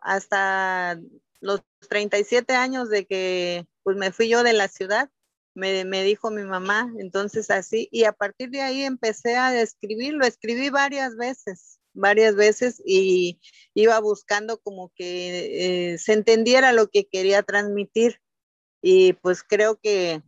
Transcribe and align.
hasta 0.00 1.00
los 1.40 1.62
37 1.88 2.54
años 2.54 2.88
de 2.88 3.06
que 3.06 3.66
pues 3.82 3.96
me 3.96 4.12
fui 4.12 4.28
yo 4.28 4.42
de 4.42 4.52
la 4.52 4.68
ciudad, 4.68 5.10
me, 5.54 5.84
me, 5.84 6.02
dijo 6.02 6.30
mi 6.30 6.42
mamá, 6.42 6.92
entonces 6.98 7.50
así, 7.50 7.88
y 7.92 8.04
a 8.04 8.12
partir 8.12 8.50
de 8.50 8.62
ahí 8.62 8.82
empecé 8.82 9.36
a 9.36 9.60
escribir, 9.60 10.14
lo 10.14 10.24
escribí 10.24 10.70
varias 10.70 11.16
veces, 11.16 11.78
varias 11.92 12.34
veces 12.34 12.82
y 12.84 13.40
iba 13.74 13.98
buscando 14.00 14.58
como 14.60 14.90
que 14.96 15.92
eh, 15.92 15.98
se 15.98 16.12
entendiera 16.12 16.72
lo 16.72 16.88
que 16.88 17.06
quería 17.06 17.42
transmitir 17.42 18.20
y 18.82 19.12
pues 19.14 19.42
creo 19.42 19.78
que, 19.80 20.22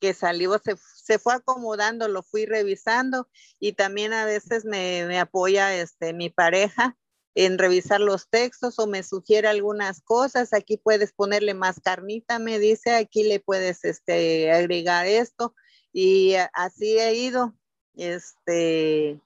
que 0.00 0.14
salió, 0.14 0.58
se, 0.58 0.76
se, 1.04 1.18
fue 1.18 1.34
acomodando, 1.34 2.08
lo 2.08 2.22
fui 2.22 2.44
revisando 2.44 3.28
y 3.58 3.72
también 3.72 4.12
a 4.12 4.26
veces 4.26 4.64
me, 4.64 5.06
me 5.06 5.18
apoya 5.18 5.74
este, 5.74 6.12
mi 6.12 6.28
pareja 6.28 6.96
en 7.36 7.58
revisar 7.58 8.00
los 8.00 8.30
textos 8.30 8.78
o 8.78 8.86
me 8.86 9.02
sugiere 9.02 9.46
algunas 9.46 10.00
cosas, 10.00 10.54
aquí 10.54 10.78
puedes 10.78 11.12
ponerle 11.12 11.52
más 11.52 11.80
carnita, 11.80 12.38
me 12.38 12.58
dice, 12.58 12.94
aquí 12.94 13.24
le 13.24 13.40
puedes 13.40 13.84
este, 13.84 14.50
agregar 14.50 15.06
esto 15.06 15.54
y 15.92 16.34
así 16.54 16.98
he 16.98 17.14
ido, 17.14 17.54
este, 17.94 19.20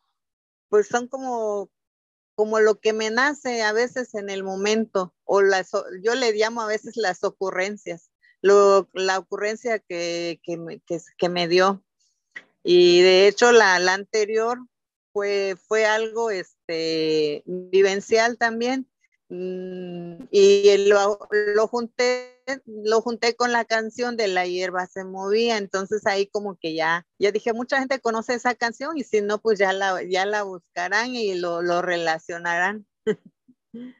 pues 0.68 0.88
son 0.88 1.06
como, 1.06 1.70
como 2.34 2.58
lo 2.58 2.80
que 2.80 2.92
me 2.92 3.10
nace 3.10 3.62
a 3.62 3.72
veces 3.72 4.12
en 4.16 4.28
el 4.28 4.42
momento, 4.42 5.14
o 5.22 5.40
las, 5.40 5.70
yo 6.02 6.16
le 6.16 6.32
llamo 6.32 6.62
a 6.62 6.66
veces 6.66 6.96
las 6.96 7.22
ocurrencias, 7.22 8.10
lo, 8.42 8.88
la 8.92 9.20
ocurrencia 9.20 9.78
que, 9.78 10.40
que, 10.42 10.80
que 11.16 11.28
me 11.28 11.46
dio. 11.46 11.84
Y 12.64 13.02
de 13.02 13.28
hecho 13.28 13.52
la, 13.52 13.78
la 13.78 13.94
anterior 13.94 14.58
fue, 15.12 15.56
fue 15.68 15.86
algo 15.86 16.30
este, 16.30 16.59
vivencial 17.46 18.38
también. 18.38 18.88
Mm, 19.28 20.24
y 20.32 20.88
lo, 20.88 21.20
lo, 21.54 21.68
junté, 21.68 22.42
lo 22.66 23.00
junté 23.00 23.36
con 23.36 23.52
la 23.52 23.64
canción 23.64 24.16
de 24.16 24.26
La 24.26 24.44
hierba 24.44 24.86
se 24.86 25.04
movía, 25.04 25.56
entonces 25.56 26.04
ahí 26.06 26.26
como 26.26 26.56
que 26.56 26.74
ya, 26.74 27.06
ya 27.18 27.30
dije, 27.30 27.52
mucha 27.52 27.78
gente 27.78 28.00
conoce 28.00 28.34
esa 28.34 28.56
canción 28.56 28.98
y 28.98 29.04
si 29.04 29.20
no, 29.20 29.40
pues 29.40 29.58
ya 29.58 29.72
la, 29.72 30.02
ya 30.02 30.26
la 30.26 30.42
buscarán 30.42 31.14
y 31.14 31.34
lo, 31.34 31.62
lo 31.62 31.80
relacionarán. 31.80 32.86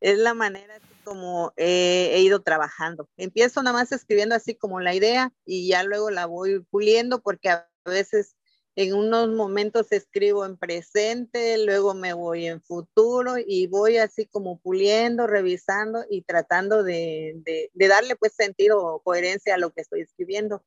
es 0.00 0.18
la 0.18 0.34
manera 0.34 0.80
como 1.04 1.52
he 1.56 2.20
ido 2.20 2.42
trabajando. 2.42 3.08
Empiezo 3.16 3.62
nada 3.62 3.76
más 3.76 3.92
escribiendo 3.92 4.34
así 4.34 4.54
como 4.54 4.80
la 4.80 4.94
idea 4.94 5.32
y 5.44 5.68
ya 5.68 5.82
luego 5.82 6.10
la 6.10 6.26
voy 6.26 6.60
puliendo 6.70 7.22
porque 7.22 7.48
a 7.50 7.68
veces 7.84 8.36
en 8.80 8.94
unos 8.94 9.28
momentos 9.30 9.90
escribo 9.90 10.46
en 10.46 10.56
presente, 10.56 11.58
luego 11.66 11.94
me 11.94 12.12
voy 12.12 12.46
en 12.46 12.62
futuro 12.62 13.34
y 13.44 13.66
voy 13.66 13.96
así 13.96 14.26
como 14.26 14.60
puliendo, 14.60 15.26
revisando 15.26 16.04
y 16.08 16.22
tratando 16.22 16.84
de, 16.84 17.42
de, 17.74 17.88
darle 17.88 18.14
pues 18.14 18.34
sentido 18.34 18.78
o 18.78 19.02
coherencia 19.02 19.56
a 19.56 19.58
lo 19.58 19.72
que 19.72 19.80
estoy 19.80 20.02
escribiendo. 20.02 20.64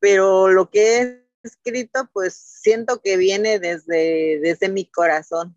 Pero 0.00 0.48
lo 0.48 0.68
que 0.68 0.98
he 0.98 1.24
escrito 1.44 2.10
pues 2.12 2.34
siento 2.34 3.00
que 3.00 3.16
viene 3.16 3.60
desde, 3.60 4.40
desde 4.40 4.68
mi 4.68 4.86
corazón. 4.86 5.56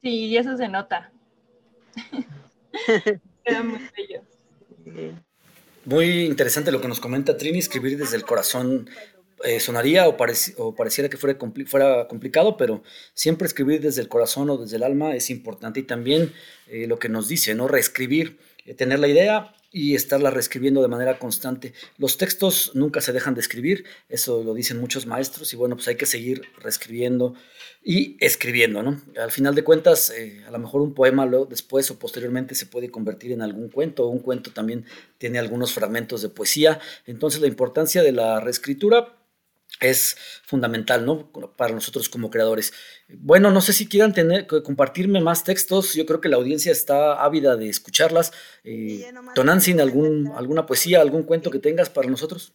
Sí, 0.00 0.28
y 0.28 0.38
eso 0.38 0.56
se 0.56 0.68
nota. 0.68 1.12
Muy 5.84 6.24
interesante 6.24 6.72
lo 6.72 6.80
que 6.80 6.88
nos 6.88 7.00
comenta 7.00 7.36
Trini, 7.36 7.58
escribir 7.58 7.98
desde 7.98 8.16
el 8.16 8.24
corazón 8.24 8.88
eh, 9.44 9.58
sonaría 9.58 10.06
o, 10.06 10.16
o, 10.58 10.74
pareciera 10.74 11.08
que 11.08 11.16
fuera, 11.16 11.38
complicado, 12.08 12.56
pero 12.56 12.82
siempre 13.14 13.46
escribir 13.46 13.80
desde 13.80 14.02
el 14.02 14.08
corazón 14.08 14.50
o 14.50 14.58
desde 14.58 14.76
el 14.76 14.82
alma 14.82 15.14
es 15.14 15.30
importante 15.30 15.80
y 15.80 15.84
también 15.84 16.32
eh, 16.66 16.86
lo 16.86 16.98
que 16.98 17.08
nos 17.08 17.26
dice, 17.26 17.54
¿no? 17.54 17.66
Reescribir, 17.66 18.38
eh, 18.66 18.74
tener 18.74 18.98
la 18.98 19.08
idea 19.08 19.54
y 19.72 19.94
estarla 19.94 20.30
reescribiendo 20.30 20.82
de 20.82 20.88
manera 20.88 21.18
constante. 21.18 21.72
Los 21.96 22.18
textos 22.18 22.72
nunca 22.74 23.00
se 23.00 23.12
dejan 23.12 23.34
de 23.34 23.40
escribir, 23.40 23.84
eso 24.08 24.42
lo 24.42 24.52
dicen 24.52 24.78
muchos 24.78 25.06
maestros 25.06 25.52
y 25.54 25.56
bueno, 25.56 25.76
pues 25.76 25.88
hay 25.88 25.94
que 25.94 26.06
seguir 26.06 26.42
reescribiendo 26.58 27.34
y 27.82 28.16
escribiendo, 28.18 28.82
¿no? 28.82 29.00
Al 29.16 29.30
final 29.30 29.54
de 29.54 29.62
cuentas, 29.62 30.12
a 30.46 30.50
lo 30.50 30.58
mejor 30.58 30.82
un 30.82 30.92
poema 30.92 31.24
luego, 31.24 31.46
después 31.46 31.88
o 31.90 31.98
posteriormente 32.00 32.56
se 32.56 32.66
puede 32.66 32.90
convertir 32.90 33.30
en 33.30 33.42
algún 33.42 33.68
cuento, 33.68 34.08
un 34.08 34.18
cuento 34.18 34.50
también 34.50 34.84
tiene 35.18 35.38
algunos 35.38 35.72
fragmentos 35.72 36.20
de 36.20 36.30
poesía, 36.30 36.80
entonces 37.06 37.40
la 37.40 37.46
importancia 37.46 38.02
de 38.02 38.10
la 38.10 38.40
reescritura 38.40 39.19
es 39.80 40.16
fundamental, 40.44 41.04
¿no? 41.06 41.32
Para 41.56 41.74
nosotros 41.74 42.08
como 42.08 42.30
creadores. 42.30 42.72
Bueno, 43.08 43.50
no 43.50 43.60
sé 43.60 43.72
si 43.72 43.88
quieran 43.88 44.12
tener, 44.12 44.46
compartirme 44.46 45.20
más 45.20 45.42
textos. 45.42 45.94
Yo 45.94 46.06
creo 46.06 46.20
que 46.20 46.28
la 46.28 46.36
audiencia 46.36 46.70
está 46.70 47.22
ávida 47.22 47.56
de 47.56 47.68
escucharlas. 47.68 48.32
Eh, 48.62 49.10
Tonantzin, 49.34 49.80
algún, 49.80 50.32
¿alguna 50.36 50.66
poesía, 50.66 51.00
algún 51.00 51.22
cuento 51.22 51.50
que 51.50 51.58
tengas 51.58 51.88
para 51.88 52.08
nosotros? 52.08 52.54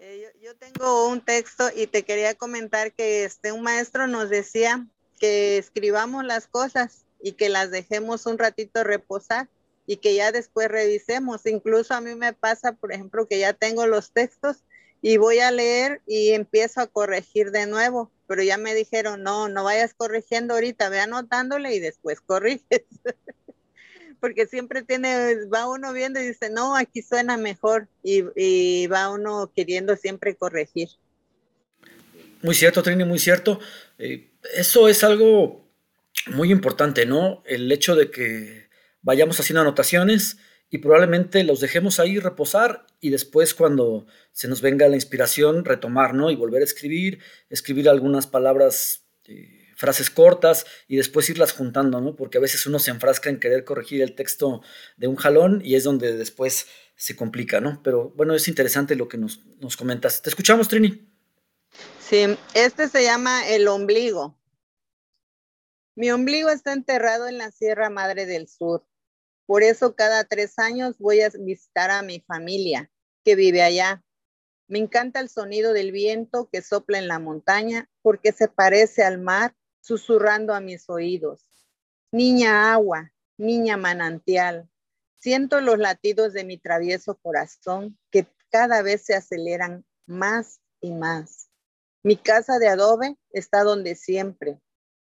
Eh, 0.00 0.32
yo, 0.42 0.54
tengo 0.56 1.08
un 1.08 1.20
texto 1.20 1.70
y 1.74 1.86
te 1.86 2.02
quería 2.02 2.34
comentar 2.34 2.92
que 2.92 3.24
este, 3.24 3.52
un 3.52 3.62
maestro 3.62 4.06
nos 4.08 4.28
decía 4.28 4.86
que 5.20 5.58
escribamos 5.58 6.24
las 6.24 6.48
cosas 6.48 7.04
y 7.22 7.32
que 7.32 7.48
las 7.48 7.70
dejemos 7.70 8.26
un 8.26 8.38
ratito 8.38 8.82
reposar 8.82 9.48
y 9.86 9.98
que 9.98 10.14
ya 10.14 10.32
después 10.32 10.68
revisemos. 10.68 11.46
Incluso 11.46 11.94
a 11.94 12.00
mí 12.00 12.14
me 12.14 12.32
pasa, 12.32 12.72
por 12.72 12.92
ejemplo, 12.92 13.28
que 13.28 13.38
ya 13.38 13.52
tengo 13.52 13.86
los 13.86 14.12
textos 14.12 14.64
y 15.02 15.16
voy 15.16 15.38
a 15.38 15.50
leer 15.50 16.02
y 16.06 16.30
empiezo 16.30 16.80
a 16.80 16.86
corregir 16.86 17.50
de 17.50 17.66
nuevo, 17.66 18.10
pero 18.26 18.42
ya 18.42 18.58
me 18.58 18.74
dijeron, 18.74 19.22
no, 19.22 19.48
no 19.48 19.64
vayas 19.64 19.94
corrigiendo 19.94 20.54
ahorita, 20.54 20.88
ve 20.88 21.00
anotándole 21.00 21.74
y 21.74 21.80
después 21.80 22.20
corriges. 22.20 22.84
Porque 24.20 24.46
siempre 24.46 24.82
tiene, 24.82 25.46
va 25.46 25.66
uno 25.66 25.94
viendo 25.94 26.20
y 26.20 26.26
dice, 26.26 26.50
no, 26.50 26.76
aquí 26.76 27.00
suena 27.00 27.38
mejor 27.38 27.88
y, 28.02 28.86
va 28.88 29.08
uno 29.10 29.50
queriendo 29.56 29.96
siempre 29.96 30.36
corregir. 30.36 30.88
Muy 32.42 32.54
cierto, 32.54 32.82
Trini, 32.82 33.04
muy 33.04 33.18
cierto. 33.18 33.58
Eh, 33.98 34.30
eso 34.54 34.88
es 34.88 35.02
algo 35.04 35.66
muy 36.26 36.52
importante, 36.52 37.06
¿no? 37.06 37.42
El 37.46 37.72
hecho 37.72 37.96
de 37.96 38.10
que 38.10 38.68
vayamos 39.00 39.40
haciendo 39.40 39.62
anotaciones 39.62 40.36
y 40.70 40.78
probablemente 40.78 41.42
los 41.42 41.60
dejemos 41.60 41.98
ahí 41.98 42.18
reposar 42.20 42.86
y 43.00 43.10
después 43.10 43.54
cuando 43.54 44.06
se 44.32 44.46
nos 44.46 44.62
venga 44.62 44.88
la 44.88 44.94
inspiración 44.94 45.64
retomar, 45.64 46.14
¿no? 46.14 46.30
Y 46.30 46.36
volver 46.36 46.62
a 46.62 46.64
escribir, 46.64 47.18
escribir 47.48 47.88
algunas 47.88 48.28
palabras, 48.28 49.02
eh, 49.26 49.66
frases 49.76 50.10
cortas 50.10 50.66
y 50.86 50.96
después 50.96 51.28
irlas 51.28 51.52
juntando, 51.52 52.00
¿no? 52.00 52.14
Porque 52.14 52.38
a 52.38 52.40
veces 52.40 52.66
uno 52.66 52.78
se 52.78 52.92
enfrasca 52.92 53.30
en 53.30 53.40
querer 53.40 53.64
corregir 53.64 54.00
el 54.00 54.14
texto 54.14 54.62
de 54.96 55.08
un 55.08 55.16
jalón 55.16 55.60
y 55.64 55.74
es 55.74 55.82
donde 55.82 56.16
después 56.16 56.68
se 56.94 57.16
complica, 57.16 57.60
¿no? 57.60 57.82
Pero 57.82 58.10
bueno, 58.10 58.34
es 58.34 58.46
interesante 58.46 58.94
lo 58.94 59.08
que 59.08 59.18
nos, 59.18 59.44
nos 59.58 59.76
comentas. 59.76 60.22
Te 60.22 60.30
escuchamos, 60.30 60.68
Trini. 60.68 61.08
Sí, 61.98 62.36
este 62.54 62.88
se 62.88 63.02
llama 63.02 63.48
el 63.48 63.66
ombligo. 63.66 64.38
Mi 65.96 66.12
ombligo 66.12 66.48
está 66.50 66.72
enterrado 66.72 67.26
en 67.26 67.38
la 67.38 67.50
Sierra 67.50 67.90
Madre 67.90 68.26
del 68.26 68.46
Sur 68.48 68.84
por 69.50 69.64
eso 69.64 69.96
cada 69.96 70.22
tres 70.22 70.60
años 70.60 70.96
voy 71.00 71.22
a 71.22 71.28
visitar 71.30 71.90
a 71.90 72.02
mi 72.02 72.20
familia 72.20 72.88
que 73.24 73.34
vive 73.34 73.62
allá. 73.62 74.00
Me 74.68 74.78
encanta 74.78 75.18
el 75.18 75.28
sonido 75.28 75.72
del 75.72 75.90
viento 75.90 76.48
que 76.52 76.62
sopla 76.62 76.98
en 76.98 77.08
la 77.08 77.18
montaña 77.18 77.90
porque 78.00 78.30
se 78.30 78.46
parece 78.46 79.02
al 79.02 79.18
mar 79.18 79.56
susurrando 79.80 80.54
a 80.54 80.60
mis 80.60 80.88
oídos. 80.88 81.44
Niña 82.12 82.72
agua, 82.72 83.12
niña 83.38 83.76
manantial, 83.76 84.70
siento 85.18 85.60
los 85.60 85.80
latidos 85.80 86.32
de 86.32 86.44
mi 86.44 86.56
travieso 86.56 87.16
corazón 87.16 87.98
que 88.12 88.28
cada 88.50 88.82
vez 88.82 89.02
se 89.04 89.16
aceleran 89.16 89.84
más 90.06 90.60
y 90.80 90.92
más. 90.92 91.50
Mi 92.04 92.16
casa 92.16 92.60
de 92.60 92.68
adobe 92.68 93.18
está 93.30 93.64
donde 93.64 93.96
siempre. 93.96 94.60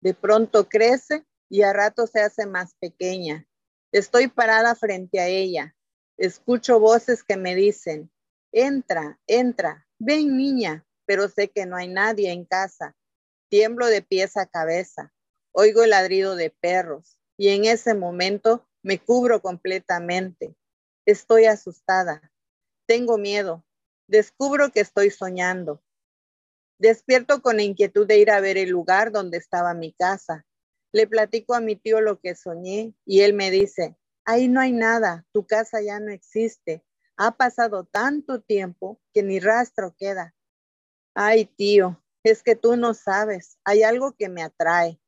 De 0.03 0.13
pronto 0.13 0.69
crece 0.69 1.25
y 1.49 1.63
a 1.63 1.73
rato 1.73 2.07
se 2.07 2.21
hace 2.21 2.45
más 2.45 2.75
pequeña 2.75 3.49
Estoy 3.97 4.28
parada 4.28 4.75
frente 4.75 5.21
a 5.21 5.27
ella. 5.27 5.75
Escucho 6.19 6.78
voces 6.78 7.25
que 7.25 7.39
me 7.39 7.54
dicen, 7.54 8.10
entra, 8.53 9.19
entra, 9.27 9.89
ven 9.98 10.37
niña, 10.37 10.84
pero 11.07 11.31
sé 11.31 11.48
que 11.48 11.65
no 11.65 11.77
hay 11.78 11.89
nadie 11.89 12.31
en 12.31 12.45
casa. 12.45 12.95
Tiemblo 13.48 13.87
de 13.87 14.03
pies 14.03 14.37
a 14.37 14.45
cabeza. 14.45 15.15
Oigo 15.51 15.83
el 15.83 15.89
ladrido 15.89 16.37
de 16.37 16.51
perros 16.51 17.19
y 17.39 17.48
en 17.48 17.65
ese 17.65 17.95
momento 17.95 18.69
me 18.83 18.98
cubro 18.98 19.41
completamente. 19.41 20.54
Estoy 21.07 21.47
asustada. 21.47 22.31
Tengo 22.84 23.16
miedo. 23.16 23.65
Descubro 24.09 24.72
que 24.72 24.81
estoy 24.81 25.09
soñando. 25.09 25.83
Despierto 26.78 27.41
con 27.41 27.57
la 27.57 27.63
inquietud 27.63 28.07
de 28.07 28.19
ir 28.19 28.31
a 28.31 28.41
ver 28.41 28.59
el 28.59 28.69
lugar 28.69 29.10
donde 29.10 29.39
estaba 29.39 29.72
mi 29.72 29.95
casa. 29.95 30.45
Le 30.97 31.07
platico 31.07 31.53
a 31.53 31.60
mi 31.60 31.77
tío 31.77 32.01
lo 32.01 32.21
que 32.21 32.34
soñé 32.34 32.95
y 33.04 33.21
él 33.21 33.34
me 33.34 33.51
dice, 33.51 33.98
ahí 34.25 34.48
no 34.48 34.60
hay 34.63 34.72
nada, 34.72 35.27
tu 35.31 35.47
casa 35.47 35.83
ya 35.83 36.01
no 36.01 36.10
existe. 36.10 36.83
Ha 37.19 37.37
pasado 37.37 37.84
tanto 37.84 38.41
tiempo 38.41 38.98
que 39.13 39.22
ni 39.22 39.39
rastro 39.39 39.95
queda. 39.95 40.34
Ay, 41.13 41.45
tío, 41.45 42.03
es 42.22 42.43
que 42.43 42.57
tú 42.57 42.78
no 42.78 42.95
sabes, 42.95 43.59
hay 43.63 43.83
algo 43.83 44.16
que 44.16 44.31
me 44.31 44.43
atrae. 44.43 44.98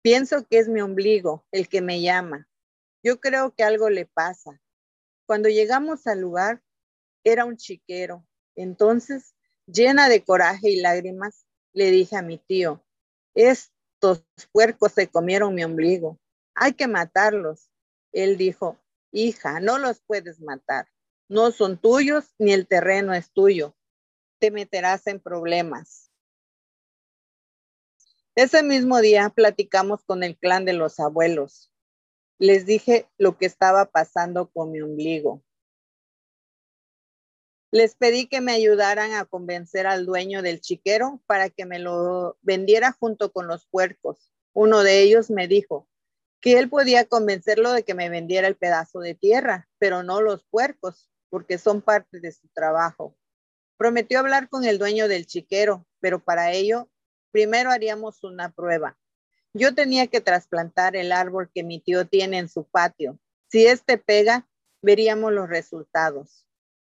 Pienso 0.00 0.46
que 0.46 0.60
es 0.60 0.70
mi 0.70 0.80
ombligo 0.80 1.44
el 1.52 1.68
que 1.68 1.82
me 1.82 2.00
llama. 2.00 2.48
Yo 3.02 3.20
creo 3.20 3.54
que 3.54 3.64
algo 3.64 3.90
le 3.90 4.06
pasa. 4.06 4.62
Cuando 5.26 5.50
llegamos 5.50 6.06
al 6.06 6.22
lugar, 6.22 6.62
era 7.22 7.44
un 7.44 7.58
chiquero. 7.58 8.26
Entonces, 8.56 9.34
llena 9.66 10.08
de 10.08 10.24
coraje 10.24 10.70
y 10.70 10.80
lágrimas, 10.80 11.44
le 11.74 11.90
dije 11.90 12.16
a 12.16 12.22
mi 12.22 12.38
tío, 12.38 12.82
estos 14.12 14.46
puercos 14.52 14.92
se 14.92 15.08
comieron 15.08 15.54
mi 15.54 15.64
ombligo. 15.64 16.18
Hay 16.54 16.74
que 16.74 16.86
matarlos. 16.86 17.70
Él 18.12 18.36
dijo, 18.36 18.78
hija, 19.12 19.60
no 19.60 19.78
los 19.78 20.00
puedes 20.00 20.40
matar. 20.40 20.88
No 21.28 21.50
son 21.50 21.78
tuyos 21.78 22.34
ni 22.38 22.52
el 22.52 22.66
terreno 22.66 23.14
es 23.14 23.32
tuyo. 23.32 23.74
Te 24.38 24.50
meterás 24.50 25.06
en 25.06 25.20
problemas. 25.20 26.10
Ese 28.36 28.62
mismo 28.62 29.00
día 29.00 29.30
platicamos 29.30 30.04
con 30.04 30.22
el 30.22 30.36
clan 30.36 30.64
de 30.64 30.72
los 30.72 30.98
abuelos. 31.00 31.72
Les 32.38 32.66
dije 32.66 33.08
lo 33.16 33.38
que 33.38 33.46
estaba 33.46 33.86
pasando 33.86 34.50
con 34.50 34.72
mi 34.72 34.80
ombligo. 34.80 35.43
Les 37.74 37.96
pedí 37.96 38.28
que 38.28 38.40
me 38.40 38.52
ayudaran 38.52 39.14
a 39.14 39.24
convencer 39.24 39.88
al 39.88 40.06
dueño 40.06 40.42
del 40.42 40.60
chiquero 40.60 41.20
para 41.26 41.50
que 41.50 41.66
me 41.66 41.80
lo 41.80 42.38
vendiera 42.40 42.92
junto 42.92 43.32
con 43.32 43.48
los 43.48 43.66
puercos. 43.66 44.30
Uno 44.52 44.84
de 44.84 45.02
ellos 45.02 45.28
me 45.28 45.48
dijo 45.48 45.88
que 46.40 46.60
él 46.60 46.68
podía 46.70 47.04
convencerlo 47.06 47.72
de 47.72 47.82
que 47.82 47.94
me 47.94 48.08
vendiera 48.08 48.46
el 48.46 48.54
pedazo 48.54 49.00
de 49.00 49.16
tierra, 49.16 49.68
pero 49.78 50.04
no 50.04 50.20
los 50.20 50.44
puercos, 50.44 51.10
porque 51.30 51.58
son 51.58 51.82
parte 51.82 52.20
de 52.20 52.30
su 52.30 52.46
trabajo. 52.54 53.16
Prometió 53.76 54.20
hablar 54.20 54.48
con 54.48 54.64
el 54.64 54.78
dueño 54.78 55.08
del 55.08 55.26
chiquero, 55.26 55.84
pero 55.98 56.22
para 56.22 56.52
ello 56.52 56.88
primero 57.32 57.72
haríamos 57.72 58.22
una 58.22 58.52
prueba. 58.52 58.96
Yo 59.52 59.74
tenía 59.74 60.06
que 60.06 60.20
trasplantar 60.20 60.94
el 60.94 61.10
árbol 61.10 61.50
que 61.52 61.64
mi 61.64 61.80
tío 61.80 62.06
tiene 62.06 62.38
en 62.38 62.48
su 62.48 62.68
patio. 62.68 63.18
Si 63.50 63.66
este 63.66 63.98
pega, 63.98 64.46
veríamos 64.80 65.32
los 65.32 65.48
resultados. 65.48 66.44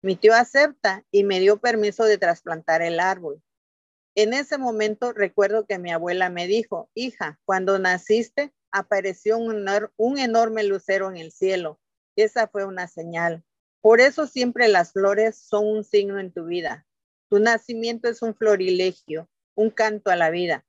Mi 0.05 0.17
tío 0.17 0.35
acepta 0.35 1.05
y 1.13 1.23
me 1.23 1.39
dio 1.39 1.61
permiso 1.61 2.05
de 2.05 2.19
trasplantar 2.19 2.83
el 2.83 2.99
árbol. 2.99 3.41
En 4.17 4.35
ese 4.35 4.59
momento 4.59 5.13
recuerdo 5.13 5.65
que 5.65 5.79
mi 5.79 5.93
abuela 5.93 6.29
me 6.29 6.49
dijo, 6.49 6.91
hija, 6.95 7.39
cuando 7.45 7.79
naciste 7.79 8.53
apareció 8.73 9.39
un, 9.39 10.19
enorme 10.19 10.65
lucero 10.65 11.09
en 11.09 11.19
el 11.19 11.31
cielo. 11.31 11.81
Esa 12.17 12.49
fue 12.49 12.65
una 12.65 12.89
señal. 12.89 13.45
Por 13.81 14.01
eso 14.01 14.27
siempre 14.27 14.67
las 14.67 14.93
flores 14.93 15.37
son 15.39 15.67
un 15.67 15.85
signo 15.85 16.19
en 16.19 16.33
tu 16.33 16.47
vida. 16.47 16.85
Tu 17.31 17.39
nacimiento 17.39 18.09
es 18.09 18.23
un 18.23 18.35
florilegio, 18.35 19.31
un 19.55 19.71
canto 19.71 20.11
a 20.11 20.17
la 20.17 20.31
vida. 20.31 20.67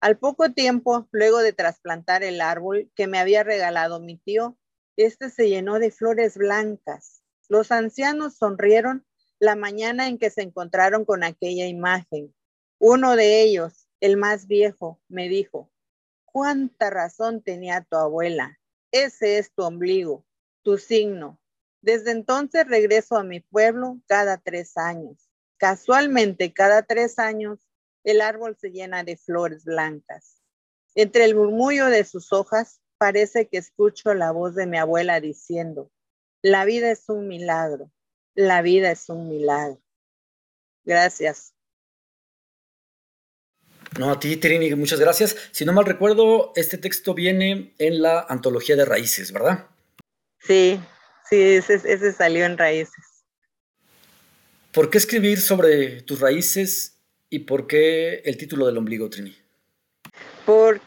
Al 0.00 0.18
poco 0.18 0.52
tiempo, 0.52 1.08
luego 1.12 1.38
de 1.38 1.52
trasplantar 1.52 2.24
el 2.24 2.40
árbol 2.40 2.90
que 2.96 3.06
me 3.06 3.18
había 3.18 3.44
regalado 3.44 4.00
mi 4.00 4.18
tío, 4.18 4.58
este 4.96 5.30
se 5.30 5.48
llenó 5.48 5.78
de 5.78 5.90
flores 5.90 6.36
blancas. 6.36 7.15
Los 7.48 7.70
ancianos 7.70 8.36
sonrieron 8.36 9.06
la 9.38 9.54
mañana 9.56 10.08
en 10.08 10.18
que 10.18 10.30
se 10.30 10.42
encontraron 10.42 11.04
con 11.04 11.22
aquella 11.22 11.66
imagen. 11.66 12.34
Uno 12.78 13.16
de 13.16 13.42
ellos, 13.42 13.88
el 14.00 14.16
más 14.16 14.46
viejo, 14.46 15.00
me 15.08 15.28
dijo, 15.28 15.70
cuánta 16.24 16.90
razón 16.90 17.42
tenía 17.42 17.82
tu 17.82 17.96
abuela. 17.96 18.58
Ese 18.90 19.38
es 19.38 19.52
tu 19.52 19.62
ombligo, 19.62 20.26
tu 20.62 20.78
signo, 20.78 21.40
desde 21.80 22.10
entonces 22.10 22.66
regreso 22.66 23.16
a 23.16 23.24
mi 23.24 23.40
pueblo 23.40 24.00
cada 24.06 24.38
tres 24.38 24.76
años. 24.76 25.30
Casualmente, 25.56 26.52
cada 26.52 26.82
tres 26.82 27.18
años, 27.18 27.60
el 28.04 28.20
árbol 28.20 28.56
se 28.60 28.70
llena 28.70 29.04
de 29.04 29.16
flores 29.16 29.64
blancas. 29.64 30.42
Entre 30.94 31.24
el 31.24 31.34
murmullo 31.34 31.86
de 31.86 32.04
sus 32.04 32.32
hojas, 32.32 32.80
parece 32.98 33.48
que 33.48 33.58
escucho 33.58 34.14
la 34.14 34.32
voz 34.32 34.54
de 34.54 34.66
mi 34.66 34.78
abuela 34.78 35.20
diciendo, 35.20 35.90
la 36.46 36.64
vida 36.64 36.90
es 36.90 37.08
un 37.08 37.28
milagro, 37.28 37.90
la 38.34 38.62
vida 38.62 38.90
es 38.90 39.08
un 39.08 39.28
milagro. 39.28 39.80
Gracias. 40.84 41.52
No, 43.98 44.12
a 44.12 44.18
ti, 44.18 44.36
Trini, 44.36 44.74
muchas 44.74 45.00
gracias. 45.00 45.36
Si 45.52 45.64
no 45.64 45.72
mal 45.72 45.86
recuerdo, 45.86 46.52
este 46.54 46.78
texto 46.78 47.14
viene 47.14 47.74
en 47.78 48.02
la 48.02 48.26
antología 48.28 48.76
de 48.76 48.84
raíces, 48.84 49.32
¿verdad? 49.32 49.66
Sí, 50.38 50.78
Sí, 51.28 51.40
ese, 51.40 52.12
salió 52.12 52.44
en 52.44 52.56
raíces. 52.56 53.24
¿Por 54.72 54.90
qué 54.90 54.98
escribir 54.98 55.40
sobre 55.40 56.02
tus 56.02 56.20
raíces 56.20 57.00
y 57.28 57.40
por 57.40 57.66
qué 57.66 58.22
el 58.24 58.36
título 58.36 58.66
del 58.66 58.76
ombligo, 58.76 59.10
Trini? 59.10 59.36
Porque 60.44 60.85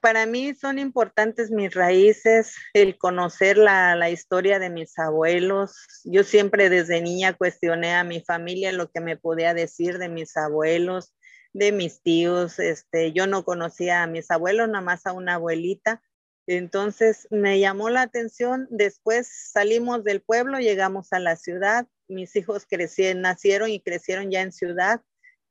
para 0.00 0.26
mí 0.26 0.54
son 0.54 0.78
importantes 0.78 1.50
mis 1.50 1.74
raíces, 1.74 2.54
el 2.74 2.98
conocer 2.98 3.58
la, 3.58 3.96
la, 3.96 4.10
historia 4.10 4.58
de 4.58 4.70
mis 4.70 4.98
abuelos. 4.98 5.74
Yo 6.04 6.24
siempre 6.24 6.68
desde 6.68 7.00
niña 7.00 7.32
cuestioné 7.32 7.94
a 7.94 8.04
mi 8.04 8.20
familia 8.20 8.72
lo 8.72 8.90
que 8.90 9.00
me 9.00 9.16
podía 9.16 9.54
decir 9.54 9.98
de 9.98 10.08
mis 10.08 10.36
abuelos, 10.36 11.14
de 11.52 11.72
mis 11.72 12.02
tíos. 12.02 12.58
Este, 12.58 13.12
yo 13.12 13.26
no 13.26 13.44
conocía 13.44 14.02
a 14.02 14.06
mis 14.06 14.30
abuelos, 14.30 14.68
nada 14.68 14.84
más 14.84 15.06
a 15.06 15.12
una 15.12 15.34
abuelita, 15.34 16.02
entonces 16.46 17.26
me 17.30 17.58
llamó 17.58 17.90
la 17.90 18.02
atención, 18.02 18.68
después 18.70 19.28
salimos 19.52 20.04
del 20.04 20.22
pueblo, 20.22 20.58
llegamos 20.58 21.12
a 21.12 21.18
la 21.18 21.34
ciudad, 21.34 21.86
mis 22.08 22.36
hijos 22.36 22.66
crecieron, 22.68 23.22
nacieron 23.22 23.70
y 23.70 23.80
crecieron 23.80 24.30
ya 24.30 24.42
en 24.42 24.52
ciudad, 24.52 25.00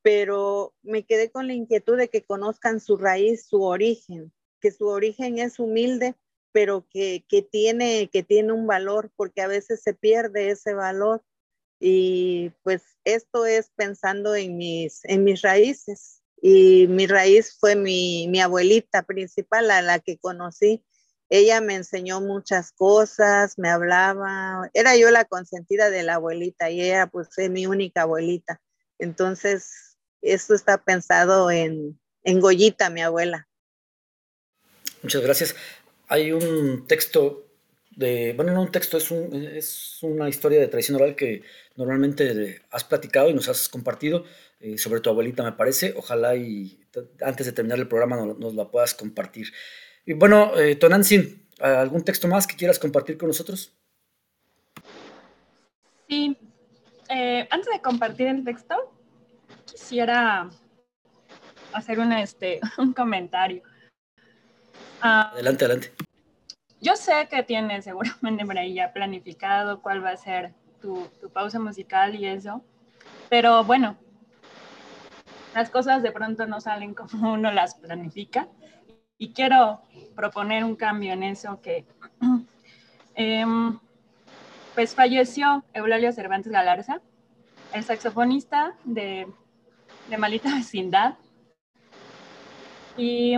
pero 0.06 0.72
me 0.82 1.04
quedé 1.04 1.32
con 1.32 1.48
la 1.48 1.54
inquietud 1.54 1.96
de 1.96 2.06
que 2.06 2.24
conozcan 2.24 2.78
su 2.78 2.96
raíz, 2.96 3.44
su 3.44 3.64
origen, 3.64 4.32
que 4.60 4.70
su 4.70 4.86
origen 4.86 5.40
es 5.40 5.58
humilde, 5.58 6.14
pero 6.52 6.86
que, 6.88 7.24
tiene, 7.50 8.08
que 8.12 8.22
tiene 8.22 8.52
un 8.52 8.68
valor, 8.68 9.10
porque 9.16 9.42
a 9.42 9.48
veces 9.48 9.82
se 9.82 9.94
pierde 9.94 10.50
ese 10.50 10.74
valor. 10.74 11.24
Y 11.80 12.52
pues 12.62 12.84
esto 13.02 13.46
es 13.46 13.72
pensando 13.74 14.36
en 14.36 14.56
mis, 14.56 15.04
en 15.06 15.24
mis 15.24 15.42
raíces 15.42 16.22
y 16.40 16.86
mi 16.86 17.08
raíz 17.08 17.56
fue 17.58 17.74
mi, 17.74 18.28
mi 18.28 18.40
abuelita 18.40 19.02
principal, 19.02 19.72
a 19.72 19.82
la 19.82 19.98
que 19.98 20.18
conocí. 20.18 20.84
Ella 21.30 21.60
me 21.60 21.74
enseñó 21.74 22.20
muchas 22.20 22.70
cosas, 22.70 23.58
me 23.58 23.70
hablaba, 23.70 24.70
era 24.72 24.96
yo 24.96 25.10
la 25.10 25.24
consentida 25.24 25.90
de 25.90 26.04
la 26.04 26.14
abuelita 26.14 26.70
y 26.70 26.80
ella 26.80 27.08
pues 27.08 27.26
fue 27.34 27.48
mi 27.48 27.66
única 27.66 28.02
abuelita. 28.02 28.60
Entonces, 28.98 29.85
esto 30.22 30.54
está 30.54 30.78
pensado 30.78 31.50
en, 31.50 31.98
en 32.24 32.40
Goyita, 32.40 32.90
mi 32.90 33.02
abuela. 33.02 33.48
Muchas 35.02 35.22
gracias. 35.22 35.56
Hay 36.08 36.32
un 36.32 36.86
texto 36.86 37.46
de, 37.96 38.34
bueno, 38.34 38.52
no 38.52 38.62
un 38.62 38.70
texto, 38.70 38.98
es, 38.98 39.10
un, 39.10 39.34
es 39.34 39.98
una 40.02 40.28
historia 40.28 40.60
de 40.60 40.68
tradición 40.68 40.96
oral 40.96 41.16
que 41.16 41.42
normalmente 41.76 42.62
has 42.70 42.84
platicado 42.84 43.30
y 43.30 43.34
nos 43.34 43.48
has 43.48 43.68
compartido 43.68 44.24
eh, 44.60 44.78
sobre 44.78 45.00
tu 45.00 45.10
abuelita, 45.10 45.42
me 45.42 45.52
parece. 45.52 45.94
Ojalá 45.96 46.36
y 46.36 46.78
antes 47.22 47.46
de 47.46 47.52
terminar 47.52 47.78
el 47.78 47.88
programa 47.88 48.34
nos, 48.38 48.54
la 48.54 48.70
puedas 48.70 48.94
compartir. 48.94 49.52
Y 50.04 50.12
bueno, 50.12 50.56
eh, 50.58 50.76
Tonantzin, 50.76 51.48
¿algún 51.58 52.04
texto 52.04 52.28
más 52.28 52.46
que 52.46 52.56
quieras 52.56 52.78
compartir 52.78 53.16
con 53.16 53.28
nosotros? 53.28 53.72
Sí, 56.08 56.36
eh, 57.08 57.48
antes 57.50 57.72
de 57.72 57.80
compartir 57.80 58.28
el 58.28 58.44
texto, 58.44 58.74
quisiera 59.76 60.48
hacer 61.74 62.00
una, 62.00 62.22
este, 62.22 62.60
un 62.78 62.94
comentario. 62.94 63.62
Ah, 65.02 65.30
adelante, 65.32 65.66
adelante. 65.66 65.92
Yo 66.80 66.96
sé 66.96 67.28
que 67.28 67.42
tienes 67.42 67.84
seguramente 67.84 68.46
por 68.46 68.56
ahí 68.56 68.74
ya 68.74 68.92
planificado 68.92 69.82
cuál 69.82 70.02
va 70.02 70.10
a 70.10 70.16
ser 70.16 70.54
tu, 70.80 71.06
tu 71.20 71.28
pausa 71.30 71.58
musical 71.58 72.14
y 72.14 72.26
eso, 72.26 72.64
pero 73.28 73.64
bueno, 73.64 73.96
las 75.54 75.68
cosas 75.70 76.02
de 76.02 76.12
pronto 76.12 76.46
no 76.46 76.60
salen 76.60 76.94
como 76.94 77.34
uno 77.34 77.52
las 77.52 77.74
planifica 77.74 78.48
y 79.18 79.32
quiero 79.32 79.82
proponer 80.14 80.64
un 80.64 80.76
cambio 80.76 81.12
en 81.12 81.22
eso 81.22 81.60
que 81.60 81.84
em, 83.14 83.78
pues 84.74 84.94
falleció 84.94 85.64
Eulalio 85.74 86.12
Cervantes 86.12 86.52
Galarza, 86.52 87.00
el 87.72 87.84
saxofonista 87.84 88.74
de, 88.84 89.26
de 90.08 90.18
Malita 90.18 90.54
Vecindad 90.56 91.14
y 92.96 93.36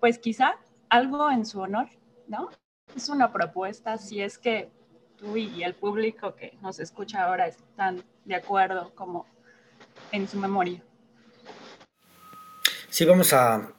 pues 0.00 0.18
quizá 0.18 0.56
algo 0.88 1.30
en 1.30 1.46
su 1.46 1.60
honor, 1.60 1.88
¿no? 2.26 2.50
Es 2.94 3.08
una 3.08 3.32
propuesta, 3.32 3.98
si 3.98 4.20
es 4.20 4.38
que 4.38 4.70
tú 5.16 5.36
y 5.36 5.62
el 5.62 5.74
público 5.74 6.34
que 6.34 6.56
nos 6.60 6.78
escucha 6.78 7.24
ahora 7.24 7.46
están 7.46 8.02
de 8.24 8.34
acuerdo 8.34 8.92
como 8.94 9.26
en 10.12 10.28
su 10.28 10.38
memoria. 10.38 10.82
Sí, 12.88 13.04
vamos 13.04 13.32
a, 13.32 13.72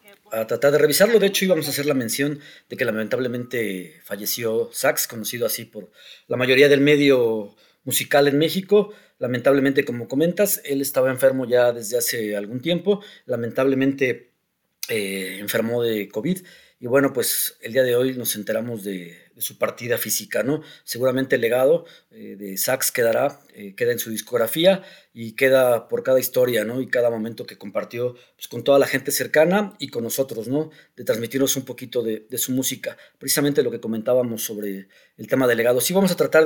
tratar 0.48 0.72
de 0.72 0.78
revisarlo. 0.78 1.20
De 1.20 1.28
hecho, 1.28 1.46
íbamos 1.46 1.68
a 1.68 1.72
hacer 1.72 1.86
la 1.86 1.94
mención 1.94 2.40
de 2.70 2.78
que 2.78 2.86
lamentablemente 2.86 4.02
falleció 4.04 4.70
Sax, 4.74 5.08
conocido 5.08 5.46
así 5.46 5.66
por 5.66 5.90
la 6.28 6.38
mayoría 6.38 6.70
del 6.70 6.82
medio 6.82 7.56
musical 7.88 8.28
en 8.28 8.38
México. 8.38 8.94
Lamentablemente, 9.18 9.84
como 9.86 10.08
comentas, 10.08 10.62
él 10.66 10.82
estaba 10.82 11.10
enfermo 11.10 11.48
ya 11.48 11.72
desde 11.72 11.98
hace 11.98 12.36
algún 12.36 12.62
tiempo. 12.62 13.02
Lamentablemente 13.26 14.34
eh, 14.90 15.38
enfermó 15.40 15.82
de 15.82 16.08
COVID 16.10 16.40
y 16.80 16.86
bueno, 16.86 17.12
pues 17.12 17.58
el 17.62 17.74
día 17.74 17.82
de 17.82 17.96
hoy 17.96 18.14
nos 18.14 18.36
enteramos 18.36 18.84
de, 18.84 19.18
su 19.38 19.58
partida 19.58 19.98
física, 19.98 20.44
¿no? 20.44 20.62
Seguramente 20.84 21.36
el 21.36 21.42
legado 21.42 21.86
eh, 22.12 22.36
de 22.38 22.56
Sax 22.56 22.92
quedará, 22.92 23.40
eh, 23.54 23.74
queda 23.76 23.92
en 23.92 24.00
su 24.00 24.12
discografía 24.12 24.84
y 25.12 25.34
queda 25.34 25.88
por 25.88 26.04
cada 26.04 26.20
historia, 26.20 26.66
¿no? 26.66 26.80
Y 26.80 26.88
cada 26.88 27.10
momento 27.10 27.48
que 27.48 27.58
compartió 27.58 28.14
pues, 28.36 28.48
con 28.48 28.64
toda 28.64 28.78
la 28.78 28.86
gente 28.86 29.12
cercana 29.12 29.76
y 29.80 29.88
con 29.88 30.04
nosotros, 30.04 30.48
¿no? 30.48 30.70
De 30.96 31.04
transmitirnos 31.04 31.56
un 31.56 31.66
poquito 31.66 32.04
de, 32.04 32.26
su 32.38 32.52
música. 32.52 32.96
Precisamente 33.18 33.64
lo 33.64 33.72
que 33.72 33.80
comentábamos 33.80 34.44
sobre 34.44 34.88
el 35.18 35.28
tema 35.28 35.48
del 35.48 35.58
legado. 35.58 35.82
Sí, 35.82 35.94
vamos 35.94 36.12
a 36.12 36.16
tratar 36.16 36.46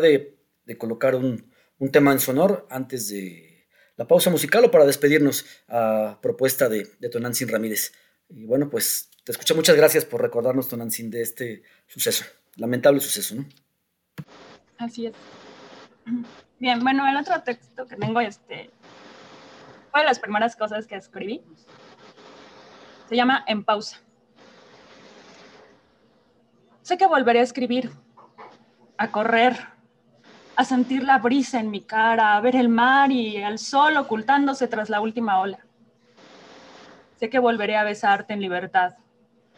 de, 0.66 0.78
colocar 0.78 1.16
un, 1.16 1.52
tema 1.92 2.12
en 2.12 2.20
sonor 2.20 2.68
antes 2.70 3.10
de 3.10 3.68
la 3.96 4.08
pausa 4.08 4.30
musical 4.30 4.66
o 4.66 4.72
para 4.72 4.86
despedirnos 4.86 5.46
a 5.68 6.20
propuesta 6.22 6.70
de, 6.70 6.88
de 7.00 7.10
Tonantzin 7.10 7.48
Ramírez. 7.48 7.92
Y 8.30 8.46
bueno, 8.46 8.70
pues 8.70 9.10
te 9.24 9.32
escucho. 9.32 9.56
Muchas 9.56 9.76
gracias 9.76 10.06
por 10.06 10.22
recordarnos, 10.22 10.68
Tonantzin, 10.68 11.10
de 11.10 11.22
este 11.22 11.64
suceso, 11.88 12.26
lamentable 12.56 13.00
suceso, 13.00 13.36
¿no? 13.36 13.46
Así 14.78 15.08
es. 15.08 15.14
Bien, 16.60 16.80
bueno, 16.80 17.08
el 17.08 17.18
otro 17.18 17.42
texto 17.44 17.88
que 17.88 17.96
tengo, 17.96 18.20
este, 18.22 18.72
fue 19.92 20.02
de 20.02 20.08
las 20.08 20.20
primeras 20.20 20.56
cosas 20.56 20.88
que 20.88 20.96
escribí. 20.96 21.44
Se 23.10 23.16
llama 23.16 23.44
En 23.48 23.64
pausa. 23.64 24.00
Sé 26.82 26.98
que 26.98 27.06
volveré 27.06 27.40
a 27.40 27.44
escribir, 27.44 27.92
a 28.98 29.12
correr, 29.12 29.56
a 30.62 30.66
sentir 30.66 31.04
la 31.04 31.18
brisa 31.18 31.60
en 31.60 31.72
mi 31.72 31.82
cara, 31.82 32.38
a 32.38 32.40
ver 32.40 32.56
el 32.56 32.70
mar 32.70 33.12
y 33.12 33.38
el 33.38 33.58
sol 33.58 33.98
ocultándose 33.98 34.68
tras 34.68 34.92
la 34.92 35.02
última 35.02 35.42
ola. 35.42 35.58
Sé 37.20 37.32
que 37.32 37.40
volveré 37.40 37.78
a 37.78 37.84
besarte 37.84 38.34
en 38.34 38.42
libertad, 38.42 38.94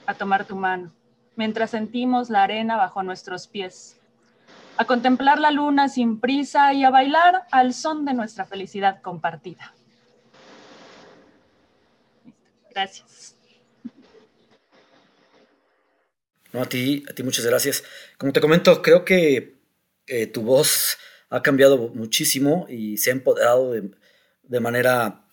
a 0.06 0.14
tomar 0.14 0.46
tu 0.46 0.56
mano, 0.56 0.94
mientras 1.36 1.72
sentimos 1.72 2.30
la 2.30 2.44
arena 2.44 2.78
bajo 2.78 3.04
nuestros 3.04 3.48
pies, 3.48 4.00
a 4.78 4.86
contemplar 4.86 5.40
la 5.40 5.52
luna 5.52 5.90
sin 5.90 6.22
prisa 6.22 6.72
y 6.72 6.86
a 6.86 6.90
bailar 6.90 7.48
al 7.52 7.74
son 7.74 8.06
de 8.06 8.14
nuestra 8.14 8.46
felicidad 8.46 9.02
compartida. 9.02 9.74
Gracias. 12.74 13.36
No, 16.54 16.62
a 16.62 16.66
ti, 16.66 17.04
a 17.10 17.14
ti 17.14 17.24
muchas 17.24 17.46
gracias. 17.46 17.84
Como 18.18 18.32
te 18.32 18.40
comento, 18.40 18.82
creo 18.82 19.04
que 19.04 19.63
eh, 20.08 20.28
tu 20.28 20.42
voz 20.42 20.98
ha 21.30 21.42
cambiado 21.42 21.78
muchísimo 21.90 22.68
y 22.70 22.98
se 22.98 23.10
ha 23.10 23.14
empoderado 23.14 23.72
de, 23.72 24.60
manera 24.60 25.26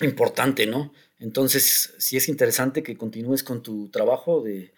importante, 0.00 0.66
¿no? 0.66 0.94
Entonces, 1.18 1.94
sí 1.98 2.16
es 2.16 2.28
interesante 2.28 2.82
que 2.82 2.96
continúes 2.96 3.44
con 3.44 3.62
tu 3.62 3.90
trabajo 3.90 4.40
de, 4.42 4.72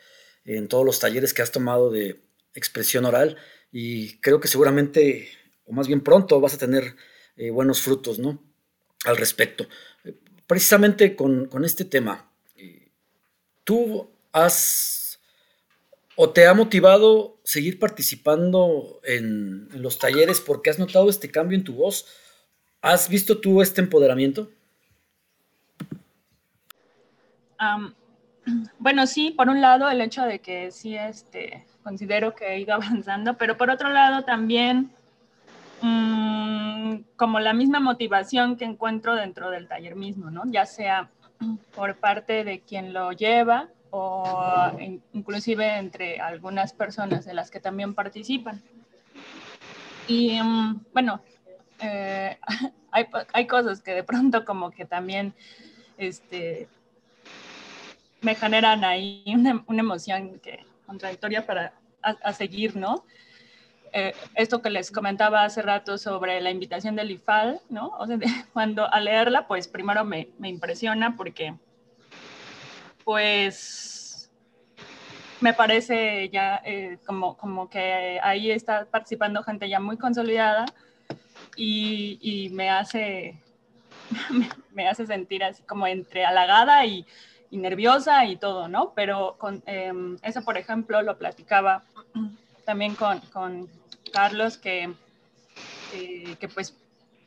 en 0.44 0.66
todos 0.68 0.84
los 0.84 0.98
talleres 0.98 1.32
que 1.32 1.42
has 1.42 1.52
tomado 1.52 1.90
de 1.90 2.20
expresión 2.54 3.04
oral 3.04 3.36
y 3.70 4.18
creo 4.18 4.40
que 4.40 4.48
seguramente, 4.48 5.28
o 5.64 5.72
más 5.72 5.86
bien 5.86 6.00
pronto, 6.00 6.40
vas 6.40 6.54
a 6.54 6.58
tener 6.58 6.96
eh, 7.36 7.50
buenos 7.50 7.80
frutos, 7.80 8.18
¿no? 8.18 8.42
Al 9.04 9.16
respecto. 9.16 9.68
Precisamente 10.46 11.16
con, 11.16 11.48
este 11.64 11.84
tema, 11.84 12.30
eh, 12.56 12.90
¿tú 13.64 14.10
has 14.32 15.03
o 16.16 16.30
te 16.30 16.46
ha 16.46 16.54
motivado 16.54 17.38
seguir 17.42 17.78
participando 17.78 19.00
en, 19.04 19.68
los 19.80 19.98
talleres 19.98 20.40
porque 20.40 20.70
has 20.70 20.78
notado 20.78 21.10
este 21.10 21.30
cambio 21.30 21.58
en 21.58 21.64
tu 21.64 21.74
voz? 21.74 22.06
¿Has 22.80 23.08
visto 23.08 23.40
tú 23.40 23.62
este 23.62 23.80
empoderamiento? 23.80 24.50
bueno, 28.78 29.06
sí, 29.06 29.30
por 29.30 29.48
un 29.48 29.60
lado 29.60 29.88
el 29.88 30.00
hecho 30.00 30.22
de 30.22 30.38
que 30.40 30.70
sí 30.70 30.96
este, 30.96 31.66
considero 31.82 32.34
que 32.34 32.54
he 32.54 32.60
ido 32.60 32.74
avanzando, 32.74 33.36
pero 33.36 33.56
por 33.56 33.70
otro 33.70 33.88
lado 33.90 34.24
también 34.24 34.90
mm, 35.80 36.96
como 37.16 37.40
la 37.40 37.54
misma 37.54 37.80
motivación 37.80 38.56
que 38.56 38.64
encuentro 38.64 39.14
dentro 39.14 39.50
del 39.50 39.66
taller 39.66 39.96
mismo, 39.96 40.30
¿no? 40.30 40.42
Ya 40.46 40.66
sea 40.66 41.10
por 41.74 41.96
parte 41.96 42.44
de 42.44 42.60
quien 42.60 42.92
lo 42.92 43.12
lleva 43.12 43.68
o 43.96 44.72
inclusive 45.12 45.78
entre 45.78 46.20
algunas 46.20 46.72
personas 46.72 47.24
de 47.24 47.32
las 47.32 47.48
que 47.48 47.60
también 47.60 47.94
participan. 47.94 48.60
Y 50.08 50.40
mm, 50.42 50.86
bueno, 50.92 51.22
eh, 51.80 52.36
hay, 52.90 53.06
hay, 53.32 53.46
cosas 53.46 53.80
que 53.80 53.94
de 53.94 54.02
pronto 54.02 54.44
como 54.44 54.72
que 54.72 54.84
también 54.84 55.32
este, 55.96 56.66
me 58.20 58.34
generan 58.34 58.84
ahí 58.84 59.22
una, 59.26 59.62
una 59.68 59.80
emoción 59.80 60.40
que, 60.40 60.64
contradictoria 60.86 61.46
para 61.46 61.74
a, 62.02 62.32
seguir, 62.32 62.76
¿no? 62.76 63.04
Eh, 63.92 64.12
esto 64.34 64.60
que 64.60 64.70
les 64.70 64.90
comentaba 64.90 65.44
hace 65.44 65.62
rato 65.62 65.98
sobre 65.98 66.40
la 66.40 66.50
invitación 66.50 66.96
del 66.96 67.12
IFAL, 67.12 67.60
¿no? 67.70 67.94
O 67.96 68.06
sea, 68.08 68.18
cuando 68.52 68.92
a 68.92 69.00
leerla, 69.00 69.46
pues 69.46 69.68
primero 69.68 70.04
me, 70.04 70.30
me 70.38 70.48
impresiona 70.48 71.14
porque, 71.16 71.54
pues, 73.04 74.30
me 75.40 75.52
parece 75.52 76.28
ya 76.30 76.60
eh, 76.64 76.98
como, 77.06 77.36
como 77.36 77.68
que 77.68 78.18
ahí 78.22 78.50
está 78.50 78.86
participando 78.86 79.42
gente 79.42 79.68
ya 79.68 79.80
muy 79.80 79.96
consolidada 79.96 80.64
y, 81.56 82.18
y 82.20 82.48
me 82.50 82.70
hace 82.70 83.44
me, 84.72 84.88
hace 84.88 85.06
sentir 85.06 85.44
así 85.44 85.62
como 85.62 85.86
entre 85.86 86.24
halagada 86.24 86.84
y, 86.86 87.06
nerviosa 87.50 88.24
y 88.24 88.34
todo, 88.34 88.66
¿no? 88.66 88.94
Pero 88.96 89.36
con 89.38 89.62
em, 89.66 90.18
eso, 90.24 90.42
por 90.42 90.58
ejemplo, 90.58 91.00
lo 91.02 91.16
platicaba 91.18 91.84
también 92.64 92.96
con, 92.96 93.20
con 93.32 93.68
Carlos, 94.12 94.56
que, 94.56 94.92
eh, 95.92 96.34
que 96.40 96.48
pues 96.48 96.76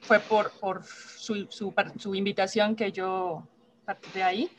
fue 0.01 0.19
por, 0.19 0.51
por 0.59 0.83
su, 0.83 1.47
su, 1.49 1.73
su, 1.97 2.13
invitación 2.13 2.75
que 2.75 2.91
yo 2.91 3.47
partí 3.85 4.09
de 4.13 4.23
ahí. 4.23 4.51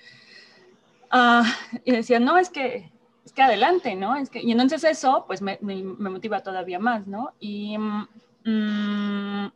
Uh, 1.12 1.42
y 1.84 1.92
decía, 1.92 2.20
no, 2.20 2.36
es 2.36 2.50
que, 2.50 2.90
es 3.24 3.32
que 3.32 3.42
adelante, 3.42 3.96
¿no? 3.96 4.16
Es 4.16 4.28
que, 4.28 4.42
y 4.42 4.52
entonces 4.52 4.84
eso, 4.84 5.24
pues 5.26 5.40
me, 5.40 5.58
me, 5.62 5.82
me 5.82 6.10
motiva 6.10 6.42
todavía 6.42 6.78
más, 6.78 7.06
¿no? 7.06 7.32
Y, 7.40 7.78
mm, 7.78 9.50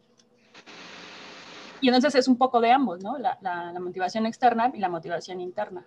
y 1.80 1.88
entonces 1.88 2.14
es 2.14 2.28
un 2.28 2.38
poco 2.38 2.60
de 2.60 2.70
ambos, 2.70 3.02
¿no? 3.02 3.18
La, 3.18 3.38
la, 3.42 3.72
la 3.72 3.80
motivación 3.80 4.24
externa 4.24 4.70
y 4.74 4.78
la 4.78 4.88
motivación 4.88 5.40
interna. 5.40 5.84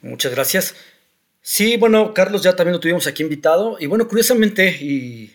Muchas 0.00 0.32
gracias. 0.32 0.76
Sí, 1.40 1.76
bueno, 1.76 2.14
Carlos 2.14 2.42
ya 2.42 2.54
también 2.54 2.74
lo 2.74 2.80
tuvimos 2.80 3.06
aquí 3.06 3.22
invitado. 3.22 3.76
Y 3.80 3.86
bueno, 3.86 4.06
curiosamente, 4.06 4.76
y, 4.80 5.34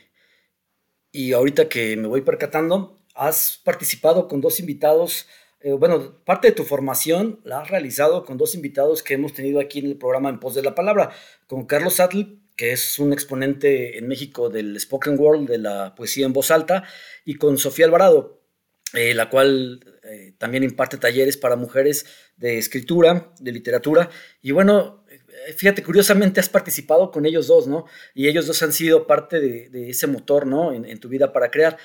y 1.12 1.34
ahorita 1.34 1.68
que 1.68 1.98
me 1.98 2.08
voy 2.08 2.22
percatando, 2.22 3.03
has 3.14 3.62
participado 3.64 4.28
con 4.28 4.42
dos 4.42 4.60
invitados. 4.60 5.28
Eh, 5.62 5.74
bueno, 5.74 6.20
parte 6.26 6.50
de 6.50 6.54
tu 6.54 6.64
formación 6.64 7.40
la 7.44 7.62
has 7.62 7.70
realizado 7.70 8.26
con 8.26 8.38
dos 8.38 8.56
invitados 8.56 9.04
que 9.04 9.14
hemos 9.14 9.34
tenido 9.34 9.60
aquí 9.60 9.80
en 9.80 9.86
el 9.86 9.98
programa 9.98 10.30
En 10.30 10.40
Pos 10.40 10.56
de 10.56 10.64
la 10.64 10.76
Palabra, 10.76 11.12
con 11.48 11.66
Carlos 11.66 12.00
Atl, 12.00 12.40
que 12.56 12.72
es 12.72 13.00
un 13.00 13.14
exponente 13.14 13.98
en 13.98 14.08
México 14.08 14.50
del 14.50 14.80
spoken 14.80 15.18
word, 15.18 15.48
de 15.48 15.58
la 15.58 15.96
poesía 15.96 16.26
en 16.26 16.34
voz 16.34 16.52
alta, 16.52 16.84
y 17.26 17.36
con 17.36 17.58
Sofía 17.58 17.86
Alvarado, 17.86 18.42
eh, 18.94 19.14
la 19.16 19.30
cual 19.30 19.80
eh, 20.04 20.34
también 20.38 20.64
imparte 20.64 20.98
talleres 20.98 21.38
para 21.38 21.56
mujeres 21.56 22.06
de 22.38 22.58
escritura, 22.58 23.34
de 23.40 23.52
literatura. 23.52 24.10
Y 24.42 24.52
bueno, 24.52 25.04
fíjate, 25.56 25.84
curiosamente 25.84 26.40
has 26.40 26.50
participado 26.50 27.12
con 27.12 27.26
ellos 27.26 27.48
dos, 27.48 27.68
¿no? 27.68 27.86
Y 28.14 28.28
ellos 28.28 28.48
dos 28.48 28.62
han 28.64 28.74
sido 28.74 29.08
parte 29.08 29.40
de, 29.40 29.90
ese 29.90 30.08
motor, 30.08 30.46
¿no? 30.46 30.74
En, 30.74 31.00
tu 31.00 31.10
vida 31.10 31.34
para 31.34 31.52
crear. 31.52 31.78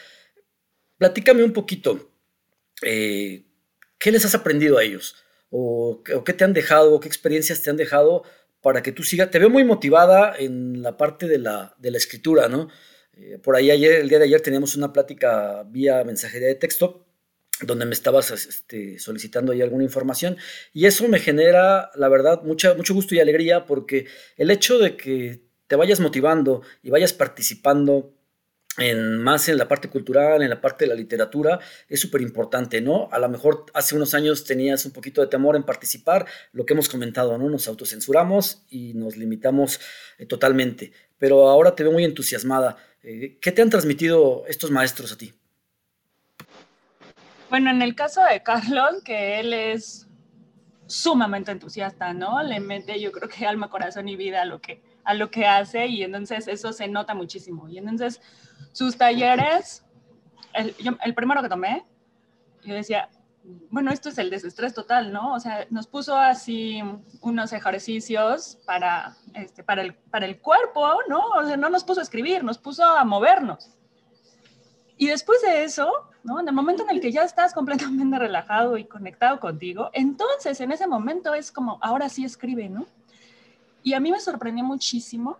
Platícame 0.98 1.44
un 1.44 1.52
poquito, 1.52 2.10
¿qué 2.80 3.44
les 4.04 4.24
has 4.24 4.34
aprendido 4.34 4.78
a 4.78 4.84
ellos? 4.84 5.16
¿O, 5.50 6.02
qué 6.02 6.32
te 6.32 6.44
han 6.44 6.52
dejado? 6.52 7.00
¿Qué 7.00 7.08
experiencias 7.08 7.62
te 7.62 7.70
han 7.70 7.76
dejado 7.76 8.24
para 8.60 8.82
que 8.82 8.92
tú 8.92 9.02
sigas? 9.02 9.30
Te 9.30 9.38
veo 9.38 9.48
muy 9.48 9.64
motivada 9.64 10.34
en 10.36 10.82
la 10.82 10.96
parte 10.96 11.26
de 11.26 11.38
la, 11.38 11.74
de 11.78 11.90
la 11.90 11.98
escritura, 11.98 12.48
¿no? 12.48 12.68
Eh, 13.14 13.38
por 13.38 13.56
ahí 13.56 13.70
ayer, 13.70 14.00
el 14.00 14.08
día 14.08 14.18
de 14.18 14.26
ayer 14.26 14.40
teníamos 14.40 14.76
una 14.76 14.92
plática 14.92 15.64
vía 15.64 16.04
mensajería 16.04 16.48
de 16.48 16.54
texto 16.54 17.04
donde 17.62 17.86
me 17.86 17.92
estabas 17.92 18.30
este, 18.30 18.98
solicitando 18.98 19.52
ahí 19.52 19.62
alguna 19.62 19.82
información 19.82 20.36
y 20.72 20.86
eso 20.86 21.08
me 21.08 21.18
genera, 21.18 21.90
la 21.96 22.08
verdad, 22.08 22.42
mucha, 22.44 22.74
mucho 22.74 22.94
gusto 22.94 23.14
y 23.14 23.20
alegría 23.20 23.66
porque 23.66 24.06
el 24.36 24.50
hecho 24.50 24.78
de 24.78 24.96
que 24.96 25.42
te 25.66 25.76
vayas 25.76 25.98
motivando 25.98 26.62
y 26.82 26.90
vayas 26.90 27.12
participando 27.12 28.14
en, 28.78 29.18
más 29.23 29.49
en 29.49 29.58
la 29.58 29.68
parte 29.68 29.88
cultural, 29.88 30.42
en 30.42 30.50
la 30.50 30.61
parte 30.61 30.85
de 30.85 30.90
la 30.90 30.94
literatura, 30.94 31.61
es 31.88 32.00
súper 32.00 32.20
importante, 32.20 32.80
¿no? 32.80 33.08
A 33.12 33.18
lo 33.18 33.28
mejor 33.28 33.66
hace 33.75 33.97
unos 33.97 34.14
años 34.14 34.44
tenías 34.44 34.85
un 34.87 34.92
poquito 34.92 35.20
de 35.20 35.26
temor 35.26 35.56
en 35.56 35.64
participar, 35.64 36.26
lo 36.52 36.64
que 36.64 36.75
hemos 36.75 36.88
comentado, 36.88 37.37
¿no? 37.38 37.49
Nos 37.49 37.68
autocensuramos 37.68 38.64
y 38.70 38.94
nos 38.94 39.16
limitamos 39.16 39.80
eh, 40.18 40.26
totalmente, 40.26 40.92
pero 41.18 41.49
ahora 41.49 41.75
te 41.75 41.82
veo 41.82 41.92
muy 41.92 42.04
entusiasmada. 42.04 42.76
Eh, 43.02 43.38
¿Qué 43.40 43.52
te 43.52 43.62
han 43.62 43.70
transmitido 43.70 44.44
estos 44.49 44.70
maestros 44.70 45.12
a 45.12 45.18
ti? 45.18 45.32
Bueno, 47.50 47.70
en 47.70 47.80
el 47.80 47.94
caso 47.94 48.23
de 48.30 48.42
Carlos, 48.42 49.02
que 49.04 49.40
él 49.40 49.54
es 49.54 50.06
sumamente 50.87 51.50
entusiasta, 51.52 52.12
¿no? 52.12 52.42
Le 52.42 52.61
mete, 52.61 53.00
yo 53.00 53.12
creo 53.12 53.28
que 53.28 53.47
alma, 53.47 53.70
corazón 53.70 54.08
y 54.08 54.16
vida 54.16 54.42
a 54.42 54.44
lo 54.44 54.61
que, 54.61 54.82
a 55.08 55.14
lo 55.14 55.30
que 55.30 55.46
hace 55.46 55.86
y 55.86 56.02
entonces 56.02 56.46
eso 56.48 56.70
se 56.74 56.86
nota 56.86 57.14
muchísimo. 57.14 57.66
Y 57.66 57.78
entonces 57.78 58.20
sus 58.72 58.98
talleres, 58.98 59.82
el, 60.52 60.74
el 61.02 61.14
primero 61.14 61.40
que 61.40 61.48
tomé, 61.48 61.86
yo 62.62 62.74
decía, 62.74 63.08
bueno, 63.70 63.90
esto 63.90 64.10
es 64.10 64.18
el 64.18 64.28
desestrés 64.28 64.74
total, 64.74 65.10
¿no? 65.10 65.32
O 65.32 65.40
sea, 65.40 65.66
nos 65.70 65.86
puso 65.86 66.14
así 66.14 66.82
unos 67.22 67.54
ejercicios 67.54 68.58
para, 68.66 69.16
este, 69.32 69.64
para, 69.64 69.80
el, 69.80 69.94
para 69.94 70.26
el 70.26 70.42
cuerpo, 70.42 70.86
¿no? 71.08 71.20
O 71.38 71.46
sea, 71.46 71.56
no 71.56 71.70
nos 71.70 71.84
puso 71.84 72.00
a 72.00 72.02
escribir, 72.02 72.44
nos 72.44 72.58
puso 72.58 72.84
a 72.84 73.02
movernos. 73.04 73.78
Y 74.98 75.06
después 75.06 75.40
de 75.40 75.64
eso, 75.64 75.90
¿no? 76.22 76.38
En 76.38 76.48
el 76.48 76.54
momento 76.54 76.82
en 76.82 76.90
el 76.90 77.00
que 77.00 77.12
ya 77.12 77.22
estás 77.22 77.54
completamente 77.54 78.18
relajado 78.18 78.76
y 78.76 78.84
conectado 78.84 79.40
contigo, 79.40 79.88
entonces 79.94 80.60
en 80.60 80.70
ese 80.70 80.86
momento 80.86 81.32
es 81.32 81.50
como, 81.50 81.78
ahora 81.80 82.10
sí 82.10 82.26
escribe, 82.26 82.68
¿no? 82.68 82.84
Y 83.82 83.94
a 83.94 84.00
mí 84.00 84.11
me 84.11 84.20
sorprendió 84.20 84.64
muchísimo 84.64 85.38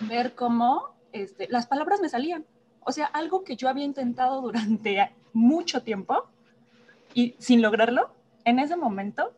ver 0.00 0.34
cómo 0.34 0.94
este, 1.12 1.48
las 1.50 1.66
palabras 1.66 2.00
me 2.00 2.08
salían. 2.08 2.44
O 2.80 2.92
sea, 2.92 3.06
algo 3.06 3.42
que 3.42 3.56
yo 3.56 3.68
había 3.68 3.84
intentado 3.84 4.40
durante 4.40 5.12
mucho 5.32 5.82
tiempo, 5.82 6.28
y 7.14 7.34
sin 7.38 7.62
lograrlo, 7.62 8.10
en 8.44 8.58
ese 8.58 8.76
momento 8.76 9.32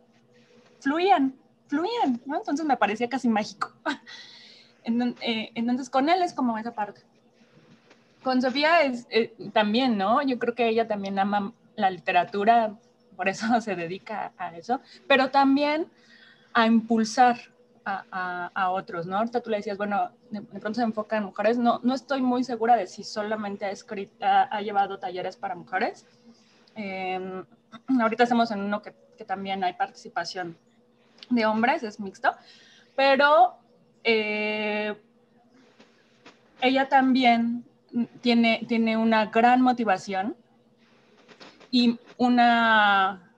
fluían, 0.81 1.35
fluían, 1.69 2.21
¿no? 2.27 2.37
Entonces 2.37 2.67
me 2.67 2.77
parecía 2.77 3.09
casi 3.09 3.29
mágico. 3.29 3.73
Eh, 5.21 5.51
entonces 5.55 5.91
con 5.91 6.09
él 6.09 6.23
es 6.23 6.33
como 6.33 6.57
esa 6.57 6.75
parte. 6.75 7.03
Con 8.23 8.41
Sofía 8.41 8.81
es 8.81 9.07
eh, 9.11 9.35
también, 9.53 9.99
¿no? 9.99 10.23
Yo 10.23 10.39
creo 10.39 10.55
que 10.55 10.67
ella 10.67 10.89
también 10.89 11.19
ama 11.19 11.53
la 11.77 11.91
literatura, 11.91 12.75
por 13.15 13.29
eso 13.29 13.47
se 13.61 13.77
dedica 13.77 14.33
a 14.39 14.57
eso, 14.57 14.81
pero 15.07 15.31
también 15.31 15.89
a 16.55 16.65
impulsar 16.67 17.39
a, 17.89 18.51
a, 18.55 18.71
otros, 18.71 19.07
¿no? 19.07 19.17
Ahorita 19.17 19.41
tú 19.41 19.51
le 19.51 19.59
decías, 19.59 19.79
bueno, 19.79 20.11
de, 20.31 20.43
pronto 20.43 20.75
se 20.75 20.83
enfoca 20.83 21.17
en 21.17 21.25
mujeres, 21.25 21.59
no, 21.59 21.81
no 21.83 21.95
estoy 21.95 22.21
muy 22.21 22.45
segura 22.45 22.77
de 22.77 22.87
si 22.87 23.05
solamente 23.05 23.65
ha, 23.65 23.71
escrito, 23.71 24.15
ha, 24.21 24.61
llevado 24.61 24.99
talleres 24.99 25.37
para 25.37 25.55
mujeres. 25.55 26.07
Eh, 26.75 27.45
ahorita 28.01 28.25
estamos 28.25 28.51
en 28.51 28.61
uno 28.61 28.83
que, 28.83 28.95
también 29.27 29.65
hay 29.65 29.73
participación 29.73 30.57
de 31.29 31.45
hombres, 31.45 31.83
es 31.83 31.99
mixto, 31.99 32.37
pero 32.95 33.57
eh, 34.05 34.95
ella 36.61 36.89
también 36.89 37.65
tiene, 38.21 38.65
tiene 38.69 38.97
una 38.97 39.27
gran 39.27 39.61
motivación 39.61 40.37
y 41.73 41.99
una 42.17 43.35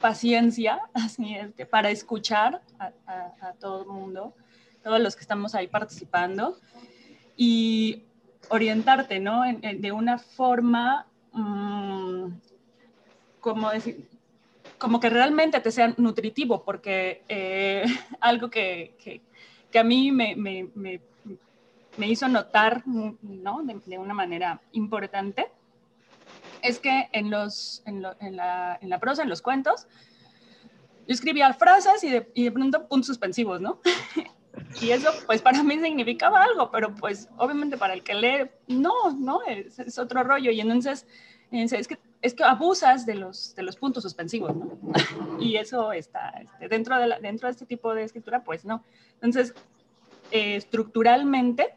paciencia 0.00 0.80
así 0.94 1.36
para 1.70 1.90
escuchar 1.90 2.62
a, 2.78 3.52
todo 3.60 3.82
el 3.82 3.88
mundo, 3.88 4.34
todos 4.82 5.00
los 5.00 5.16
que 5.16 5.22
estamos 5.22 5.54
ahí 5.54 5.68
participando 5.68 6.58
y 7.36 8.04
orientarte, 8.48 9.20
¿no? 9.20 9.42
de 9.44 9.92
una 9.92 10.18
forma 10.18 11.06
mm, 11.32 12.28
como 13.40 13.70
decir, 13.70 14.08
como 14.78 14.98
que 14.98 15.08
realmente 15.08 15.60
te 15.60 15.70
sea 15.70 15.94
nutritivo, 15.96 16.64
porque 16.64 17.22
eh, 17.28 17.84
algo 18.20 18.50
que, 18.50 18.94
que, 18.98 19.78
a 19.78 19.84
mí 19.84 20.10
me, 20.10 20.34
me, 20.34 20.68
me, 20.74 22.08
hizo 22.08 22.26
notar 22.28 22.82
¿no? 22.86 23.62
de, 23.62 23.98
una 23.98 24.14
manera 24.14 24.60
importante 24.72 25.48
es 26.62 26.78
que 26.78 27.08
en, 27.12 27.30
los, 27.30 27.82
en, 27.84 28.04
en, 28.20 28.36
la, 28.36 28.78
en, 28.80 28.88
la, 28.88 28.98
prosa, 28.98 29.22
en 29.22 29.28
los 29.28 29.42
cuentos, 29.42 29.86
yo 31.06 31.14
escribía 31.14 31.52
frases 31.52 32.02
y 32.04 32.10
de, 32.10 32.30
y 32.34 32.44
de 32.44 32.52
pronto 32.52 32.86
puntos 32.88 33.06
suspensivos, 33.06 33.60
¿no? 33.60 33.80
y 34.80 34.90
eso 34.90 35.10
pues 35.26 35.42
para 35.42 35.62
mí 35.62 35.78
significaba 35.80 36.42
algo, 36.42 36.70
pero 36.70 36.94
pues 36.94 37.28
obviamente 37.36 37.76
para 37.76 37.94
el 37.94 38.02
que 38.02 38.14
lee, 38.14 38.50
no, 38.68 39.12
no, 39.12 39.42
es, 39.44 39.78
es 39.78 39.98
otro 39.98 40.22
rollo. 40.22 40.50
Y 40.50 40.60
entonces, 40.60 41.06
es 41.50 41.88
que 41.88 41.98
es 42.22 42.34
que 42.34 42.42
abusas 42.42 43.06
de 43.06 43.14
los, 43.14 43.54
de 43.54 43.62
los 43.62 43.76
puntos 43.76 44.02
suspensivos, 44.02 44.54
¿no? 44.56 44.78
y 45.40 45.56
eso 45.56 45.92
está 45.92 46.30
este, 46.30 46.68
dentro, 46.68 46.98
de 46.98 47.16
dentro 47.20 47.46
de 47.46 47.52
este 47.52 47.66
tipo 47.66 47.94
de 47.94 48.02
escritura, 48.02 48.42
pues 48.42 48.64
no. 48.64 48.82
Entonces, 49.14 49.54
eh, 50.30 50.56
estructuralmente, 50.56 51.74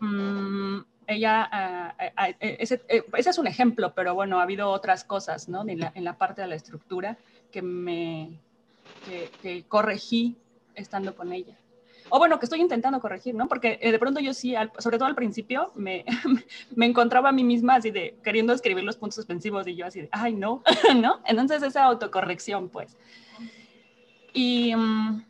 mm, 0.00 0.78
ella, 1.06 1.48
ah, 1.52 1.94
ah, 1.98 2.12
ah, 2.16 2.28
eh, 2.30 2.56
ese, 2.60 2.82
eh, 2.88 3.04
ese, 3.16 3.30
es 3.30 3.38
un 3.38 3.46
ejemplo, 3.46 3.94
pero 3.94 4.14
bueno, 4.14 4.40
ha 4.40 4.44
habido 4.44 4.70
otras 4.70 5.04
cosas, 5.04 5.48
¿no? 5.48 5.68
En 5.68 5.80
la, 5.80 5.92
en 5.94 6.04
la 6.04 6.16
parte 6.16 6.40
de 6.40 6.48
la 6.48 6.54
estructura 6.54 7.18
que 7.54 7.62
me 7.62 8.40
que 9.40 9.64
corregí 9.68 10.36
estando 10.74 11.14
con 11.14 11.32
ella 11.32 11.56
o 12.10 12.18
bueno, 12.18 12.38
que 12.38 12.46
estoy 12.46 12.60
intentando 12.60 13.00
corregir, 13.00 13.34
¿no? 13.34 13.48
Porque 13.48 13.78
eh, 13.80 13.90
de 13.90 13.98
pronto 13.98 14.20
yo 14.20 14.34
sí, 14.34 14.54
sobre 14.78 14.98
todo 14.98 15.08
al 15.08 15.14
principio, 15.14 15.72
me, 15.74 16.04
me, 16.76 16.86
encontraba 16.86 17.30
a 17.30 17.32
mí 17.32 17.44
misma 17.44 17.76
así 17.76 17.90
de 17.90 18.16
queriendo 18.22 18.52
escribir 18.52 18.84
los 18.84 18.96
puntos 18.96 19.16
suspensivos 19.16 19.66
y 19.66 19.74
yo 19.74 19.86
así 19.86 20.02
de, 20.02 20.08
ay, 20.12 20.34
no, 20.34 20.62
¿no? 20.96 21.20
Entonces 21.24 21.62
esa 21.62 21.84
autocorrección, 21.84 22.68
pues. 22.68 22.96
Y, 24.32 24.74
mm, 24.74 25.24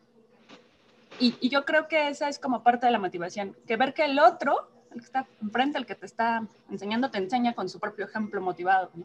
y, 1.20 1.34
y, 1.40 1.48
yo 1.48 1.64
creo 1.64 1.86
que 1.86 2.08
esa 2.08 2.28
es 2.28 2.38
como 2.38 2.62
parte 2.62 2.86
de 2.86 2.92
la 2.92 2.98
motivación, 2.98 3.56
que 3.66 3.76
ver 3.76 3.94
que 3.94 4.04
el 4.04 4.18
otro, 4.18 4.68
el 4.90 4.98
que 4.98 5.06
está 5.06 5.26
enfrente, 5.40 5.78
el 5.78 5.86
que 5.86 5.94
te 5.94 6.06
está 6.06 6.46
enseñando, 6.70 7.10
te 7.10 7.18
enseña 7.18 7.52
con 7.52 7.68
su 7.68 7.78
propio 7.78 8.06
ejemplo 8.06 8.40
motivado, 8.40 8.90
¿no? 8.94 9.04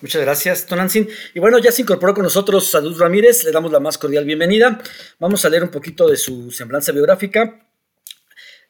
Muchas 0.00 0.22
gracias, 0.22 0.64
Tonantzin. 0.66 1.08
Y 1.34 1.40
bueno, 1.40 1.58
ya 1.58 1.72
se 1.72 1.82
incorporó 1.82 2.14
con 2.14 2.22
nosotros 2.22 2.70
Salud 2.70 2.96
Ramírez, 2.96 3.42
le 3.42 3.50
damos 3.50 3.72
la 3.72 3.80
más 3.80 3.98
cordial 3.98 4.24
bienvenida. 4.24 4.80
Vamos 5.18 5.44
a 5.44 5.48
leer 5.48 5.64
un 5.64 5.70
poquito 5.70 6.08
de 6.08 6.16
su 6.16 6.52
semblanza 6.52 6.92
biográfica. 6.92 7.66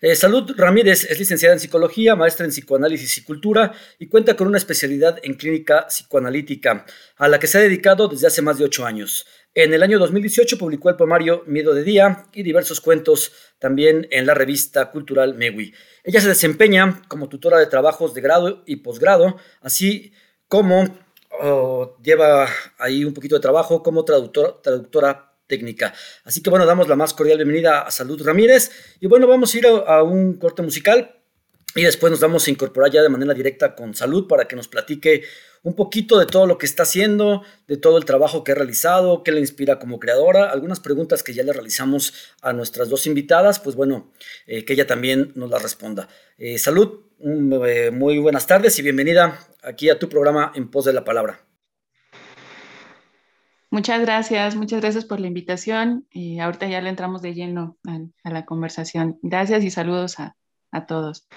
Eh, 0.01 0.17
Salud 0.17 0.55
Ramírez 0.57 1.05
es 1.11 1.19
licenciada 1.19 1.53
en 1.53 1.61
psicología, 1.61 2.17
maestra 2.17 2.47
en 2.47 2.51
psicoanálisis 2.51 3.19
y 3.19 3.25
cultura 3.25 3.75
y 3.99 4.07
cuenta 4.07 4.37
con 4.37 4.47
una 4.47 4.57
especialidad 4.57 5.19
en 5.23 5.35
clínica 5.35 5.87
psicoanalítica, 5.89 6.87
a 7.17 7.29
la 7.29 7.39
que 7.39 7.47
se 7.47 7.59
ha 7.59 7.61
dedicado 7.61 8.09
desde 8.09 8.29
hace 8.29 8.41
más 8.41 8.57
de 8.57 8.65
ocho 8.65 8.87
años. 8.87 9.27
En 9.55 9.75
el 9.75 9.83
año 9.83 9.99
2018 9.99 10.57
publicó 10.57 10.89
el 10.89 10.97
poemario 10.97 11.43
Miedo 11.47 11.75
de 11.75 11.83
Día 11.83 12.25
y 12.33 12.43
diversos 12.43 12.81
cuentos 12.81 13.33
también 13.59 14.07
en 14.13 14.25
la 14.25 14.33
revista 14.33 14.91
cultural 14.91 15.35
Mewi. 15.35 15.75
Ella 16.05 16.23
se 16.23 16.29
desempeña 16.29 17.03
como 17.09 17.29
tutora 17.29 17.59
de 17.59 17.67
trabajos 17.67 18.15
de 18.15 18.23
grado 18.23 18.63
y 18.65 18.77
posgrado, 18.77 19.37
así 19.61 20.13
como 20.47 20.97
lleva 22.03 22.49
ahí 22.79 23.05
un 23.05 23.15
poquito 23.15 23.37
de 23.37 23.41
trabajo 23.41 23.83
como 23.83 24.05
traductor, 24.05 24.61
traductora 24.63 25.33
técnica. 25.47 25.95
Así 26.25 26.43
que 26.43 26.51
bueno, 26.51 26.67
damos 26.67 26.89
la 26.89 26.97
más 26.97 27.15
cordial 27.15 27.39
bienvenida 27.39 27.83
a 27.83 27.91
Salud 27.91 28.23
Ramírez 28.23 28.71
y 29.01 29.07
bueno, 29.07 29.27
vamos 29.27 29.55
a 29.55 29.59
ir 29.59 29.67
a, 29.67 30.03
un 30.03 30.35
corte 30.35 30.63
musical 30.63 31.18
y 31.75 31.83
después 31.83 32.11
nos 32.11 32.21
vamos 32.21 32.47
a 32.47 32.51
incorporar 32.51 32.91
ya 32.91 33.03
de 33.03 33.09
manera 33.09 33.35
directa 33.35 33.75
con 33.75 33.95
Salud 33.95 34.27
para 34.27 34.47
que 34.47 34.57
nos 34.57 34.69
platique 34.69 35.23
un 35.63 35.75
poquito 35.75 36.19
de 36.19 36.27
todo 36.27 36.47
lo 36.47 36.59
que 36.59 36.67
está 36.67 36.85
haciendo, 36.85 37.43
de 37.67 37.77
todo 37.77 37.99
el 37.99 38.05
trabajo 38.05 38.45
que 38.45 38.53
ha 38.53 38.55
realizado, 38.55 39.23
qué 39.23 39.33
le 39.33 39.41
inspira 39.41 39.79
como 39.79 39.99
creadora, 39.99 40.51
algunas 40.51 40.81
preguntas 40.81 41.23
que 41.23 41.35
ya 41.35 41.43
le 41.43 41.53
realizamos 41.53 42.35
a 42.43 42.53
nuestras 42.53 42.89
dos 42.89 43.07
invitadas, 43.07 43.61
pues 43.61 43.77
bueno, 43.77 44.11
eh, 44.47 44.65
que 44.65 44.73
ella 44.73 44.87
también 44.87 45.33
nos 45.35 45.51
las 45.51 45.63
responda. 45.63 46.09
Eh, 46.39 46.59
salud, 46.59 47.01
eh, 47.21 47.91
muy 47.93 48.19
buenas 48.19 48.47
tardes 48.47 48.79
y 48.79 48.83
bienvenida 48.83 49.39
aquí 49.63 49.91
a 49.91 49.99
tu 49.99 50.09
programa 50.09 50.53
En 50.55 50.71
Pos 50.71 50.85
de 50.85 50.93
la 50.93 51.05
Palabra. 51.05 51.41
Muchas 53.71 54.01
gracias, 54.01 54.57
muchas 54.57 54.81
gracias 54.81 55.05
por 55.05 55.21
la 55.21 55.27
invitación. 55.27 56.07
Y 56.11 56.39
ahorita 56.39 56.69
ya 56.69 56.81
le 56.81 56.89
entramos 56.89 57.21
de 57.21 57.35
lleno 57.35 57.77
a, 58.25 58.31
la 58.31 58.47
conversación. 58.47 59.19
Gracias 59.23 59.63
y 59.63 59.71
saludos 59.71 60.19
a, 60.21 60.37
a 60.71 60.87
todos. 60.87 61.29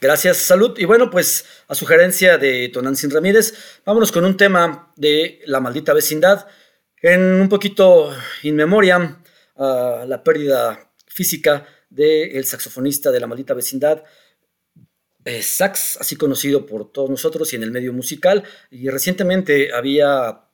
Gracias, 0.00 0.36
salud. 0.36 0.78
Y 0.78 0.84
bueno, 0.84 1.10
pues 1.10 1.44
a 1.66 1.74
sugerencia 1.74 2.38
de 2.38 2.68
Tonantzin 2.68 3.10
Ramírez, 3.10 3.80
vámonos 3.84 4.12
con 4.12 4.24
un 4.24 4.36
tema 4.36 4.92
de 4.94 5.40
la 5.46 5.58
maldita 5.58 5.92
vecindad. 5.92 6.46
En 7.02 7.20
un 7.20 7.48
poquito 7.48 8.14
in 8.42 8.54
memoria, 8.54 9.20
a 9.56 10.04
la 10.06 10.22
pérdida 10.22 10.92
física 11.06 11.66
del 11.90 12.44
saxofonista 12.44 13.10
de 13.10 13.20
la 13.20 13.26
maldita 13.26 13.54
vecindad, 13.54 14.04
eh, 15.24 15.42
Sax, 15.42 15.98
así 16.00 16.16
conocido 16.16 16.64
por 16.64 16.92
todos 16.92 17.10
nosotros 17.10 17.52
y 17.52 17.56
en 17.56 17.64
el 17.64 17.72
medio 17.72 17.92
musical. 17.92 18.44
Y 18.70 18.88
recientemente 18.88 19.74
había 19.74 20.44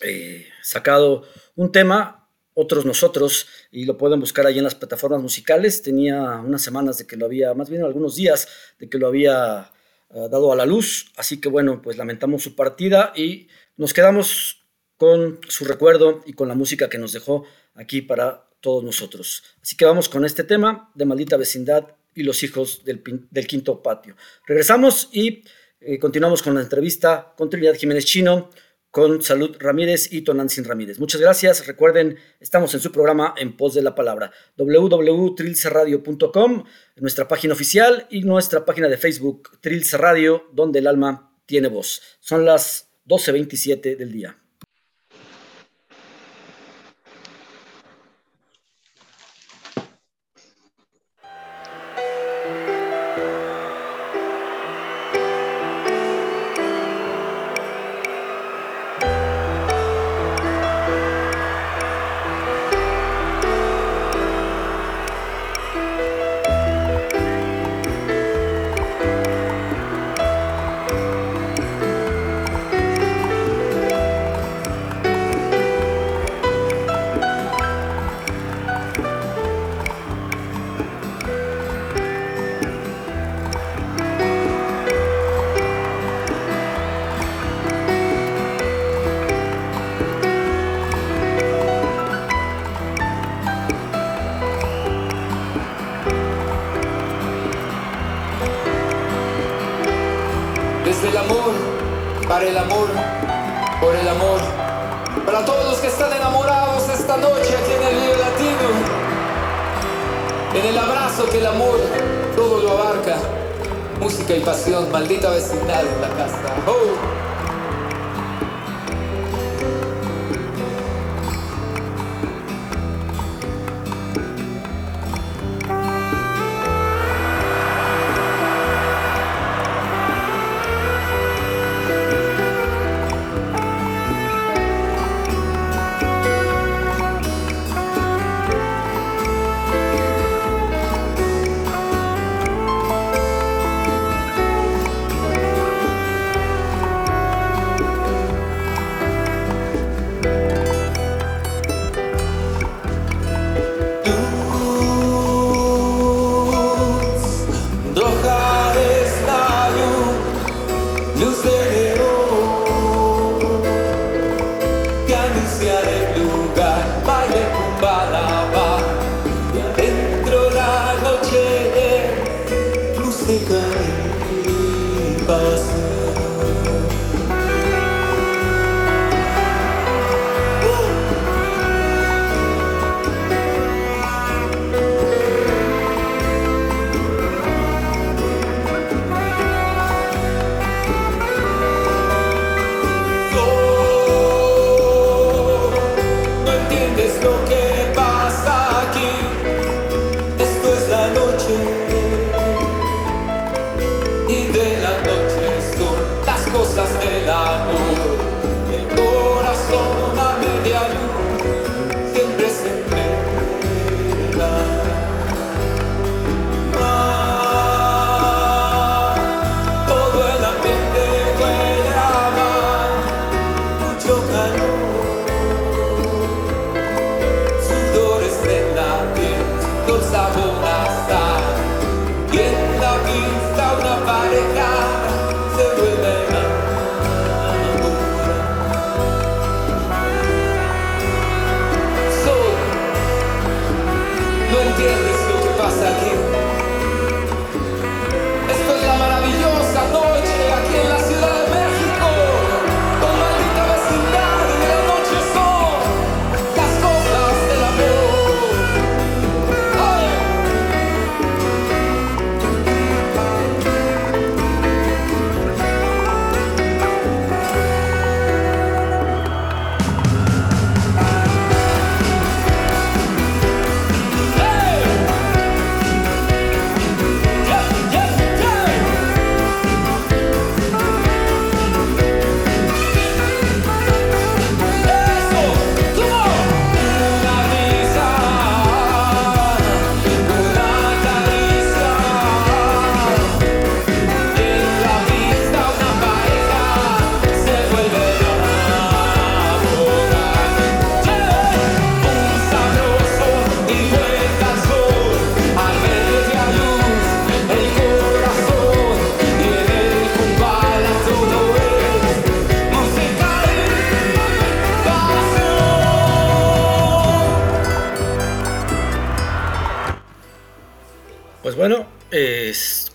eh, 0.00 0.46
sacado 0.62 1.26
un 1.56 1.72
tema 1.72 2.23
otros 2.54 2.84
nosotros, 2.84 3.46
y 3.70 3.84
lo 3.84 3.98
pueden 3.98 4.20
buscar 4.20 4.46
ahí 4.46 4.58
en 4.58 4.64
las 4.64 4.74
plataformas 4.74 5.20
musicales. 5.20 5.82
Tenía 5.82 6.40
unas 6.44 6.62
semanas 6.62 6.98
de 6.98 7.06
que 7.06 7.16
lo 7.16 7.26
había, 7.26 7.52
más 7.54 7.68
bien 7.68 7.82
algunos 7.82 8.16
días 8.16 8.48
de 8.78 8.88
que 8.88 8.98
lo 8.98 9.08
había 9.08 9.72
eh, 10.10 10.28
dado 10.30 10.52
a 10.52 10.56
la 10.56 10.64
luz, 10.64 11.12
así 11.16 11.40
que 11.40 11.48
bueno, 11.48 11.82
pues 11.82 11.96
lamentamos 11.96 12.42
su 12.42 12.54
partida 12.54 13.12
y 13.16 13.48
nos 13.76 13.92
quedamos 13.92 14.64
con 14.96 15.40
su 15.48 15.64
recuerdo 15.64 16.22
y 16.24 16.34
con 16.34 16.48
la 16.48 16.54
música 16.54 16.88
que 16.88 16.98
nos 16.98 17.12
dejó 17.12 17.44
aquí 17.74 18.00
para 18.00 18.48
todos 18.60 18.84
nosotros. 18.84 19.42
Así 19.60 19.76
que 19.76 19.84
vamos 19.84 20.08
con 20.08 20.24
este 20.24 20.44
tema 20.44 20.90
de 20.94 21.04
Maldita 21.04 21.36
Vecindad 21.36 21.88
y 22.14 22.22
los 22.22 22.42
hijos 22.42 22.84
del, 22.84 23.02
quinto 23.46 23.82
patio. 23.82 24.16
Regresamos 24.46 25.08
y 25.12 25.42
eh, 25.80 25.98
continuamos 25.98 26.42
con 26.42 26.54
la 26.54 26.60
entrevista 26.60 27.34
con 27.36 27.50
Trinidad 27.50 27.74
Jiménez 27.74 28.04
Chino, 28.04 28.50
con 28.94 29.20
Salud 29.22 29.56
Ramírez 29.58 30.12
y 30.12 30.22
Tonantzin 30.22 30.64
Ramírez. 30.64 31.00
Muchas 31.00 31.20
gracias. 31.20 31.66
Recuerden, 31.66 32.16
estamos 32.38 32.72
en 32.74 32.80
su 32.80 32.92
programa 32.92 33.34
En 33.36 33.56
Pos 33.56 33.74
de 33.74 33.82
la 33.82 33.96
Palabra, 33.96 34.30
www.trilcerradio.com, 34.56 36.64
nuestra 36.98 37.26
página 37.26 37.54
oficial 37.54 38.06
y 38.08 38.20
nuestra 38.20 38.64
página 38.64 38.88
de 38.88 38.96
Facebook, 38.96 39.58
Trilce 39.60 39.98
Radio, 39.98 40.44
donde 40.52 40.78
el 40.78 40.86
alma 40.86 41.36
tiene 41.44 41.66
voz. 41.66 42.02
Son 42.20 42.44
las 42.44 42.92
12.27 43.08 43.96
del 43.96 44.12
día. 44.12 44.43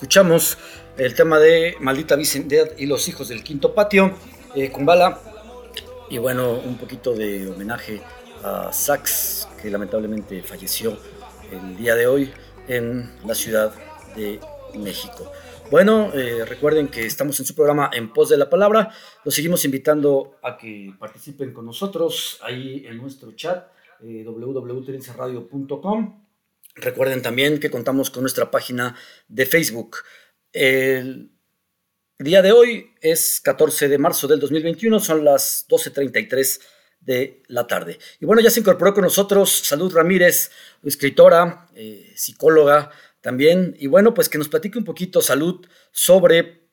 Escuchamos 0.09 0.57
el 0.97 1.13
tema 1.13 1.37
de 1.37 1.75
Maldita 1.81 2.15
Vecindad 2.15 2.69
y 2.79 2.87
los 2.87 3.07
hijos 3.07 3.27
del 3.27 3.43
quinto 3.43 3.75
patio 3.75 4.11
eh, 4.55 4.71
con 4.71 4.83
bala. 4.83 5.21
Y 6.09 6.17
bueno, 6.17 6.53
un 6.53 6.79
poquito 6.79 7.13
de 7.13 7.47
homenaje 7.47 8.01
a 8.43 8.73
Sax, 8.73 9.47
que 9.61 9.69
lamentablemente 9.69 10.41
falleció 10.41 10.97
el 11.51 11.77
día 11.77 11.93
de 11.93 12.07
hoy 12.07 12.33
en 12.67 13.07
la 13.23 13.35
Ciudad 13.35 13.71
de 14.15 14.39
México. 14.79 15.31
Bueno, 15.69 16.11
eh, 16.15 16.43
recuerden 16.43 16.87
que 16.87 17.05
estamos 17.05 17.39
en 17.39 17.45
su 17.45 17.53
programa 17.53 17.91
En 17.93 18.11
Pos 18.11 18.29
de 18.29 18.37
la 18.37 18.49
Palabra. 18.49 18.91
Los 19.23 19.35
seguimos 19.35 19.63
invitando 19.63 20.39
a 20.41 20.57
que 20.57 20.91
participen 20.97 21.53
con 21.53 21.67
nosotros 21.67 22.39
ahí 22.41 22.83
en 22.87 22.97
nuestro 22.97 23.33
chat 23.33 23.67
eh, 24.01 24.25
Recuerden 26.81 27.21
también 27.21 27.59
que 27.59 27.69
contamos 27.69 28.09
con 28.09 28.23
nuestra 28.23 28.51
página 28.51 28.95
de 29.27 29.45
Facebook. 29.45 29.97
El 30.51 31.31
día 32.17 32.41
de 32.41 32.51
hoy 32.51 32.93
es 33.01 33.41
14 33.41 33.87
de 33.87 33.97
marzo 33.97 34.27
del 34.27 34.39
2021, 34.39 34.99
son 34.99 35.23
las 35.23 35.67
12.33 35.67 36.59
de 36.99 37.43
la 37.47 37.67
tarde. 37.67 37.97
Y 38.19 38.25
bueno, 38.25 38.41
ya 38.41 38.49
se 38.49 38.59
incorporó 38.59 38.93
con 38.93 39.03
nosotros 39.03 39.51
Salud 39.51 39.93
Ramírez, 39.93 40.51
escritora, 40.83 41.67
eh, 41.75 42.11
psicóloga 42.15 42.91
también. 43.21 43.75
Y 43.79 43.87
bueno, 43.87 44.13
pues 44.13 44.29
que 44.29 44.37
nos 44.37 44.49
platique 44.49 44.77
un 44.77 44.85
poquito, 44.85 45.21
Salud, 45.21 45.65
sobre 45.91 46.69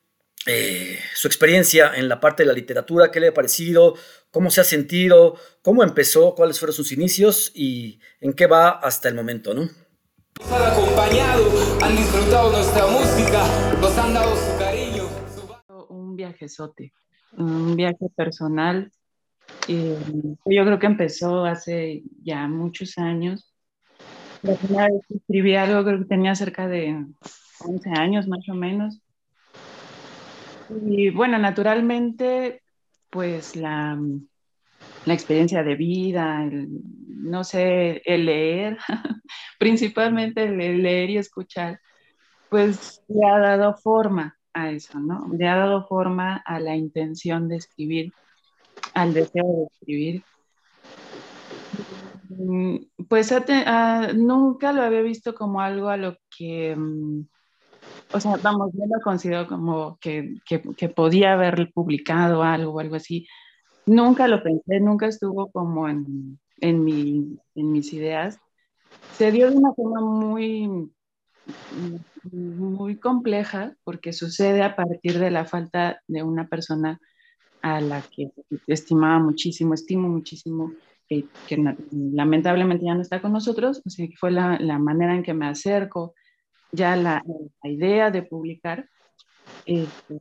eh, 0.47 0.99
su 1.15 1.27
experiencia 1.27 1.93
en 1.95 2.09
la 2.09 2.21
parte 2.21 2.43
de 2.43 2.49
la 2.49 2.53
literatura, 2.53 3.11
qué 3.11 3.21
le 3.21 3.29
ha 3.29 3.35
parecido, 3.35 3.95
cómo 4.31 4.51
se 4.51 4.61
ha 4.61 4.65
sentido, 4.65 5.39
cómo 5.63 5.83
empezó, 5.83 6.35
cuáles 6.35 6.59
fueron 6.59 6.75
sus 6.75 6.93
inicios 6.93 7.51
y 7.55 8.01
en 8.21 8.33
qué 8.33 8.47
va 8.47 8.71
hasta 8.71 9.09
el 9.09 9.15
momento, 9.15 9.55
¿no? 9.55 9.69
Nos 10.41 10.53
han 10.53 10.73
acompañado, 10.73 11.45
han 11.83 11.97
disfrutado 11.97 12.53
nuestra 12.53 12.87
música, 12.87 13.45
nos 13.81 13.99
han 13.99 14.15
dado 14.15 14.37
su 14.37 14.59
cariño. 14.59 15.05
Un 15.89 16.17
viajezote, 16.17 16.93
un 17.37 17.77
viaje 17.77 18.09
personal. 18.15 18.93
Eh, 19.69 19.99
yo 20.45 20.65
creo 20.65 20.79
que 20.79 20.87
empezó 20.87 21.45
hace 21.45 22.03
ya 22.23 22.47
muchos 22.49 22.99
años. 22.99 23.53
La 24.43 24.55
primera 24.55 24.89
vez 24.89 25.03
que 25.09 25.17
escribí 25.17 25.57
algo 25.57 25.85
creo 25.85 25.99
que 26.01 26.05
tenía 26.05 26.35
cerca 26.35 26.69
de 26.69 27.07
11 27.61 27.91
años 27.91 28.29
más 28.29 28.49
o 28.49 28.55
menos. 28.55 29.01
Y 30.83 31.11
bueno, 31.11 31.39
naturalmente, 31.39 32.63
pues 33.11 33.57
la, 33.57 33.99
la 35.07 35.15
experiencia 35.15 35.63
de 35.63 35.77
vida, 35.77 36.43
el, 36.45 36.69
no 37.07 37.45
sé, 37.45 38.03
el 38.05 38.27
leer, 38.27 38.77
principalmente 39.59 40.43
el 40.45 40.83
leer 40.83 41.11
y 41.11 41.17
escuchar, 41.17 41.81
pues 42.51 43.03
le 43.09 43.27
ha 43.27 43.39
dado 43.39 43.75
forma 43.77 44.37
a 44.53 44.71
eso, 44.71 44.99
¿no? 44.99 45.29
Le 45.39 45.49
ha 45.49 45.57
dado 45.57 45.87
forma 45.87 46.43
a 46.45 46.59
la 46.59 46.77
intención 46.77 47.49
de 47.49 47.57
escribir, 47.57 48.13
al 48.95 49.15
deseo 49.15 49.45
de 49.45 49.67
escribir. 49.73 50.25
Mm, 52.29 52.77
pues 53.09 53.33
nunca 54.15 54.73
lo 54.73 54.83
había 54.83 55.03
visto 55.03 55.35
como 55.37 55.61
algo 55.61 55.89
a 55.89 55.97
lo 55.97 56.17
que, 56.37 56.75
mm, 56.75 57.29
o 58.13 58.21
sea, 58.21 58.37
vamos, 58.43 58.73
yo 58.73 58.85
lo 58.87 59.01
considero 59.03 59.47
como 59.47 59.99
que, 60.01 60.35
que, 60.45 60.63
que 60.77 60.89
podía 60.89 61.35
haber 61.35 61.71
publicado 61.73 62.43
algo 62.43 62.73
o 62.75 62.81
algo 62.81 62.97
así, 62.97 63.29
Nunca 63.87 64.27
lo 64.27 64.43
pensé, 64.43 64.81
nunca 64.81 65.07
estuvo 65.07 65.51
como 65.51 65.89
en, 65.89 66.39
en, 66.61 66.85
mi, 66.85 67.39
en 67.55 67.73
mis 67.73 67.93
ideas. 67.93 68.39
Se 69.13 69.31
dio 69.31 69.51
de 69.51 69.57
una 69.57 69.73
forma 69.73 70.01
muy, 70.01 70.91
muy 72.33 72.97
compleja 72.97 73.77
porque 73.85 74.13
sucede 74.13 74.63
a 74.63 74.75
partir 74.75 75.19
de 75.19 75.31
la 75.31 75.45
falta 75.45 76.03
de 76.09 76.23
una 76.23 76.49
persona 76.49 77.01
a 77.63 77.81
la 77.81 78.03
que 78.03 78.31
estimaba 78.67 79.19
muchísimo, 79.19 79.75
estimo 79.75 80.09
muchísimo, 80.09 80.73
que, 81.09 81.25
lamentablemente 81.91 82.87
ya 82.87 82.95
no 82.95 83.03
está 83.03 83.21
con 83.23 83.33
nosotros, 83.33 83.83
sea, 83.87 84.09
que 84.09 84.17
fue 84.17 84.31
la, 84.31 84.59
la 84.59 84.79
manera 84.79 85.15
en 85.15 85.23
que 85.23 85.35
me 85.35 85.47
acerco 85.47 86.15
ya 86.73 86.97
la, 86.97 87.23
la 87.63 87.71
idea 87.71 88.11
de 88.11 88.23
publicar. 88.23 88.89
Este, 89.65 90.21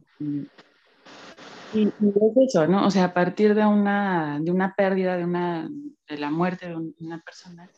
y, 1.75 1.87
es 1.87 2.47
eso, 2.47 2.67
¿no? 2.67 2.85
O 2.87 2.91
sea, 2.91 3.05
a 3.05 3.13
partir 3.13 3.53
de 3.55 3.65
una, 3.65 4.39
de 4.41 4.51
una 4.51 4.73
pérdida, 4.75 5.17
de, 5.17 5.25
una, 5.25 5.69
de 6.07 6.17
la 6.17 6.31
muerte 6.31 6.67
de 6.69 6.75
una 6.75 7.19
persona, 7.19 7.69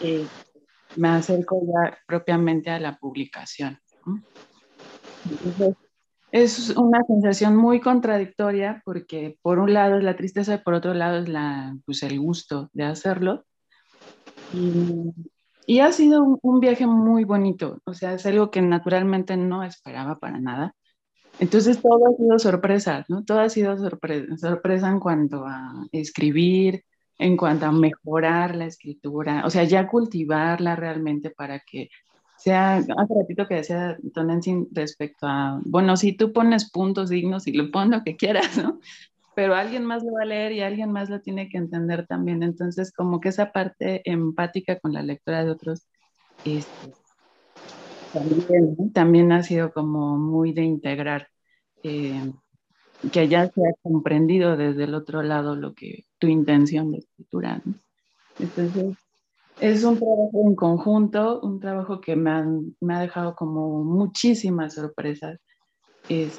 eh, 0.00 0.26
me 0.96 1.08
acerco 1.08 1.60
ya 1.62 1.98
propiamente 2.06 2.70
a 2.70 2.80
la 2.80 2.98
publicación. 2.98 3.78
es 6.32 6.70
una 6.76 7.00
sensación 7.06 7.56
muy 7.56 7.80
contradictoria 7.80 8.82
porque 8.84 9.38
por 9.42 9.58
un 9.58 9.72
lado 9.72 9.98
es 9.98 10.04
la 10.04 10.16
tristeza 10.16 10.54
y 10.54 10.58
por 10.58 10.74
otro 10.74 10.94
lado 10.94 11.18
es 11.18 11.28
la, 11.28 11.76
pues 11.86 12.02
el 12.02 12.18
gusto 12.18 12.70
de 12.72 12.84
hacerlo. 12.84 13.44
Y, 14.52 15.12
y 15.68 15.80
ha 15.80 15.92
sido 15.92 16.38
un, 16.40 16.60
viaje 16.60 16.86
muy 16.86 17.24
bonito, 17.24 17.82
o 17.84 17.92
sea, 17.92 18.14
es 18.14 18.24
algo 18.24 18.50
que 18.50 18.62
naturalmente 18.62 19.36
no 19.36 19.62
esperaba 19.62 20.18
para 20.18 20.40
nada. 20.40 20.74
Entonces 21.40 21.80
todo 21.80 22.06
ha 22.06 22.16
sido 22.16 22.38
sorpresa, 22.38 23.04
¿no? 23.08 23.24
Todo 23.24 23.40
ha 23.40 23.48
sido 23.48 23.76
sorpresa, 23.76 24.88
en 24.88 25.00
cuanto 25.00 25.44
a 25.46 25.86
escribir, 25.92 26.84
en 27.18 27.36
cuanto 27.36 27.66
a 27.66 27.72
mejorar 27.72 28.56
la 28.56 28.66
escritura, 28.66 29.42
o 29.44 29.50
sea, 29.50 29.64
ya 29.64 29.88
cultivarla 29.88 30.76
realmente 30.76 31.30
para 31.30 31.60
que 31.60 31.90
sea, 32.36 32.76
hace 32.76 33.14
ratito 33.14 33.48
que 33.48 33.56
decía 33.56 33.98
Tonensin 34.14 34.68
respecto 34.70 35.26
a, 35.26 35.60
bueno, 35.64 35.96
si 35.96 36.12
tú 36.16 36.32
pones 36.32 36.70
puntos 36.70 37.10
dignos 37.10 37.48
y 37.48 37.52
lo 37.52 37.70
pones 37.72 37.98
lo 37.98 38.04
que 38.04 38.16
quieras, 38.16 38.56
¿no? 38.56 38.78
Pero 39.34 39.54
alguien 39.54 39.84
más 39.84 40.04
lo 40.04 40.12
va 40.12 40.22
a 40.22 40.26
leer 40.26 40.52
y 40.52 40.62
alguien 40.62 40.92
más 40.92 41.10
lo 41.10 41.20
tiene 41.20 41.48
que 41.48 41.58
entender 41.58 42.06
también. 42.06 42.42
Entonces, 42.42 42.92
como 42.92 43.20
que 43.20 43.28
esa 43.28 43.52
parte 43.52 44.02
empática 44.04 44.78
con 44.78 44.92
la 44.92 45.02
lectura 45.02 45.44
de 45.44 45.50
otros, 45.50 45.86
este, 46.44 46.92
también, 48.12 48.92
también 48.92 49.32
ha 49.32 49.42
sido 49.42 49.72
como 49.72 50.16
muy 50.16 50.52
de 50.52 50.62
integrar, 50.62 51.28
eh, 51.82 52.32
que 53.12 53.28
ya 53.28 53.46
se 53.50 53.60
ha 53.60 53.72
comprendido 53.82 54.56
desde 54.56 54.84
el 54.84 54.94
otro 54.94 55.22
lado 55.22 55.56
lo 55.56 55.74
que 55.74 56.04
tu 56.18 56.26
intención 56.26 56.90
de 56.92 56.98
escritura. 56.98 57.62
Entonces, 58.38 58.96
es 59.60 59.84
un 59.84 59.98
trabajo 59.98 60.42
en 60.46 60.54
conjunto, 60.54 61.40
un 61.40 61.60
trabajo 61.60 62.00
que 62.00 62.16
me, 62.16 62.32
me 62.80 62.94
ha 62.94 63.00
dejado 63.00 63.34
como 63.34 63.82
muchísimas 63.84 64.74
sorpresas. 64.74 65.38
Es 66.08 66.38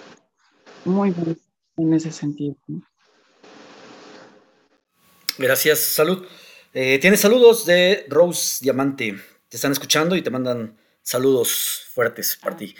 muy 0.86 1.12
bueno 1.12 1.36
en 1.78 1.94
ese 1.94 2.12
sentido. 2.12 2.56
Gracias, 5.38 5.80
salud. 5.80 6.26
Eh, 6.74 7.00
Tienes 7.00 7.22
saludos 7.22 7.66
de 7.66 8.06
Rose 8.10 8.60
Diamante. 8.62 9.16
Te 9.48 9.58
están 9.58 9.72
escuchando 9.72 10.16
y 10.16 10.22
te 10.22 10.30
mandan 10.30 10.78
Saludos 11.10 11.88
fuertes 11.92 12.38
para 12.40 12.56
ti. 12.56 12.76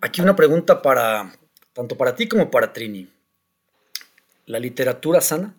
Aquí 0.00 0.20
una 0.20 0.34
pregunta 0.34 0.82
para 0.82 1.38
tanto 1.72 1.96
para 1.96 2.12
ti 2.16 2.26
como 2.26 2.50
para 2.50 2.72
Trini. 2.72 3.08
¿La 4.46 4.58
literatura 4.58 5.20
sana? 5.20 5.54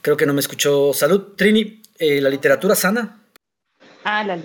Creo 0.00 0.16
que 0.16 0.24
no 0.24 0.34
me 0.34 0.40
escuchó. 0.40 0.94
Salud, 0.94 1.34
Trini. 1.34 1.82
Eh, 1.98 2.20
¿La 2.20 2.30
literatura 2.30 2.76
sana? 2.76 3.24
Ah, 4.10 4.24
la 4.24 4.38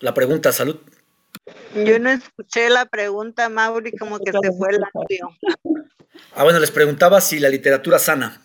La 0.00 0.14
pregunta, 0.14 0.50
salud. 0.52 0.80
Yo 1.74 1.98
no 1.98 2.08
escuché 2.08 2.70
la 2.70 2.86
pregunta, 2.86 3.50
Mauri, 3.50 3.92
como 3.92 4.18
que 4.20 4.32
se 4.32 4.52
fue 4.52 4.70
el 4.70 4.84
audio. 4.94 5.28
Ah, 6.34 6.44
bueno, 6.44 6.60
les 6.60 6.70
preguntaba 6.70 7.20
si 7.20 7.40
la 7.40 7.50
literatura 7.50 7.98
sana. 7.98 8.40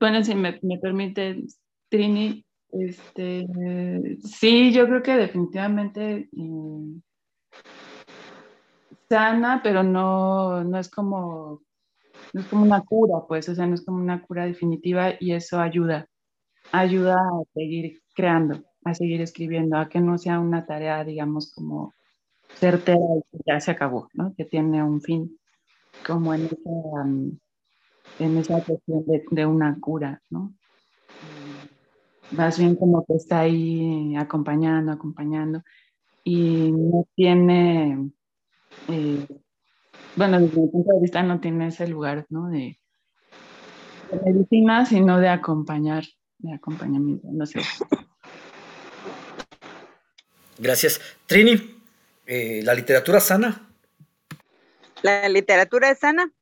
Bueno, 0.00 0.24
si 0.24 0.34
me, 0.34 0.58
permite, 0.82 1.44
Trini, 1.88 2.44
este, 2.72 3.46
sí, 4.24 4.72
yo 4.72 4.86
creo 4.86 5.04
que 5.04 5.14
definitivamente 5.14 6.28
mm, 6.32 6.96
sana, 9.08 9.60
pero 9.62 9.84
no, 9.84 10.64
no 10.64 10.78
es 10.80 10.90
como 10.90 11.62
no 12.34 12.40
es 12.40 12.48
como 12.48 12.64
una 12.64 12.80
cura, 12.82 13.20
pues, 13.28 13.48
o 13.48 13.54
sea, 13.54 13.64
no 13.66 13.76
es 13.76 13.84
como 13.84 13.98
una 13.98 14.20
cura 14.20 14.44
definitiva 14.44 15.12
y 15.20 15.32
eso 15.32 15.60
ayuda, 15.60 16.08
ayuda 16.72 17.14
a 17.14 17.42
seguir 17.54 18.02
creando, 18.12 18.60
a 18.84 18.92
seguir 18.92 19.20
escribiendo, 19.20 19.78
a 19.78 19.88
que 19.88 20.00
no 20.00 20.18
sea 20.18 20.40
una 20.40 20.66
tarea, 20.66 21.04
digamos, 21.04 21.52
como 21.52 21.94
certera 22.56 22.98
y 22.98 23.22
que 23.30 23.44
ya 23.46 23.60
se 23.60 23.70
acabó, 23.70 24.08
¿no? 24.14 24.34
Que 24.36 24.44
tiene 24.44 24.82
un 24.82 25.00
fin, 25.00 25.38
como 26.04 26.34
en 26.34 26.46
esa, 26.46 27.04
en 28.18 28.36
esa 28.36 28.60
cuestión 28.64 29.04
de, 29.30 29.46
una 29.46 29.78
cura, 29.78 30.20
¿no? 30.28 30.52
Más 32.32 32.58
bien 32.58 32.74
como 32.74 33.04
que 33.04 33.14
está 33.14 33.40
ahí 33.40 34.16
acompañando, 34.16 34.90
acompañando, 34.90 35.62
y 36.24 36.72
no 36.72 37.06
tiene, 37.14 38.10
eh, 38.88 39.24
bueno, 40.16 40.40
desde 40.40 40.60
mi 40.60 40.68
punto 40.68 40.92
de 40.94 41.00
vista 41.00 41.22
no 41.22 41.40
tiene 41.40 41.68
ese 41.68 41.86
lugar, 41.88 42.26
¿no? 42.28 42.48
De, 42.48 42.78
medicina, 44.24 44.86
sino 44.86 45.18
de 45.18 45.28
acompañar, 45.28 46.04
de 46.38 46.54
acompañamiento, 46.54 47.26
no 47.32 47.46
sé. 47.46 47.60
Gracias. 50.58 51.00
Trini, 51.26 51.80
eh, 52.26 52.60
¿la 52.62 52.74
literatura 52.74 53.18
sana? 53.18 53.68
¿La 55.02 55.28
literatura 55.28 55.90
es 55.90 55.98
sana? 55.98 56.32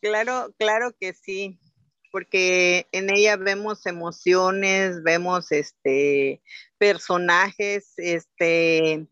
Claro, 0.00 0.52
claro 0.58 0.92
que 0.98 1.14
sí, 1.14 1.58
porque 2.10 2.86
en 2.92 3.08
ella 3.08 3.36
vemos 3.36 3.86
emociones, 3.86 5.02
vemos 5.02 5.50
este 5.52 6.42
personajes, 6.76 7.94
este 7.96 9.06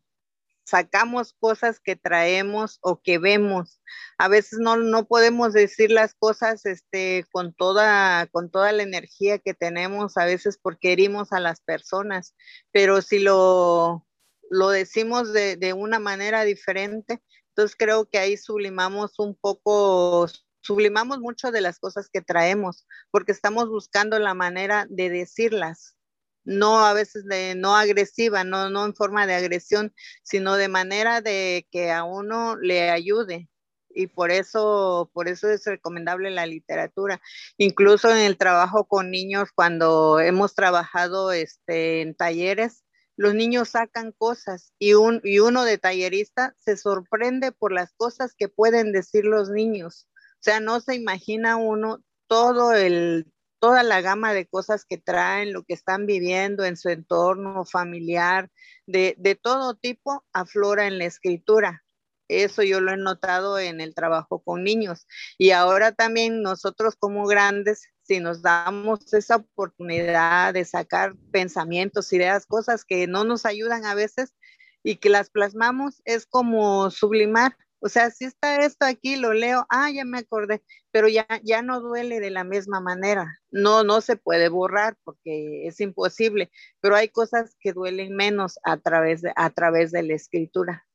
sacamos 0.71 1.35
cosas 1.41 1.81
que 1.81 1.97
traemos 1.97 2.79
o 2.81 3.03
que 3.03 3.19
vemos. 3.19 3.81
A 4.19 4.29
veces 4.29 4.61
no, 4.61 4.77
no 4.77 5.07
podemos 5.07 5.53
decir 5.53 5.91
las 5.91 6.15
cosas 6.15 6.65
este, 6.65 7.25
con, 7.33 7.53
toda, 7.53 8.29
con 8.29 8.51
toda 8.51 8.71
la 8.71 8.85
energía 8.85 9.41
que 9.41 9.53
tenemos, 9.53 10.17
a 10.17 10.27
veces 10.27 10.59
porque 10.63 10.93
herimos 10.93 11.33
a 11.33 11.41
las 11.41 11.61
personas, 11.61 12.37
pero 12.71 13.03
si 13.03 13.19
lo, 13.19 14.07
lo 14.49 14.71
decimos 14.71 15.33
de, 15.33 15.57
de 15.57 15.73
una 15.73 15.99
manera 15.99 16.45
diferente, 16.45 17.21
entonces 17.49 17.77
creo 17.77 18.09
que 18.09 18.19
ahí 18.19 18.37
sublimamos 18.37 19.19
un 19.19 19.35
poco, 19.35 20.29
sublimamos 20.61 21.19
mucho 21.19 21.51
de 21.51 21.63
las 21.63 21.81
cosas 21.81 22.09
que 22.09 22.23
traemos, 22.23 22.87
porque 23.11 23.33
estamos 23.33 23.69
buscando 23.69 24.21
la 24.21 24.35
manera 24.35 24.87
de 24.89 25.11
decirlas, 25.11 25.97
no 26.45 26.85
a 26.85 26.93
veces 26.93 27.25
de 27.27 27.55
no 27.55 27.77
agresiva, 27.77 28.45
no, 28.45 28.71
no 28.71 28.85
en 28.85 28.95
forma 28.95 29.27
de 29.27 29.35
agresión, 29.35 29.95
sino 30.23 30.57
de 30.57 30.69
manera 30.69 31.21
de 31.21 31.67
que 31.71 31.91
a 31.91 32.05
uno 32.05 32.57
le 32.57 32.91
ayude. 32.91 33.49
Y 33.93 34.07
por 34.07 34.31
eso, 34.31 35.11
por 35.13 35.29
eso 35.29 35.51
es 35.51 35.65
recomendable 35.65 36.31
la 36.31 36.47
literatura. 36.47 37.21
Incluso 37.59 38.11
en 38.11 38.19
el 38.19 38.37
trabajo 38.37 38.87
con 38.87 39.11
niños, 39.11 39.51
cuando 39.55 40.21
hemos 40.21 40.55
trabajado 40.55 41.33
este, 41.33 42.03
en 42.03 42.15
talleres, 42.15 42.85
los 43.17 43.35
niños 43.35 43.71
sacan 43.71 44.13
cosas 44.13 44.73
y, 44.79 44.95
un, 44.95 45.21
y 45.25 45.41
uno 45.41 45.65
de 45.65 45.77
tallerista 45.77 46.55
se 46.59 46.77
sorprende 46.77 47.53
por 47.53 47.73
las 47.73 47.93
cosas 47.93 48.35
que 48.35 48.49
pueden 48.49 48.93
decir 48.93 49.25
los 49.25 49.51
niños. 49.51 50.09
O 50.35 50.43
sea, 50.43 50.61
no 50.61 50.81
se 50.81 50.95
imagina 50.95 51.57
uno 51.57 52.03
todo 52.29 52.73
el, 52.73 53.31
toda 53.61 53.83
la 53.83 54.01
gama 54.01 54.33
de 54.33 54.47
cosas 54.47 54.85
que 54.85 54.99
traen, 54.99 55.53
lo 55.53 55.63
que 55.65 55.75
están 55.75 56.07
viviendo 56.07 56.65
en 56.65 56.77
su 56.77 56.89
entorno 56.89 57.65
familiar, 57.65 58.51
de, 58.87 59.39
todo 59.41 59.75
tipo, 59.75 60.25
aflora 60.33 60.87
en 60.87 60.99
la 60.99 61.05
escritura. 61.05 61.85
Eso 62.29 62.63
yo 62.63 62.81
lo 62.81 62.93
he 62.93 62.97
notado 62.97 63.59
en 63.59 63.81
el 63.81 63.95
trabajo 63.95 64.43
con 64.43 64.65
niños. 64.65 65.07
Y 65.37 65.51
ahora 65.51 65.93
también 65.93 66.43
nosotros 66.43 66.97
como 66.97 67.27
grandes 67.27 67.89
si 68.03 68.19
nos 68.19 68.43
damos 68.43 69.13
esa 69.13 69.37
oportunidad 69.37 70.55
de 70.55 70.65
sacar 70.65 71.15
pensamientos, 71.31 72.13
ideas, 72.13 72.47
cosas 72.47 72.85
que 72.85 73.07
no 73.07 73.25
nos 73.25 73.47
ayudan 73.47 73.85
a 73.85 73.95
veces 73.95 74.35
y 74.83 74.97
que 74.97 75.11
las 75.11 75.31
plasmamos, 75.31 76.03
es 76.05 76.27
como 76.27 76.91
sublimar. 76.91 77.57
O 77.81 77.89
sea, 77.89 78.11
si 78.11 78.27
está 78.27 78.57
esto 78.65 78.85
aquí, 78.85 79.17
lo 79.17 79.33
leo, 79.33 79.67
ah, 79.71 79.91
ya 79.91 80.05
me 80.05 80.19
acordé, 80.19 80.63
pero 80.91 81.09
ya, 81.09 81.27
ya 81.43 81.63
no 81.63 81.81
duele 81.81 82.21
de 82.21 82.31
la 82.31 82.45
misma 82.45 82.81
manera. 82.81 83.41
No, 83.51 83.85
no 83.85 84.01
se 84.01 84.17
puede 84.17 84.49
borrar 84.49 84.97
porque 85.03 85.67
es 85.67 85.81
imposible, 85.81 86.51
pero 86.81 86.95
hay 86.95 87.09
cosas 87.09 87.57
que 87.59 87.73
duelen 87.73 88.15
menos 88.15 88.59
a 88.63 88.77
través 88.77 89.23
de, 89.23 89.33
a 89.35 89.51
través 89.51 89.93
de 89.93 90.03
la 90.03 90.15
escritura. 90.15 90.87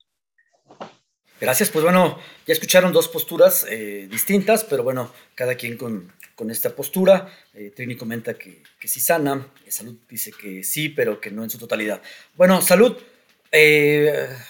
Gracias, 1.41 1.69
pues 1.69 1.83
bueno, 1.83 2.17
ya 2.47 2.53
escucharon 2.53 2.93
dos 2.93 3.09
posturas 3.09 3.65
eh, 3.69 4.07
distintas, 4.09 4.63
pero 4.63 4.83
bueno, 4.83 5.11
cada 5.35 5.55
quien 5.55 5.77
con, 5.77 6.13
con 6.35 6.49
esta 6.49 6.75
postura. 6.75 7.29
Eh, 7.53 7.71
Trini 7.75 7.97
comenta 7.97 8.35
que, 8.35 8.63
que 8.79 8.87
sí 8.87 8.99
sana, 8.99 9.51
Salud 9.67 9.97
dice 10.07 10.31
que 10.31 10.63
sí, 10.63 10.89
pero 10.89 11.19
que 11.19 11.31
no 11.31 11.43
en 11.43 11.49
su 11.49 11.57
totalidad. 11.57 12.01
Bueno, 12.35 12.61
Salud, 12.61 12.95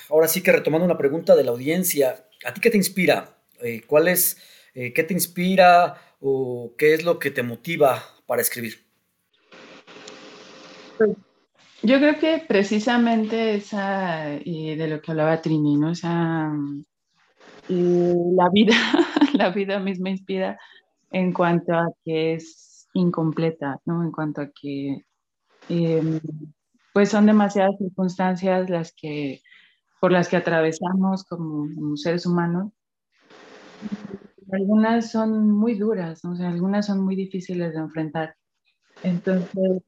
ahora 0.09 0.27
sí 0.27 0.41
que 0.41 0.51
retomando 0.51 0.85
una 0.85 0.97
pregunta 0.97 1.35
de 1.35 1.43
la 1.43 1.51
audiencia, 1.51 2.27
¿a 2.45 2.53
ti 2.53 2.61
qué 2.61 2.69
te 2.69 2.77
inspira? 2.77 3.37
¿Cuál 3.87 4.07
es, 4.07 4.37
qué 4.73 5.03
te 5.07 5.13
inspira 5.13 5.95
o 6.19 6.73
qué 6.77 6.93
es 6.93 7.03
lo 7.03 7.19
que 7.19 7.31
te 7.31 7.43
motiva 7.43 8.03
para 8.25 8.41
escribir? 8.41 8.85
Pues, 10.97 11.11
yo 11.83 11.97
creo 11.99 12.17
que 12.19 12.43
precisamente 12.47 13.55
esa, 13.55 14.39
de 14.43 14.87
lo 14.89 15.01
que 15.01 15.11
hablaba 15.11 15.41
Trini, 15.41 15.77
¿no? 15.77 15.91
Esa, 15.91 16.51
la 17.67 18.49
vida, 18.51 18.75
la 19.33 19.49
vida 19.49 19.79
misma 19.79 20.09
inspira 20.09 20.57
en 21.11 21.31
cuanto 21.31 21.73
a 21.73 21.87
que 22.03 22.33
es 22.33 22.87
incompleta, 22.93 23.79
¿no? 23.85 24.03
En 24.03 24.11
cuanto 24.11 24.41
a 24.41 24.49
que, 24.49 25.03
em, 25.69 26.19
pues 26.95 27.09
son 27.09 27.25
demasiadas 27.25 27.77
circunstancias 27.77 28.69
las 28.69 28.93
que, 28.93 29.41
por 29.99 30.13
las 30.13 30.29
que 30.29 30.37
atravesamos 30.37 31.25
como, 31.25 31.67
seres 31.97 32.25
humanos. 32.25 32.71
Algunas 34.49 35.11
son 35.11 35.51
muy 35.51 35.75
duras, 35.75 36.23
o 36.23 36.33
sea, 36.37 36.47
algunas 36.47 36.85
son 36.85 37.03
muy 37.03 37.17
difíciles 37.17 37.73
de 37.73 37.79
enfrentar. 37.79 38.37
Entonces, 39.03 39.83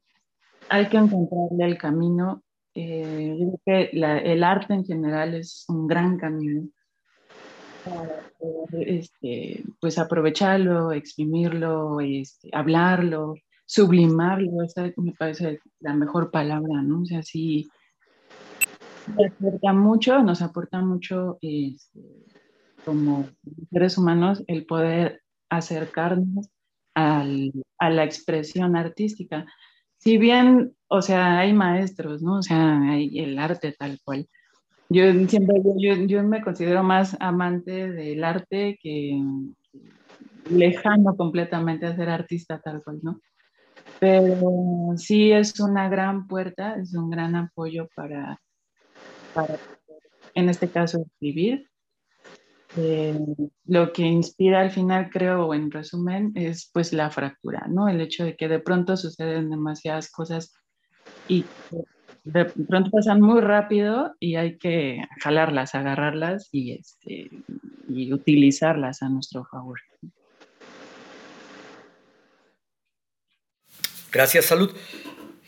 hay 0.68 0.90
que 0.90 0.98
encontrarle 0.98 1.64
el 1.64 1.78
camino. 1.78 2.42
Eh, 2.74 3.38
yo 3.40 3.58
creo 3.62 3.90
que 3.90 4.30
el 4.30 4.44
arte 4.44 4.74
en 4.74 4.84
general 4.84 5.32
es 5.32 5.64
un 5.70 5.86
gran 5.86 6.18
camino 6.18 6.68
este, 8.72 9.64
pues 9.80 9.98
aprovecharlo, 9.98 10.92
exprimirlo, 10.92 12.00
este, 12.00 12.50
hablarlo, 12.52 13.34
sublimarlo, 13.68 14.62
esa 14.62 14.90
me 14.96 15.12
parece 15.12 15.60
la 15.80 15.92
mejor 15.92 16.30
palabra, 16.30 16.80
¿no? 16.82 17.02
O 17.02 17.04
sea, 17.04 17.22
sí, 17.22 17.68
nos 19.06 19.26
aporta 19.30 19.72
mucho, 19.72 20.22
nos 20.22 20.42
aporta 20.42 20.80
mucho 20.80 21.38
este, 21.42 22.00
como 22.84 23.28
seres 23.70 23.98
humanos 23.98 24.42
el 24.46 24.64
poder 24.64 25.22
acercarnos 25.50 26.48
al, 26.94 27.52
a 27.78 27.90
la 27.90 28.04
expresión 28.04 28.74
artística 28.74 29.46
si 29.98 30.16
bien, 30.16 30.74
o 30.86 31.02
sea, 31.02 31.38
hay 31.38 31.52
maestros, 31.52 32.22
¿no? 32.22 32.38
O 32.38 32.42
sea, 32.42 32.80
hay 32.80 33.18
el 33.18 33.38
arte 33.38 33.74
tal 33.78 33.98
cual. 34.04 34.26
Yo 34.88 35.02
siempre, 35.26 35.60
yo, 35.76 35.94
yo 36.06 36.22
me 36.22 36.40
considero 36.40 36.82
más 36.82 37.16
amante 37.20 37.92
del 37.92 38.24
arte 38.24 38.78
que 38.80 39.20
lejano 40.50 41.14
completamente 41.16 41.86
a 41.86 41.96
ser 41.96 42.08
artista 42.08 42.60
tal 42.60 42.82
cual, 42.82 43.00
¿no? 43.02 43.20
Pero 44.00 44.92
sí 44.96 45.32
es 45.32 45.58
una 45.60 45.88
gran 45.88 46.26
puerta, 46.26 46.76
es 46.76 46.94
un 46.94 47.10
gran 47.10 47.34
apoyo 47.34 47.88
para, 47.94 48.40
para 49.34 49.58
en 50.34 50.48
este 50.48 50.68
caso, 50.68 51.02
escribir 51.02 51.68
eh, 52.76 53.18
lo 53.64 53.92
que 53.92 54.02
inspira 54.02 54.60
al 54.60 54.70
final, 54.70 55.10
creo, 55.10 55.52
en 55.54 55.70
resumen, 55.70 56.32
es 56.34 56.70
pues 56.72 56.92
la 56.92 57.10
fractura, 57.10 57.66
¿no? 57.68 57.88
El 57.88 58.00
hecho 58.00 58.24
de 58.24 58.36
que 58.36 58.46
de 58.46 58.60
pronto 58.60 58.96
suceden 58.96 59.50
demasiadas 59.50 60.10
cosas 60.10 60.54
y 61.26 61.44
de 62.24 62.44
pronto 62.44 62.90
pasan 62.90 63.20
muy 63.20 63.40
rápido 63.40 64.14
y 64.20 64.36
hay 64.36 64.58
que 64.58 65.02
jalarlas, 65.20 65.74
agarrarlas 65.74 66.48
y, 66.52 66.72
este, 66.72 67.30
y 67.88 68.12
utilizarlas 68.12 69.02
a 69.02 69.08
nuestro 69.08 69.44
favor. 69.46 69.80
Gracias, 74.10 74.46
salud. 74.46 74.74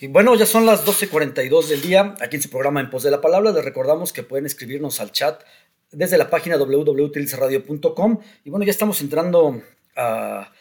Y 0.00 0.06
bueno, 0.08 0.34
ya 0.34 0.44
son 0.44 0.66
las 0.66 0.84
12.42 0.84 1.68
del 1.68 1.80
día, 1.80 2.14
aquí 2.20 2.36
en 2.36 2.42
su 2.42 2.50
programa 2.50 2.80
En 2.80 2.90
Pos 2.90 3.02
de 3.02 3.10
la 3.10 3.20
Palabra. 3.20 3.52
Les 3.52 3.64
recordamos 3.64 4.12
que 4.12 4.22
pueden 4.22 4.44
escribirnos 4.44 5.00
al 5.00 5.12
chat 5.12 5.42
desde 5.90 6.18
la 6.18 6.28
página 6.28 6.58
www.utilizaradio.com. 6.58 8.20
Y 8.44 8.50
bueno, 8.50 8.64
ya 8.66 8.70
estamos 8.70 9.00
entrando 9.00 9.62
a 9.96 10.52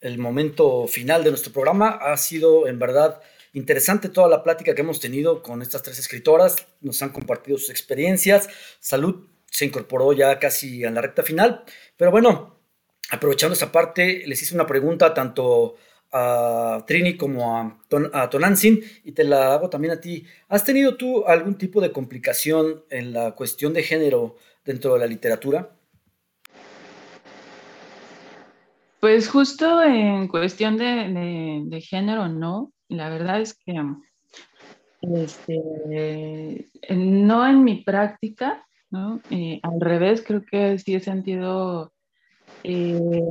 el 0.00 0.18
momento 0.18 0.86
final 0.86 1.24
de 1.24 1.30
nuestro 1.30 1.52
programa. 1.52 1.98
Ha 2.00 2.16
sido 2.16 2.68
en 2.68 2.78
verdad 2.78 3.20
interesante 3.54 4.08
toda 4.08 4.28
la 4.28 4.44
plática 4.44 4.74
que 4.74 4.82
hemos 4.82 5.00
tenido 5.00 5.42
con 5.42 5.60
estas 5.60 5.82
tres 5.82 5.98
escritoras. 5.98 6.56
Nos 6.80 7.02
han 7.02 7.10
compartido 7.10 7.58
sus 7.58 7.70
experiencias. 7.70 8.48
Salud 8.78 9.26
se 9.50 9.64
incorporó 9.64 10.12
ya 10.12 10.38
casi 10.38 10.84
en 10.84 10.94
la 10.94 11.02
recta 11.02 11.24
final. 11.24 11.64
Pero 11.96 12.12
bueno, 12.12 12.60
aprovechando 13.10 13.54
esta 13.54 13.72
parte, 13.72 14.22
les 14.26 14.40
hice 14.42 14.54
una 14.54 14.66
pregunta 14.66 15.12
tanto 15.12 15.74
a 16.12 16.84
Trini 16.86 17.16
como 17.16 17.58
a, 17.58 18.30
Tonantzin 18.30 18.80
y 19.04 19.12
te 19.12 19.24
la 19.24 19.54
hago 19.54 19.68
también 19.68 19.94
a 19.94 20.00
ti. 20.00 20.24
¿Has 20.48 20.64
tenido 20.64 20.96
tú 20.96 21.24
algún 21.26 21.56
tipo 21.56 21.80
de 21.80 21.92
complicación 21.92 22.84
en 22.90 23.12
la 23.12 23.32
cuestión 23.32 23.72
de 23.72 23.82
género 23.82 24.36
dentro 24.64 24.94
de 24.94 25.00
la 25.00 25.06
literatura? 25.06 25.70
Pues 29.00 29.28
justo 29.28 29.82
en 29.82 30.26
cuestión 30.28 30.76
de, 30.76 31.80
género, 31.82 32.28
no. 32.28 32.72
La 32.88 33.10
verdad 33.10 33.40
es 33.40 33.54
que 33.54 33.80
este, 35.02 36.68
no 36.90 37.46
en 37.46 37.62
mi 37.62 37.84
práctica, 37.84 38.66
¿no? 38.90 39.20
Eh, 39.30 39.60
al 39.62 39.80
revés, 39.80 40.24
creo 40.26 40.42
que 40.44 40.78
sí 40.78 40.94
he 40.94 41.00
sentido 41.00 41.92
eh, 42.64 43.22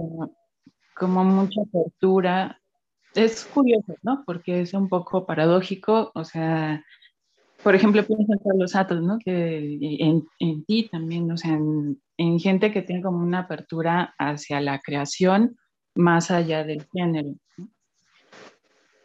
como 0.96 1.24
mucha 1.24 1.62
apertura. 1.62 2.62
Es 3.18 3.46
curioso, 3.46 3.96
¿no? 4.04 4.24
Porque 4.28 4.62
es 4.62 4.76
un 4.76 4.90
poco 4.90 5.26
paradójico, 5.26 6.12
o 6.14 6.24
sea, 6.24 6.86
por 7.64 7.74
ejemplo, 7.74 8.06
pienso 8.06 8.32
en 8.32 8.38
Carlos 8.38 8.76
Atos, 8.76 9.02
¿no? 9.02 9.18
Que 9.18 9.80
en, 9.82 10.24
en 10.38 10.64
ti 10.66 10.88
también, 10.88 11.32
o 11.32 11.36
sea, 11.36 11.54
en, 11.54 12.00
en, 12.18 12.40
gente 12.40 12.72
que 12.72 12.84
tiene 12.84 13.02
como 13.02 13.18
una 13.18 13.40
apertura 13.40 14.14
hacia 14.20 14.62
la 14.62 14.78
creación 14.78 15.58
más 15.96 16.30
allá 16.30 16.64
del 16.64 16.86
género. 16.94 17.34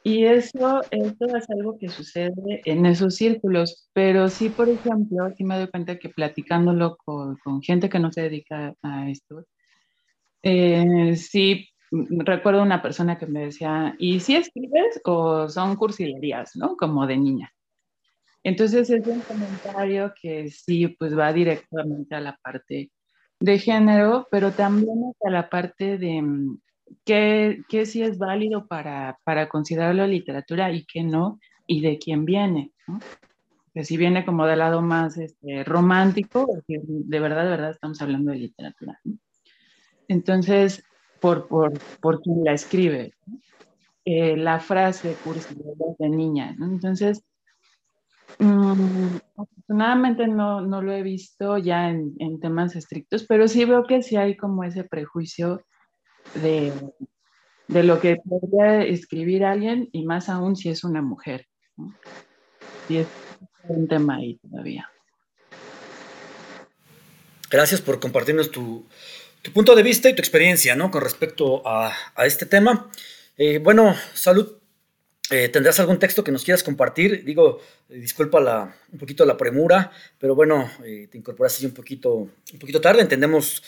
Y 0.04 0.26
eso, 0.26 0.82
eso 0.90 1.26
es 1.34 1.48
algo 1.48 1.78
que 1.78 1.88
sucede 1.88 2.60
en 2.66 2.84
esos 2.84 3.16
círculos, 3.16 3.88
pero 3.94 4.28
sí, 4.28 4.50
por 4.50 4.68
ejemplo, 4.68 5.32
sí 5.38 5.42
me 5.42 5.56
doy 5.56 5.68
cuenta 5.68 5.98
que 5.98 6.10
platicándolo 6.10 6.98
con, 7.02 7.38
con 7.38 7.62
gente 7.62 7.88
que 7.88 7.98
no 7.98 8.12
se 8.12 8.20
dedica 8.20 8.74
a 8.82 9.08
esto, 9.08 9.46
eh, 10.42 11.16
sí 11.16 11.71
recuerdo 11.92 12.62
una 12.62 12.82
persona 12.82 13.18
que 13.18 13.26
me 13.26 13.46
decía, 13.46 13.94
¿y 13.98 14.20
si 14.20 14.36
escribes 14.36 15.00
o 15.04 15.48
son 15.48 15.76
cursilerías, 15.76 16.56
¿no? 16.56 16.76
Como 16.76 17.06
de 17.06 17.16
niña. 17.18 17.52
Entonces 18.42 18.90
es 18.90 19.06
un 19.06 19.20
comentario 19.20 20.12
que 20.20 20.50
sí, 20.50 20.88
pues 20.88 21.16
va 21.16 21.32
directamente 21.32 22.14
a 22.14 22.20
la 22.20 22.36
parte 22.42 22.90
de 23.38 23.58
género, 23.58 24.26
pero 24.30 24.52
también 24.52 25.12
a 25.24 25.30
la 25.30 25.48
parte 25.48 25.98
de 25.98 26.22
mm, 26.22 26.60
qué, 27.04 27.62
qué 27.68 27.86
sí 27.86 28.02
es 28.02 28.18
válido 28.18 28.66
para, 28.66 29.18
para 29.24 29.48
considerarlo 29.48 30.06
literatura 30.06 30.72
y 30.72 30.84
qué 30.86 31.04
no, 31.04 31.38
y 31.66 31.82
de 31.82 31.98
quién 31.98 32.24
viene. 32.24 32.72
Que 33.74 33.84
si 33.84 33.96
viene 33.96 34.24
como 34.24 34.46
del 34.46 34.58
lado 34.58 34.82
más 34.82 35.16
este, 35.18 35.64
romántico, 35.64 36.46
de 36.66 37.20
verdad, 37.20 37.44
de 37.44 37.50
verdad 37.50 37.70
estamos 37.70 38.00
hablando 38.02 38.32
de 38.32 38.38
literatura. 38.38 39.00
Entonces, 40.08 40.84
por, 41.22 41.48
por, 41.48 41.72
por 42.00 42.20
quien 42.20 42.44
la 42.44 42.52
escribe, 42.52 43.14
eh, 44.04 44.36
la 44.36 44.60
frase 44.60 45.16
cursilerías 45.24 45.96
de 45.98 46.08
niña, 46.10 46.54
¿no? 46.58 46.66
Entonces, 46.66 47.24
Mm, 48.38 49.18
afortunadamente 49.36 50.26
no, 50.26 50.60
no, 50.60 50.82
lo 50.82 50.92
he 50.92 51.02
visto 51.02 51.58
ya 51.58 51.90
en, 51.90 52.14
en, 52.18 52.40
temas 52.40 52.76
estrictos, 52.76 53.24
pero 53.24 53.46
sí 53.48 53.64
veo 53.64 53.84
que 53.84 54.02
sí 54.02 54.16
hay 54.16 54.36
como 54.36 54.64
ese 54.64 54.84
prejuicio 54.84 55.64
de, 56.34 56.72
de, 57.68 57.82
lo 57.82 58.00
que 58.00 58.16
podría 58.16 58.82
escribir 58.82 59.44
alguien 59.44 59.88
y 59.92 60.04
más 60.04 60.28
aún 60.28 60.56
si 60.56 60.70
es 60.70 60.84
una 60.84 61.02
mujer. 61.02 61.46
Y 62.88 62.98
es 62.98 63.06
un 63.68 63.86
tema 63.86 64.16
ahí 64.16 64.38
todavía. 64.38 64.90
Gracias 67.50 67.80
por 67.80 68.00
compartirnos 68.00 68.50
tu, 68.50 68.86
tu, 69.42 69.52
punto 69.52 69.74
de 69.74 69.82
vista 69.82 70.08
y 70.08 70.14
tu 70.14 70.20
experiencia 70.20 70.76
¿no? 70.76 70.90
con 70.90 71.02
respecto 71.02 71.66
a, 71.66 71.92
a 72.14 72.26
este 72.26 72.46
tema. 72.46 72.90
Eh, 73.36 73.58
bueno, 73.58 73.96
salud 74.14 74.62
eh, 75.32 75.48
¿Tendrás 75.48 75.80
algún 75.80 75.98
texto 75.98 76.22
que 76.22 76.30
nos 76.30 76.44
quieras 76.44 76.62
compartir? 76.62 77.24
Digo, 77.24 77.58
eh, 77.88 77.94
disculpa 77.94 78.38
la, 78.38 78.76
un 78.92 78.98
poquito 78.98 79.24
la 79.24 79.38
premura, 79.38 79.90
pero 80.18 80.34
bueno, 80.34 80.70
eh, 80.84 81.08
te 81.10 81.16
incorporaste 81.16 81.64
un 81.64 81.72
poquito, 81.72 82.12
un 82.14 82.58
poquito 82.60 82.82
tarde. 82.82 83.00
Entendemos 83.00 83.62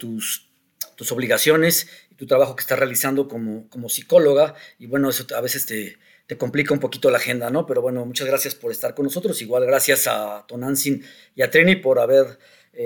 tus, 0.00 0.48
tus 0.96 1.12
obligaciones 1.12 1.88
y 2.10 2.16
tu 2.16 2.26
trabajo 2.26 2.56
que 2.56 2.62
estás 2.62 2.80
realizando 2.80 3.28
como, 3.28 3.68
como 3.68 3.88
psicóloga 3.88 4.54
y 4.80 4.86
bueno, 4.86 5.08
eso 5.10 5.26
a 5.36 5.40
veces 5.40 5.66
te, 5.66 5.96
te, 6.26 6.36
complica 6.36 6.74
un 6.74 6.80
poquito 6.80 7.08
la 7.08 7.18
agenda, 7.18 7.50
¿no? 7.50 7.66
Pero 7.66 7.82
bueno, 7.82 8.04
muchas 8.04 8.26
gracias 8.26 8.56
por 8.56 8.72
estar 8.72 8.96
con 8.96 9.04
nosotros. 9.04 9.40
Igual 9.42 9.64
gracias 9.64 10.08
a 10.08 10.44
Tonantzin 10.48 11.04
y 11.36 11.42
a 11.42 11.50
Trini 11.52 11.76
por 11.76 12.00
haber 12.00 12.38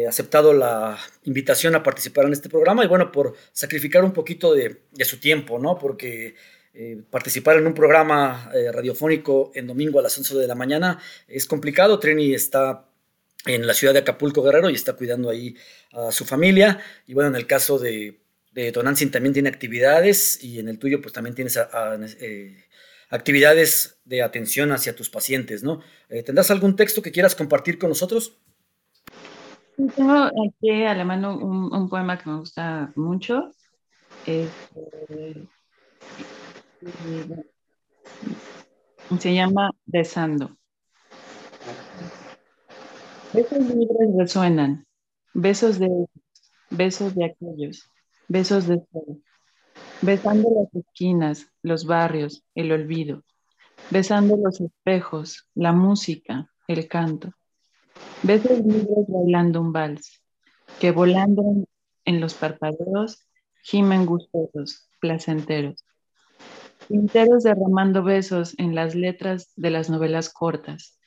aceptado 0.09 0.53
la 0.53 0.99
invitación 1.25 1.75
a 1.75 1.83
participar 1.83 2.27
en 2.27 2.33
este 2.33 2.49
programa 2.49 2.85
y 2.85 2.89
bueno, 2.89 3.11
por 3.11 3.35
sacrificar 3.53 4.05
un 4.05 4.13
poquito 4.13 4.55
de, 4.55 4.83
su 5.05 5.19
tiempo, 5.19 5.59
¿no? 5.59 5.79
Porque 5.79 6.35
eh, 6.73 7.03
participar 7.11 7.57
en 7.57 7.67
un 7.67 7.75
programa 7.75 8.49
eh, 8.55 8.71
radiofónico 8.71 9.51
en 9.55 9.67
domingo 9.67 9.99
a 9.99 10.03
las 10.03 10.17
11 10.17 10.37
de 10.37 10.47
la 10.47 10.55
mañana 10.55 11.01
es 11.27 11.47
complicado. 11.47 11.99
Trini 11.99 12.33
está 12.33 12.89
en 13.47 13.67
la 13.67 13.75
ciudad 13.75 13.93
de 13.93 14.01
Acapulco 14.01 14.43
Guerrero 14.43 14.71
y 14.71 14.75
está 14.75 14.93
cuidando 14.93 15.31
ahí 15.31 15.57
a 15.93 16.13
su 16.13 16.25
familia. 16.25 16.81
Y 17.07 17.15
bueno, 17.15 17.31
en 17.31 17.37
el 17.37 17.49
caso 17.49 17.79
de, 17.79 18.21
de 18.53 18.71
Tonantzin 18.71 19.11
también 19.11 19.33
tiene 19.33 19.49
actividades 19.49 20.43
y 20.45 20.61
en 20.61 20.69
el 20.69 20.79
tuyo 20.79 21.01
pues 21.01 21.13
también 21.13 21.35
tienes 21.35 21.59
eh, 22.21 22.65
actividades 23.09 23.99
de 24.05 24.23
atención 24.23 24.71
hacia 24.71 24.95
tus 24.95 25.11
pacientes, 25.11 25.65
¿no? 25.65 25.83
¿Tendrás 26.25 26.53
algún 26.53 26.77
texto 26.77 27.03
que 27.03 27.11
quieras 27.11 27.35
compartir 27.35 27.79
con 27.79 27.89
nosotros? 27.89 28.39
Tengo 29.89 30.31
aquí 30.47 30.85
a 30.85 30.95
la 30.95 31.05
mano 31.05 31.37
un, 31.39 31.89
poema 31.89 32.19
que 32.19 32.29
me 32.29 32.39
gusta 32.39 32.93
mucho. 32.97 33.51
Este, 34.27 35.49
se 39.19 39.35
llama 39.35 39.71
Besando. 39.87 40.57
Besos 43.33 43.59
libres 43.59 44.09
resuenan, 44.19 44.87
besos 45.33 45.79
de 45.79 45.89
besos 46.71 47.15
de 47.15 47.25
aquellos, 47.27 47.91
besos 48.29 48.67
de 48.67 48.83
sol, 48.93 49.23
besando 50.03 50.49
las 50.51 50.85
esquinas, 50.85 51.47
los 51.63 51.85
barrios, 51.85 52.45
el 52.55 52.73
olvido, 52.73 53.23
besando 53.91 54.37
los 54.37 54.61
espejos, 54.61 55.49
la 55.55 55.73
música, 55.73 56.51
el 56.69 56.87
canto, 56.89 57.33
besos 58.23 58.59
libres 58.61 59.07
bailando 59.09 59.61
un 59.61 59.73
vals, 59.73 60.23
que 60.79 60.91
volando 60.91 61.43
en 62.05 62.21
los 62.21 62.35
parpadeos 62.35 63.27
gimen 63.63 64.07
gustosos, 64.07 64.89
placenteros 65.01 65.85
Pinteros 66.91 67.45
derramando 67.45 68.03
besos 68.03 68.59
en 68.59 68.75
las 68.75 68.97
letras 68.97 69.53
de 69.55 69.71
las 69.71 69.91
novelas 69.91 70.29
cortas, 70.29 70.99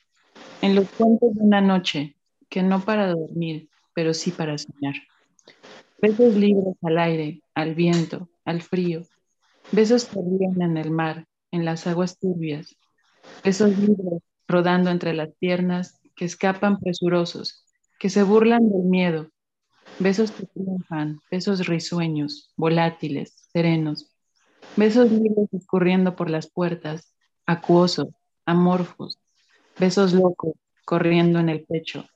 en 0.62 0.74
los 0.74 0.88
cuentos 0.88 1.34
de 1.34 1.42
una 1.42 1.60
noche, 1.60 2.16
que 2.48 2.62
no 2.62 2.80
para 2.86 3.12
dormir, 3.12 3.68
pero 3.92 4.14
sí 4.14 4.30
para 4.30 4.56
soñar. 4.56 4.94
Besos 6.00 6.36
libres 6.36 6.74
al 6.80 6.96
aire, 6.96 7.42
al 7.54 7.74
viento, 7.74 8.30
al 8.46 8.62
frío. 8.62 9.02
Besos 9.72 10.06
que 10.06 10.20
ríen 10.20 10.62
en 10.62 10.78
el 10.78 10.90
mar, 10.90 11.26
en 11.50 11.66
las 11.66 11.86
aguas 11.86 12.18
turbias. 12.18 12.74
Besos 13.44 13.76
libres 13.78 14.22
rodando 14.48 14.88
entre 14.88 15.12
las 15.12 15.34
piernas, 15.38 16.00
que 16.14 16.24
escapan 16.24 16.78
presurosos, 16.80 17.64
que 17.98 18.10
se 18.10 18.22
burlan 18.22 18.70
del 18.70 18.84
miedo. 18.84 19.30
Besos 19.98 20.30
que 20.30 20.46
triunfan, 20.46 21.20
besos 21.30 21.66
risueños, 21.66 22.52
volátiles, 22.56 23.34
serenos, 23.52 24.14
Besos 24.76 25.08
libres 25.12 25.52
escurriendo 25.52 26.16
por 26.16 26.30
las 26.30 26.50
puertas, 26.50 27.14
acuosos, 27.46 28.08
amorfos, 28.44 29.20
besos 29.78 30.12
locos 30.12 30.54
corriendo 30.84 31.38
en 31.38 31.48
el 31.48 31.64
pecho, 31.64 32.06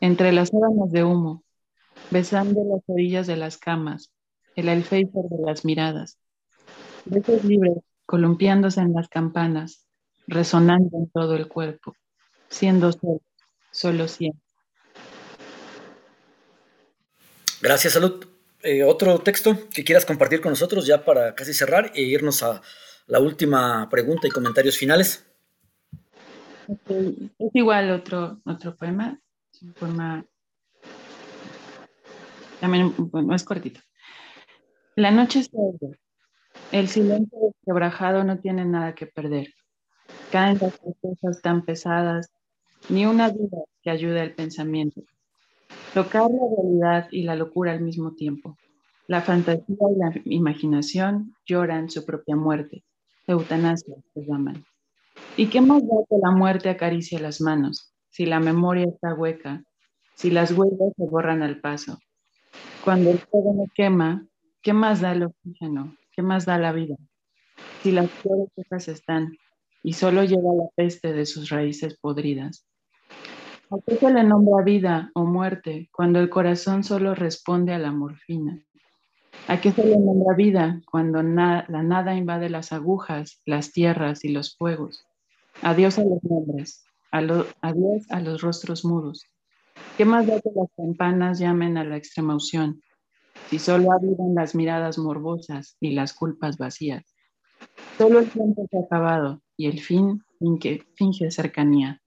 entre 0.00 0.32
las 0.32 0.48
sábanas 0.48 0.90
de 0.90 1.04
humo, 1.04 1.44
besando 2.10 2.64
las 2.64 2.82
orillas 2.88 3.28
de 3.28 3.36
las 3.36 3.56
camas, 3.56 4.10
el 4.56 4.68
alféizar 4.68 5.22
de 5.30 5.46
las 5.46 5.64
miradas. 5.64 6.18
Besos 7.04 7.44
libres 7.44 7.78
columpiándose 8.04 8.80
en 8.80 8.94
las 8.94 9.08
campanas, 9.08 9.86
resonando 10.26 10.98
en 10.98 11.08
todo 11.10 11.36
el 11.36 11.46
cuerpo, 11.46 11.94
siendo 12.48 12.90
solo, 12.90 13.20
solo 13.78 14.08
siempre. 14.08 14.42
Gracias, 17.60 17.92
Salud. 17.92 18.26
Eh, 18.62 18.82
otro 18.82 19.20
texto 19.20 19.68
que 19.72 19.84
quieras 19.84 20.04
compartir 20.04 20.40
con 20.40 20.50
nosotros 20.50 20.86
ya 20.86 21.04
para 21.04 21.34
casi 21.34 21.54
cerrar 21.54 21.92
e 21.94 22.02
irnos 22.02 22.42
a 22.42 22.60
la 23.06 23.20
última 23.20 23.88
pregunta 23.88 24.26
y 24.26 24.30
comentarios 24.30 24.76
finales. 24.76 25.24
Es 26.86 27.50
igual 27.54 27.90
otro, 27.92 28.40
otro 28.44 28.76
poema, 28.76 29.18
es 29.52 29.62
un 29.62 29.72
poema 29.72 30.24
también 32.60 32.92
no 33.12 33.34
es 33.34 33.44
cortito. 33.44 33.80
La 34.96 35.10
noche 35.10 35.40
es. 35.40 35.50
El 36.72 36.88
silencio 36.88 37.54
quebrajado 37.64 38.24
no 38.24 38.40
tiene 38.40 38.64
nada 38.64 38.94
que 38.94 39.06
perder. 39.06 39.54
Caen 40.32 40.58
las 40.60 40.78
cosas 41.00 41.40
tan 41.40 41.64
pesadas, 41.64 42.30
ni 42.88 43.06
una 43.06 43.30
duda 43.30 43.58
que 43.82 43.90
ayude 43.90 44.20
al 44.20 44.32
pensamiento. 44.32 45.02
Tocar 45.94 46.30
la 46.30 46.56
realidad 46.56 47.08
y 47.10 47.22
la 47.22 47.36
locura 47.36 47.72
al 47.72 47.80
mismo 47.80 48.12
tiempo. 48.12 48.56
La 49.06 49.22
fantasía 49.22 49.64
y 49.64 49.98
la 49.98 50.12
imaginación 50.24 51.34
lloran 51.46 51.90
su 51.90 52.04
propia 52.04 52.36
muerte. 52.36 52.84
Eutanasia 53.26 53.94
se 54.14 54.20
llaman. 54.24 54.64
¿Y 55.36 55.48
qué 55.48 55.60
más 55.60 55.82
da 55.82 55.96
que 56.08 56.16
la 56.22 56.30
muerte 56.30 56.68
acaricie 56.68 57.18
las 57.18 57.40
manos? 57.40 57.92
Si 58.10 58.26
la 58.26 58.40
memoria 58.40 58.86
está 58.86 59.14
hueca, 59.14 59.64
si 60.14 60.30
las 60.30 60.52
huellas 60.52 60.92
se 60.96 61.04
borran 61.04 61.42
al 61.42 61.60
paso. 61.60 61.98
Cuando 62.84 63.10
el 63.10 63.18
fuego 63.18 63.66
quema, 63.74 64.26
¿qué 64.62 64.72
más 64.72 65.00
da 65.00 65.12
el 65.12 65.24
oxígeno? 65.24 65.96
¿Qué 66.12 66.22
más 66.22 66.46
da 66.46 66.58
la 66.58 66.72
vida? 66.72 66.96
Si 67.82 67.92
las 67.92 68.10
flores 68.10 68.88
están 68.88 69.36
y 69.82 69.92
solo 69.92 70.24
llega 70.24 70.52
la 70.54 70.68
peste 70.74 71.12
de 71.12 71.26
sus 71.26 71.50
raíces 71.50 71.96
podridas. 71.98 72.66
¿A 73.70 73.76
qué 73.86 73.96
se 73.96 74.10
le 74.10 74.24
nombra 74.24 74.64
vida 74.64 75.10
o 75.14 75.24
muerte 75.24 75.90
cuando 75.92 76.20
el 76.20 76.30
corazón 76.30 76.84
solo 76.84 77.14
responde 77.14 77.74
a 77.74 77.78
la 77.78 77.92
morfina? 77.92 78.64
¿A 79.46 79.60
qué 79.60 79.72
se 79.72 79.84
le 79.84 79.98
nombra 79.98 80.34
vida 80.34 80.80
cuando 80.90 81.22
la 81.22 81.66
nada 81.68 82.14
invade 82.14 82.48
las 82.48 82.72
agujas, 82.72 83.42
las 83.44 83.72
tierras 83.72 84.24
y 84.24 84.30
los 84.30 84.56
fuegos? 84.56 85.04
Adiós 85.60 85.98
a 85.98 86.04
los 86.04 86.24
nombres, 86.24 86.86
adiós 87.10 88.06
a 88.10 88.20
los 88.20 88.40
rostros 88.40 88.86
mudos. 88.86 89.26
¿Qué 89.98 90.06
más 90.06 90.26
da 90.26 90.40
que 90.40 90.50
las 90.54 90.70
campanas 90.74 91.38
llamen 91.38 91.76
a 91.76 91.84
la 91.84 91.98
extrema 91.98 92.34
unción? 92.34 92.80
Si 93.50 93.58
solo 93.58 93.92
avivan 93.92 94.34
las 94.34 94.54
miradas 94.54 94.96
morbosas 94.96 95.76
y 95.78 95.90
las 95.92 96.14
culpas 96.14 96.56
vacías. 96.56 97.04
Solo 97.98 98.20
el 98.20 98.30
tiempo 98.30 98.66
se 98.70 98.78
ha 98.78 98.80
acabado 98.80 99.42
y 99.58 99.66
el 99.66 99.80
fin 99.80 100.24
finge 100.94 101.30
cercanía. 101.30 102.00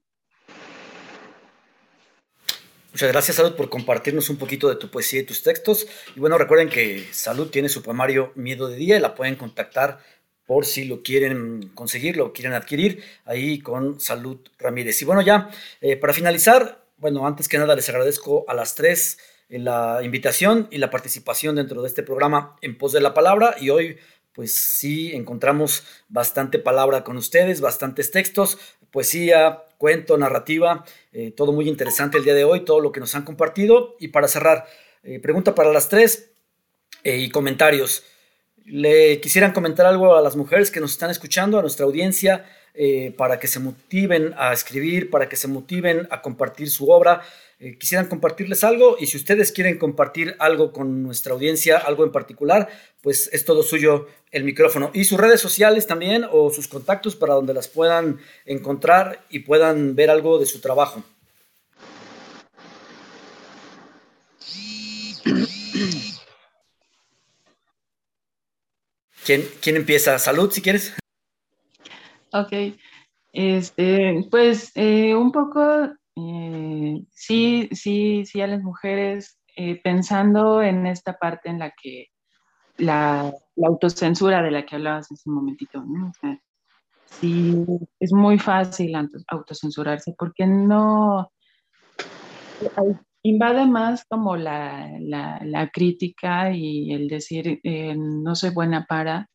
Muchas 2.91 3.09
gracias, 3.09 3.37
Salud, 3.37 3.55
por 3.55 3.69
compartirnos 3.69 4.29
un 4.29 4.35
poquito 4.35 4.67
de 4.67 4.75
tu 4.75 4.89
poesía 4.89 5.21
y 5.21 5.23
tus 5.23 5.43
textos. 5.43 5.87
Y 6.13 6.19
bueno, 6.19 6.37
recuerden 6.37 6.67
que 6.67 7.07
Salud 7.11 7.49
tiene 7.49 7.69
su 7.69 7.81
poemario 7.81 8.33
Miedo 8.35 8.67
de 8.67 8.75
Día 8.75 8.97
y 8.97 8.99
la 8.99 9.15
pueden 9.15 9.35
contactar 9.35 9.99
por 10.45 10.65
si 10.65 10.83
lo 10.83 11.01
quieren 11.01 11.69
conseguir, 11.73 12.17
lo 12.17 12.33
quieren 12.33 12.51
adquirir, 12.51 13.01
ahí 13.23 13.59
con 13.59 14.01
Salud 14.01 14.39
Ramírez. 14.59 15.01
Y 15.01 15.05
bueno, 15.05 15.21
ya 15.21 15.49
eh, 15.79 15.95
para 15.95 16.11
finalizar, 16.11 16.83
bueno, 16.97 17.25
antes 17.25 17.47
que 17.47 17.57
nada 17.57 17.77
les 17.77 17.87
agradezco 17.87 18.43
a 18.49 18.53
las 18.53 18.75
tres 18.75 19.17
eh, 19.47 19.59
la 19.59 20.01
invitación 20.03 20.67
y 20.69 20.77
la 20.77 20.89
participación 20.89 21.55
dentro 21.55 21.81
de 21.81 21.87
este 21.87 22.03
programa 22.03 22.57
en 22.61 22.77
pos 22.77 22.91
de 22.91 22.99
la 22.99 23.13
palabra 23.13 23.55
y 23.59 23.69
hoy 23.69 23.97
pues 24.33 24.53
sí 24.55 25.13
encontramos 25.13 25.83
bastante 26.09 26.59
palabra 26.59 27.03
con 27.03 27.17
ustedes, 27.17 27.61
bastantes 27.61 28.11
textos, 28.11 28.57
poesía, 28.91 29.63
cuento, 29.77 30.17
narrativa, 30.17 30.85
eh, 31.11 31.31
todo 31.35 31.51
muy 31.51 31.67
interesante 31.67 32.17
el 32.17 32.23
día 32.23 32.35
de 32.35 32.43
hoy, 32.43 32.63
todo 32.63 32.79
lo 32.79 32.91
que 32.91 32.99
nos 32.99 33.15
han 33.15 33.23
compartido. 33.23 33.95
Y 33.99 34.09
para 34.09 34.27
cerrar, 34.27 34.67
eh, 35.03 35.19
pregunta 35.19 35.55
para 35.55 35.73
las 35.73 35.89
tres 35.89 36.29
eh, 37.03 37.17
y 37.17 37.29
comentarios. 37.29 38.03
¿Le 38.63 39.19
quisieran 39.19 39.53
comentar 39.53 39.87
algo 39.87 40.15
a 40.15 40.21
las 40.21 40.35
mujeres 40.35 40.69
que 40.69 40.79
nos 40.79 40.91
están 40.91 41.09
escuchando, 41.09 41.57
a 41.57 41.61
nuestra 41.61 41.85
audiencia, 41.85 42.45
para 43.17 43.37
que 43.37 43.47
se 43.47 43.59
motiven 43.59 44.33
a 44.37 44.53
escribir, 44.53 45.09
para 45.09 45.27
que 45.27 45.35
se 45.35 45.49
motiven 45.49 46.07
a 46.11 46.21
compartir 46.21 46.69
su 46.69 46.89
obra? 46.89 47.21
Eh, 47.63 47.77
quisieran 47.77 48.07
compartirles 48.07 48.63
algo 48.63 48.97
y 48.99 49.05
si 49.05 49.17
ustedes 49.17 49.51
quieren 49.51 49.77
compartir 49.77 50.35
algo 50.39 50.73
con 50.73 51.03
nuestra 51.03 51.33
audiencia, 51.33 51.77
algo 51.77 52.03
en 52.03 52.11
particular, 52.11 52.67
pues 53.01 53.29
es 53.31 53.45
todo 53.45 53.61
suyo 53.61 54.07
el 54.31 54.43
micrófono. 54.43 54.89
Y 54.95 55.03
sus 55.03 55.19
redes 55.19 55.41
sociales 55.41 55.85
también 55.85 56.25
o 56.31 56.49
sus 56.49 56.67
contactos 56.67 57.15
para 57.15 57.35
donde 57.35 57.53
las 57.53 57.67
puedan 57.67 58.17
encontrar 58.45 59.23
y 59.29 59.41
puedan 59.41 59.93
ver 59.95 60.09
algo 60.09 60.39
de 60.39 60.47
su 60.47 60.59
trabajo. 60.59 61.03
¿Quién, 69.23 69.47
quién 69.61 69.75
empieza? 69.75 70.17
Salud, 70.17 70.49
si 70.49 70.63
quieres. 70.63 70.95
Ok. 72.33 72.53
Este, 73.33 74.25
pues 74.31 74.71
eh, 74.73 75.13
un 75.13 75.31
poco 75.31 75.95
eh, 76.15 77.03
sí, 77.11 77.69
sí, 77.71 78.25
sí 78.25 78.41
a 78.41 78.47
las 78.47 78.61
mujeres, 78.61 79.39
eh, 79.55 79.81
pensando 79.81 80.61
en 80.61 80.85
esta 80.85 81.17
parte 81.17 81.49
en 81.49 81.59
la 81.59 81.71
que 81.71 82.07
la, 82.77 83.33
autocensura 83.63 84.41
de 84.41 84.51
la 84.51 84.65
que 84.65 84.75
hablabas 84.75 85.11
hace 85.11 85.29
un 85.29 85.35
momentito, 85.35 85.83
¿no? 85.85 86.11
sí, 87.05 87.63
es 87.99 88.11
muy 88.11 88.39
fácil 88.39 88.95
autocensurarse 89.27 90.15
porque 90.17 90.47
no 90.47 91.31
invade 93.23 93.65
más 93.67 94.05
como 94.05 94.35
la, 94.35 94.89
la, 94.99 95.69
crítica 95.71 96.51
y 96.51 96.91
el 96.91 97.07
decir 97.07 97.59
eh, 97.63 97.95
no 97.95 98.35
soy 98.35 98.49
buena 98.49 98.85
para, 98.85 99.29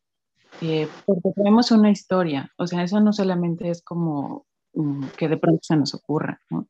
porque 1.05 1.31
tenemos 1.35 1.71
una 1.71 1.91
historia, 1.91 2.51
o 2.57 2.67
sea, 2.67 2.83
eso 2.83 2.99
no 2.99 3.13
solamente 3.13 3.69
es 3.69 3.81
como 3.83 4.46
que 5.17 5.27
de 5.27 5.37
pronto 5.37 5.59
se 5.63 5.75
nos 5.75 5.93
ocurra. 5.93 6.39
¿no? 6.49 6.67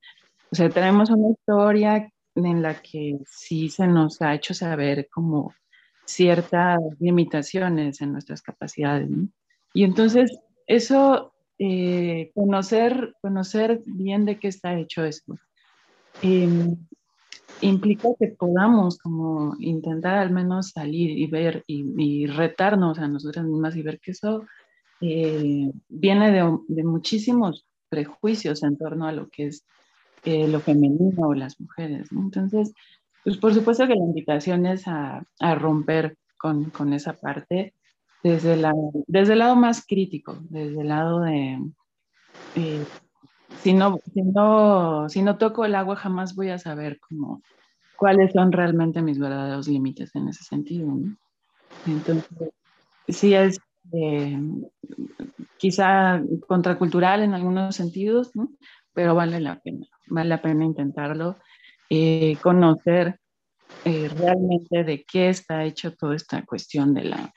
O 0.51 0.55
sea, 0.55 0.69
tenemos 0.69 1.09
una 1.09 1.31
historia 1.31 2.11
en 2.35 2.61
la 2.61 2.81
que 2.81 3.19
sí 3.25 3.69
se 3.69 3.87
nos 3.87 4.21
ha 4.21 4.33
hecho 4.33 4.53
saber 4.53 5.09
como 5.11 5.53
ciertas 6.05 6.79
limitaciones 6.99 8.01
en 8.01 8.13
nuestras 8.13 8.41
capacidades. 8.41 9.09
¿no? 9.09 9.27
Y 9.73 9.83
entonces 9.83 10.37
eso, 10.65 11.33
eh, 11.59 12.31
conocer, 12.33 13.13
conocer 13.21 13.81
bien 13.85 14.25
de 14.25 14.39
qué 14.39 14.47
está 14.47 14.77
hecho 14.77 15.03
esto, 15.03 15.37
em, 16.21 16.75
implica 17.61 18.09
que 18.19 18.27
podamos 18.27 18.97
como 18.97 19.55
intentar 19.59 20.15
al 20.15 20.31
menos 20.31 20.71
salir 20.71 21.17
y 21.17 21.27
ver 21.27 21.63
y, 21.67 22.27
retarnos 22.27 22.99
a 22.99 23.07
nosotras 23.07 23.45
mismas 23.45 23.75
y 23.75 23.81
ver 23.81 23.99
que 23.99 24.11
eso 24.11 24.45
eh, 25.01 25.71
viene 25.89 26.31
de, 26.31 26.57
de, 26.67 26.83
muchísimos 26.83 27.65
prejuicios 27.89 28.63
en 28.63 28.77
torno 28.77 29.07
a 29.07 29.11
lo 29.11 29.29
que 29.29 29.47
es 29.47 29.65
eh, 30.25 30.47
lo 30.47 30.59
femenino 30.59 31.27
o 31.27 31.33
las 31.33 31.59
mujeres. 31.59 32.09
Entonces, 32.11 32.73
pues 33.23 33.37
por 33.37 33.53
supuesto 33.53 33.87
que 33.87 33.95
la 33.95 34.03
invitación 34.03 34.65
es 34.65 34.87
a, 34.87 35.23
a 35.39 35.55
romper 35.55 36.17
con, 36.37 36.65
con, 36.69 36.93
esa 36.93 37.13
parte 37.13 37.73
desde, 38.23 38.57
la, 38.57 38.73
desde 39.07 39.33
el 39.33 39.39
lado 39.39 39.55
más 39.55 39.85
crítico, 39.85 40.37
desde 40.49 40.81
el 40.81 40.87
lado 40.87 41.21
de, 41.21 41.59
eh, 42.55 42.83
si, 43.61 43.73
no, 43.73 43.99
si, 44.13 44.21
no, 44.21 45.09
si 45.09 45.21
no 45.21 45.37
toco 45.37 45.65
el 45.65 45.75
agua 45.75 45.95
jamás 45.95 46.35
voy 46.35 46.49
a 46.49 46.59
saber 46.59 46.99
cómo, 46.99 47.41
cuáles 47.95 48.31
son 48.33 48.51
realmente 48.51 49.01
mis 49.01 49.19
verdaderos 49.19 49.67
límites 49.67 50.15
en 50.15 50.27
ese 50.27 50.43
sentido. 50.43 50.93
Entonces, 51.85 52.49
sí 53.07 53.33
es 53.33 53.59
eh, 53.93 54.39
quizá 55.57 56.21
contracultural 56.47 57.23
en 57.23 57.33
algunos 57.33 57.75
sentidos, 57.75 58.31
pero 58.93 59.15
vale 59.15 59.39
la 59.39 59.59
pena, 59.59 59.85
vale 60.07 60.29
la 60.29 60.41
pena 60.41 60.65
intentarlo, 60.65 61.37
eh, 61.89 62.37
conocer 62.41 63.19
eh, 63.85 64.09
realmente 64.09 64.83
de 64.83 65.03
qué 65.03 65.29
está 65.29 65.63
hecho 65.63 65.93
toda 65.93 66.15
esta 66.15 66.43
cuestión 66.45 66.93
de 66.93 67.03
la, 67.05 67.33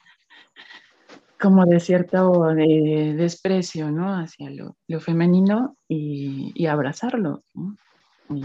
como 1.41 1.67
de 1.67 1.81
cierto 1.81 2.45
de 2.55 3.15
desprecio, 3.17 3.91
¿no? 3.91 4.15
Hacia 4.15 4.51
lo, 4.51 5.01
femenino 5.01 5.77
y, 5.89 6.67
abrazarlo, 6.67 7.43
Y 8.29 8.45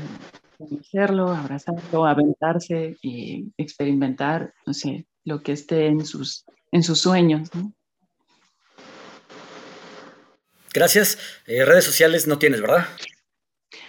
conocerlo, 0.58 1.30
abrazarlo, 1.30 2.06
aventarse 2.06 2.98
y 3.02 3.52
experimentar, 3.58 4.54
no 4.66 4.74
lo 5.26 5.42
que 5.42 5.52
esté 5.52 5.88
en 5.88 6.06
sus, 6.06 6.46
en 6.72 6.84
sus 6.84 7.02
sueños, 7.02 7.54
¿no? 7.54 7.74
Gracias. 10.76 11.18
Eh, 11.48 11.64
redes 11.64 11.86
sociales 11.86 12.28
no 12.28 12.38
tienes, 12.38 12.60
¿verdad? 12.60 12.86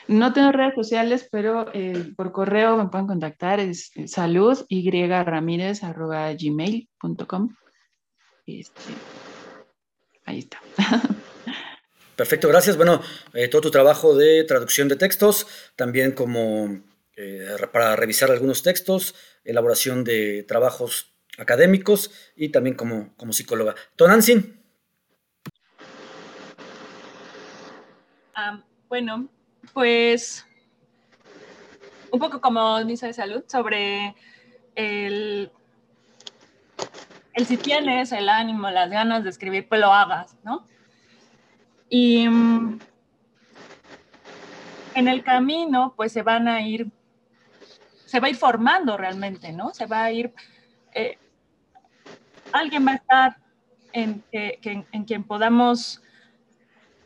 No 0.06 0.32
tengo 0.32 0.52
redes 0.52 0.74
sociales, 0.76 1.28
pero 1.32 1.66
eh, 1.74 2.12
por 2.16 2.30
correo 2.30 2.76
me 2.76 2.88
pueden 2.88 3.08
contactar. 3.08 3.58
Es 3.58 3.90
eh, 3.96 4.06
salud 4.06 4.64
y 4.68 4.88
ramírez 5.10 5.80
gmail.com. 5.82 7.56
Este, 8.46 8.80
ahí 10.26 10.38
está. 10.38 10.60
Perfecto, 12.14 12.48
gracias. 12.48 12.76
Bueno, 12.76 13.02
todo 13.50 13.62
tu 13.62 13.70
trabajo 13.72 14.14
de 14.16 14.44
traducción 14.44 14.86
de 14.86 14.94
textos, 14.96 15.48
también 15.74 16.12
como 16.12 16.82
para 17.72 17.96
revisar 17.96 18.30
algunos 18.30 18.62
textos, 18.62 19.14
elaboración 19.44 20.04
de 20.04 20.44
trabajos 20.44 21.14
académicos 21.36 22.10
y 22.36 22.50
también 22.50 22.76
como, 22.76 23.14
como 23.16 23.32
psicóloga. 23.32 23.74
Tonancy. 23.96 24.65
Bueno, 28.88 29.28
pues 29.72 30.46
un 32.10 32.20
poco 32.20 32.40
como 32.40 32.82
misa 32.84 33.06
de 33.06 33.12
salud 33.12 33.44
sobre 33.48 34.14
el, 34.74 35.50
el 37.34 37.46
si 37.46 37.56
tienes 37.56 38.12
el 38.12 38.28
ánimo, 38.28 38.70
las 38.70 38.90
ganas 38.90 39.24
de 39.24 39.30
escribir, 39.30 39.68
pues 39.68 39.80
lo 39.80 39.92
hagas, 39.92 40.36
¿no? 40.44 40.64
Y 41.88 42.28
mm, 42.28 42.78
en 44.94 45.08
el 45.08 45.22
camino, 45.24 45.94
pues 45.96 46.12
se 46.12 46.22
van 46.22 46.48
a 46.48 46.62
ir, 46.62 46.90
se 48.06 48.20
va 48.20 48.28
a 48.28 48.30
ir 48.30 48.36
formando 48.36 48.96
realmente, 48.96 49.52
¿no? 49.52 49.74
Se 49.74 49.86
va 49.86 50.04
a 50.04 50.12
ir, 50.12 50.32
eh, 50.92 51.18
alguien 52.52 52.86
va 52.86 52.92
a 52.92 52.96
estar 52.96 53.36
en, 53.92 54.22
en 54.32 55.04
quien 55.04 55.24
podamos 55.24 56.02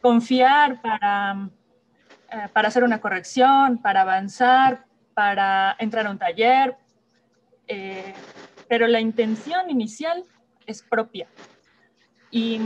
confiar 0.01 0.81
para, 0.81 1.51
eh, 2.33 2.49
para 2.53 2.68
hacer 2.68 2.85
una 2.85 3.01
corrección, 3.01 3.78
para 3.78 4.03
avanzar, 4.03 4.85
para 5.14 5.74
entrar 5.78 6.07
a 6.07 6.11
un 6.11 6.18
taller, 6.18 6.76
eh, 7.66 8.14
pero 8.68 8.87
la 8.87 9.01
intención 9.01 9.68
inicial 9.68 10.24
es 10.66 10.83
propia. 10.83 11.26
Y 12.31 12.61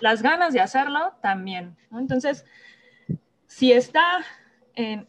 las 0.00 0.22
ganas 0.22 0.52
de 0.52 0.60
hacerlo 0.60 1.14
también. 1.20 1.76
Entonces, 1.90 2.44
si 3.46 3.72
está 3.72 4.20
en, 4.76 5.04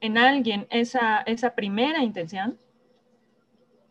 en, 0.00 0.18
alguien 0.18 0.68
esa, 0.70 1.22
esa 1.26 1.56
primera 1.56 2.04
intención, 2.04 2.56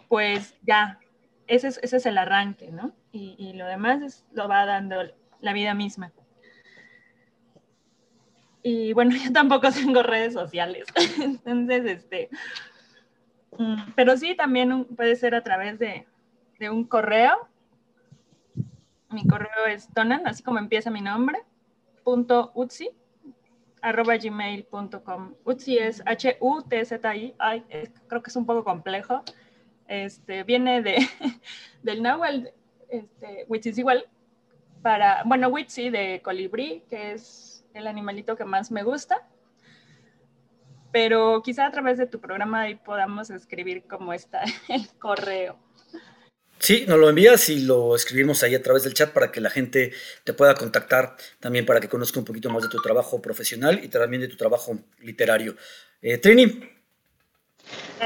pues 0.08 0.56
ya, 0.62 1.00
ese 1.48 1.68
es, 1.68 1.80
ese 1.84 1.98
es 1.98 2.06
el 2.06 2.18
arranque, 2.18 2.72
¿no? 2.72 2.94
Y, 3.12 3.36
y 3.38 3.54
lo 3.54 3.66
demás 3.66 4.26
lo 4.32 4.48
va 4.48 4.66
dando 4.66 5.04
la 5.42 5.52
vida 5.52 5.74
misma. 5.74 6.14
Y 8.64 8.94
bueno, 8.94 9.12
yo 9.24 9.32
tampoco 9.32 9.72
tengo 9.72 10.04
redes 10.04 10.34
sociales. 10.34 10.86
Entonces, 11.22 11.86
este, 11.86 12.30
mm, 13.58 13.94
pero 13.96 14.18
sí, 14.18 14.36
también 14.36 14.86
puede 14.86 15.16
ser 15.16 15.36
a 15.36 15.44
través 15.44 15.80
de, 15.80 16.08
de 16.60 16.70
un 16.70 16.84
correo. 16.86 17.48
Mi 19.10 19.28
correo 19.28 19.66
es 19.68 19.90
tonan, 19.94 20.26
así 20.26 20.42
como 20.42 20.60
empieza 20.60 20.90
mi 20.90 21.02
nombre, 21.02 21.40
punto 22.04 22.52
utsi, 22.56 22.90
arroba 23.82 24.16
gmail.com. 24.16 25.34
Utsi 25.44 25.78
es 25.78 26.02
H-U-T-Z-I, 26.06 27.34
creo 28.08 28.22
que 28.24 28.30
es 28.30 28.36
un 28.38 28.46
poco 28.46 28.64
complejo. 28.64 29.24
Este, 29.88 30.44
viene 30.44 30.82
de, 30.82 30.96
del 31.84 32.02
náhuatl, 32.02 32.48
este, 32.90 33.46
which 33.50 33.66
is 33.66 33.78
igual 33.78 34.06
para, 34.82 35.24
bueno, 35.26 35.50
Witsi 35.50 35.90
de 35.90 36.22
colibrí, 36.24 36.84
que 36.90 37.14
es 37.14 37.51
el 37.74 37.88
animalito 37.88 38.36
que 38.36 38.46
más 38.46 38.72
me 38.72 38.84
gusta. 38.84 39.28
Pero 40.92 41.42
quizá 41.44 41.68
a 41.68 41.72
través 41.72 41.98
de 41.98 42.06
tu 42.06 42.20
programa 42.20 42.62
ahí 42.62 42.76
podamos 42.76 43.30
escribir 43.30 43.84
cómo 43.88 44.14
está 44.14 44.44
el 44.70 44.88
correo. 45.00 45.58
Sí, 46.60 46.86
nos 46.88 47.00
lo 47.00 47.10
envías 47.10 47.50
y 47.50 47.62
lo 47.62 47.96
escribimos 47.96 48.44
ahí 48.44 48.54
a 48.54 48.62
través 48.62 48.84
del 48.84 48.94
chat 48.94 49.12
para 49.12 49.32
que 49.32 49.42
la 49.42 49.50
gente 49.50 49.94
te 50.24 50.34
pueda 50.34 50.54
contactar 50.54 51.16
también 51.40 51.66
para 51.66 51.80
que 51.80 51.90
conozca 51.90 52.20
un 52.20 52.26
poquito 52.26 52.52
más 52.52 52.62
de 52.62 52.70
tu 52.70 52.80
trabajo 52.80 53.20
profesional 53.20 53.84
y 53.84 53.88
también 53.88 54.22
de 54.22 54.28
tu 54.28 54.38
trabajo 54.38 54.78
literario. 55.00 55.56
Eh, 56.04 56.20
Trini. 56.20 56.70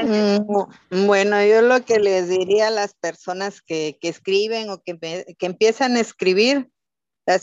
Mm, 0.02 1.06
bueno, 1.06 1.44
yo 1.44 1.60
lo 1.60 1.84
que 1.84 1.98
les 1.98 2.30
diría 2.30 2.68
a 2.68 2.70
las 2.70 2.94
personas 2.94 3.60
que, 3.60 3.98
escriben 4.00 4.70
o 4.70 4.82
que, 4.82 4.96
que 5.38 5.46
empiezan 5.46 5.96
a 5.96 6.00
escribir, 6.00 6.70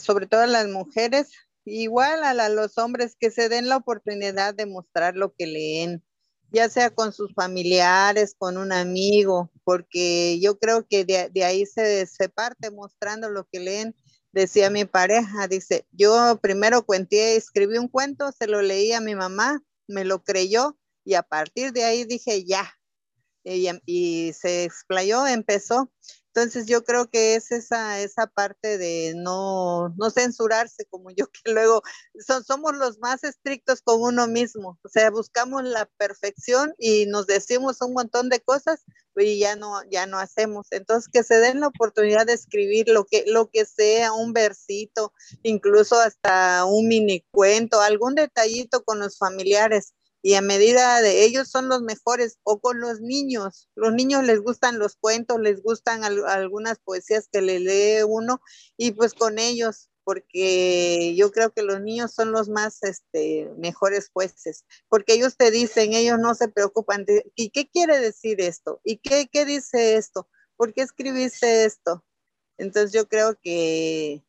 sobre 0.00 0.26
todo 0.26 0.40
a 0.40 0.48
las 0.48 0.66
mujeres, 0.66 1.30
igual 1.64 2.24
a, 2.24 2.48
los 2.48 2.78
hombres 2.78 3.16
que 3.18 3.30
se 3.30 3.48
den 3.48 3.68
la 3.68 3.76
oportunidad 3.76 4.54
de 4.54 4.66
mostrar 4.66 5.16
lo 5.16 5.34
que 5.34 5.46
leen, 5.46 6.04
ya 6.50 6.68
sea 6.68 6.90
con 6.90 7.12
sus 7.12 7.34
familiares, 7.34 8.34
con 8.38 8.56
un 8.56 8.72
amigo, 8.72 9.50
porque 9.64 10.38
yo 10.40 10.58
creo 10.58 10.86
que 10.86 11.04
de, 11.04 11.44
ahí 11.44 11.66
se, 11.66 12.06
se 12.06 12.28
parte 12.28 12.70
mostrando 12.70 13.30
lo 13.30 13.48
que 13.48 13.60
leen. 13.60 13.94
Decía 14.32 14.68
mi 14.68 14.84
pareja, 14.84 15.46
dice, 15.46 15.86
yo 15.92 16.38
primero 16.42 16.84
cuenté, 16.84 17.36
escribí 17.36 17.78
un 17.78 17.88
cuento, 17.88 18.32
se 18.32 18.48
lo 18.48 18.62
leí 18.62 18.92
a 18.92 19.00
mi 19.00 19.14
mamá, 19.14 19.62
me 19.86 20.04
lo 20.04 20.24
creyó 20.24 20.76
y 21.04 21.14
a 21.14 21.22
partir 21.22 21.72
de 21.72 21.84
ahí 21.84 22.04
dije, 22.04 22.44
ya, 22.44 22.72
y, 23.44 23.68
y, 23.84 24.32
se 24.32 24.64
explayó, 24.64 25.26
empezó. 25.26 25.92
Entonces 26.34 26.66
yo 26.66 26.82
creo 26.82 27.08
que 27.08 27.36
es 27.36 27.52
esa, 27.52 28.00
esa 28.00 28.26
parte 28.26 28.76
de 28.76 29.12
no, 29.14 29.90
no 29.90 30.10
censurarse 30.10 30.84
como 30.86 31.10
yo, 31.10 31.26
que 31.44 31.52
luego 31.52 31.82
somos 32.44 32.76
los 32.76 32.98
más 32.98 33.22
estrictos 33.22 33.82
con 33.82 34.02
uno 34.02 34.26
mismo. 34.26 34.76
O 34.82 34.88
sea, 34.88 35.10
buscamos 35.10 35.62
la 35.62 35.86
perfección 35.96 36.74
y 36.76 37.06
nos 37.06 37.28
decimos 37.28 37.80
un 37.82 37.92
montón 37.92 38.30
de 38.30 38.40
cosas 38.40 38.84
y 39.16 39.38
ya 39.38 39.54
no, 39.54 39.80
ya 39.88 40.06
no 40.06 40.18
hacemos. 40.18 40.66
Entonces 40.72 41.08
que 41.08 41.22
se 41.22 41.36
den 41.36 41.60
la 41.60 41.68
oportunidad 41.68 42.26
de 42.26 42.32
escribir 42.32 42.88
lo 42.88 43.04
que, 43.04 43.22
lo 43.28 43.48
que 43.48 43.64
sea, 43.64 44.12
un 44.12 44.32
versito, 44.32 45.12
incluso 45.44 46.00
hasta 46.00 46.64
un 46.64 46.88
mini 46.88 47.24
cuento, 47.30 47.80
algún 47.80 48.16
detallito 48.16 48.82
con 48.82 48.98
los 48.98 49.18
familiares 49.18 49.94
y 50.24 50.36
a 50.36 50.40
medida 50.40 51.02
de 51.02 51.22
ellos 51.22 51.50
son 51.50 51.68
los 51.68 51.82
mejores 51.82 52.38
o 52.44 52.58
con 52.58 52.80
los 52.80 53.02
niños. 53.02 53.68
Los 53.74 53.92
niños 53.92 54.24
les 54.24 54.40
gustan 54.40 54.78
los 54.78 54.96
cuentos, 54.96 55.38
les 55.38 55.62
gustan 55.62 56.02
algunas 56.02 56.78
poesías 56.78 57.28
que 57.30 57.42
le 57.42 57.60
lee 57.60 58.04
uno 58.08 58.40
y 58.78 58.92
pues 58.92 59.12
con 59.12 59.38
ellos, 59.38 59.90
porque 60.02 61.14
yo 61.14 61.30
creo 61.30 61.52
que 61.52 61.62
los 61.62 61.82
niños 61.82 62.14
son 62.14 62.32
los 62.32 62.48
más 62.48 62.82
este, 62.84 63.50
mejores 63.58 64.08
jueces, 64.08 64.64
porque 64.88 65.12
ellos 65.12 65.36
te 65.36 65.50
dicen, 65.50 65.92
ellos 65.92 66.18
no 66.18 66.34
se 66.34 66.48
preocupan 66.48 67.04
¿y 67.34 67.50
qué 67.50 67.68
quiere 67.68 68.00
decir 68.00 68.40
esto? 68.40 68.80
¿Y 68.82 68.96
qué, 69.00 69.28
qué 69.30 69.44
dice 69.44 69.96
esto? 69.96 70.26
¿Por 70.56 70.72
qué 70.72 70.80
escribiste 70.80 71.66
esto? 71.66 72.02
Entonces 72.56 72.92
yo 72.92 73.10
creo 73.10 73.38
que 73.42 74.24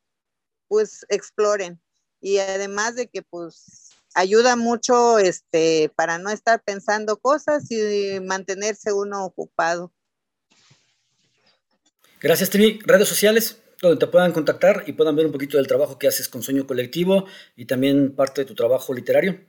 pues 0.68 1.06
exploren 1.08 1.82
y 2.20 2.39
además 2.39 2.96
de 2.96 3.08
que 3.08 3.22
pues 3.22 3.95
ayuda 4.16 4.55
mucho 4.55 5.20
este, 5.20 5.91
para 5.95 6.18
no 6.18 6.32
estar 6.32 6.63
pensando 6.63 7.18
cosas 7.18 7.70
y 7.70 8.20
mantenerse 8.22 8.91
uno 8.91 9.26
ocupado. 9.26 9.91
Gracias, 12.22 12.49
Trini. 12.49 12.80
Redes 12.86 13.07
sociales 13.07 13.61
donde 13.82 13.97
te 13.97 14.07
puedan 14.07 14.32
contactar 14.32 14.84
y 14.88 14.93
puedan 14.93 15.16
ver 15.16 15.28
un 15.28 15.32
poquito 15.32 15.57
del 15.57 15.68
trabajo 15.68 15.99
que 15.99 16.07
haces 16.07 16.30
con 16.30 16.41
Sueño 16.41 16.66
Colectivo 16.66 17.26
y 17.55 17.66
también 17.66 18.16
parte 18.16 18.41
de 18.41 18.45
tu 18.45 18.55
trabajo 18.55 18.93
literario. 18.93 19.39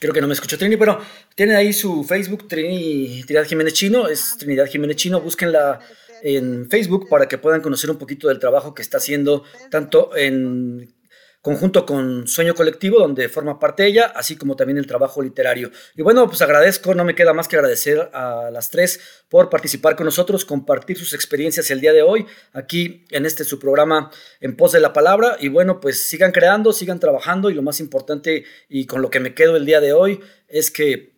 Creo 0.00 0.14
que 0.14 0.20
no 0.20 0.28
me 0.28 0.34
escuchó 0.34 0.56
Trini, 0.56 0.76
pero 0.76 1.00
tiene 1.34 1.56
ahí 1.56 1.72
su 1.72 2.04
Facebook, 2.04 2.46
Trinidad 2.46 3.44
Jiménez 3.44 3.72
Chino, 3.72 4.08
es 4.08 4.36
Trinidad 4.38 4.66
Jiménez 4.66 4.96
Chino, 4.96 5.20
búsquenla 5.20 5.80
en 6.22 6.68
Facebook 6.68 7.08
para 7.08 7.26
que 7.26 7.38
puedan 7.38 7.60
conocer 7.60 7.90
un 7.90 7.98
poquito 7.98 8.28
del 8.28 8.38
trabajo 8.38 8.74
que 8.74 8.82
está 8.82 8.98
haciendo 8.98 9.44
tanto 9.70 10.16
en 10.16 10.92
conjunto 11.42 11.86
con 11.86 12.26
Sueño 12.26 12.54
Colectivo, 12.54 12.98
donde 12.98 13.28
forma 13.28 13.58
parte 13.58 13.86
ella, 13.86 14.06
así 14.14 14.36
como 14.36 14.56
también 14.56 14.78
el 14.78 14.86
trabajo 14.86 15.22
literario. 15.22 15.70
Y 15.96 16.02
bueno, 16.02 16.26
pues 16.26 16.42
agradezco, 16.42 16.94
no 16.94 17.04
me 17.04 17.14
queda 17.14 17.32
más 17.32 17.48
que 17.48 17.56
agradecer 17.56 18.10
a 18.12 18.50
las 18.50 18.70
tres 18.70 19.00
por 19.28 19.48
participar 19.48 19.96
con 19.96 20.06
nosotros, 20.06 20.44
compartir 20.44 20.98
sus 20.98 21.14
experiencias 21.14 21.70
el 21.70 21.80
día 21.80 21.92
de 21.92 22.02
hoy, 22.02 22.26
aquí 22.52 23.04
en 23.10 23.26
este 23.26 23.44
su 23.44 23.58
programa 23.58 24.10
En 24.40 24.56
Pos 24.56 24.72
de 24.72 24.80
la 24.80 24.92
Palabra. 24.92 25.36
Y 25.40 25.48
bueno, 25.48 25.80
pues 25.80 26.08
sigan 26.08 26.32
creando, 26.32 26.72
sigan 26.72 27.00
trabajando 27.00 27.50
y 27.50 27.54
lo 27.54 27.62
más 27.62 27.80
importante 27.80 28.44
y 28.68 28.86
con 28.86 29.02
lo 29.02 29.10
que 29.10 29.20
me 29.20 29.34
quedo 29.34 29.56
el 29.56 29.66
día 29.66 29.80
de 29.80 29.92
hoy 29.92 30.20
es 30.48 30.70
que 30.70 31.17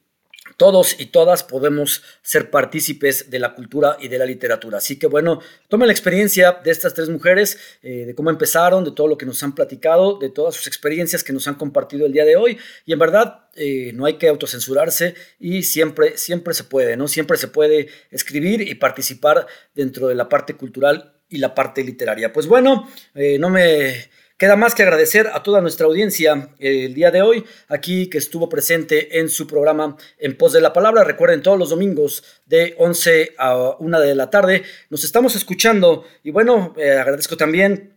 todos 0.57 0.97
y 0.99 1.07
todas 1.07 1.43
podemos 1.43 2.03
ser 2.23 2.51
partícipes 2.51 3.31
de 3.31 3.39
la 3.39 3.55
cultura 3.55 3.97
y 4.01 4.09
de 4.09 4.19
la 4.19 4.27
literatura. 4.27 4.79
Así 4.79 4.99
que 4.99 5.07
bueno, 5.07 5.41
tomen 5.69 5.87
la 5.87 5.93
experiencia 5.93 6.61
de 6.65 6.71
estas 6.71 6.95
tres 6.95 7.09
mujeres, 7.09 7.59
eh, 7.83 8.07
de 8.07 8.15
cómo 8.15 8.31
empezaron, 8.31 8.85
de 8.85 8.93
todo 8.93 9.09
lo 9.09 9.19
que 9.19 9.27
nos 9.27 9.43
han 9.43 9.55
platicado, 9.55 10.19
de 10.19 10.31
todas 10.31 10.55
sus 10.55 10.67
experiencias 10.67 11.25
que 11.25 11.33
nos 11.33 11.49
han 11.49 11.55
compartido 11.55 12.07
el 12.07 12.13
día 12.13 12.25
de 12.25 12.37
hoy. 12.37 12.59
Y 12.87 12.93
en 12.93 12.99
verdad, 12.99 13.47
eh, 13.55 13.93
no 13.95 14.07
hay 14.07 14.15
que 14.15 14.29
autocensurarse 14.29 15.15
y 15.39 15.63
siempre, 15.63 16.17
siempre 16.17 16.55
se 16.55 16.65
puede, 16.65 16.97
¿no? 16.97 17.09
Siempre 17.09 17.37
se 17.37 17.49
puede 17.49 17.89
escribir 18.11 18.61
y 18.61 18.75
participar 18.75 19.47
dentro 19.75 20.09
de 20.09 20.15
la 20.15 20.29
parte 20.29 20.55
cultural 20.55 21.15
y 21.29 21.39
la 21.39 21.55
parte 21.55 21.83
literaria. 21.83 22.33
Pues 22.33 22.47
bueno, 22.47 22.89
eh, 23.15 23.39
no 23.39 23.51
me 23.51 24.11
Queda 24.41 24.57
más 24.57 24.75
que 24.75 24.83
agradecer 24.83 25.27
a 25.35 25.43
toda 25.43 25.61
nuestra 25.61 25.85
audiencia 25.85 26.49
eh, 26.59 26.87
el 26.87 26.95
día 26.95 27.11
de 27.11 27.21
hoy, 27.21 27.45
aquí 27.69 28.09
que 28.09 28.17
estuvo 28.17 28.49
presente 28.49 29.19
en 29.19 29.29
su 29.29 29.47
programa 29.47 29.99
En 30.17 30.35
Pos 30.35 30.55
de 30.55 30.63
la 30.63 30.73
Palabra. 30.73 31.05
Recuerden, 31.05 31.43
todos 31.43 31.59
los 31.59 31.69
domingos 31.69 32.25
de 32.47 32.75
11 32.79 33.35
a 33.37 33.77
1 33.79 34.01
de 34.01 34.15
la 34.15 34.31
tarde 34.31 34.63
nos 34.89 35.05
estamos 35.05 35.37
escuchando. 35.37 36.07
Y 36.23 36.31
bueno, 36.31 36.75
eh, 36.79 36.93
agradezco 36.93 37.37
también 37.37 37.93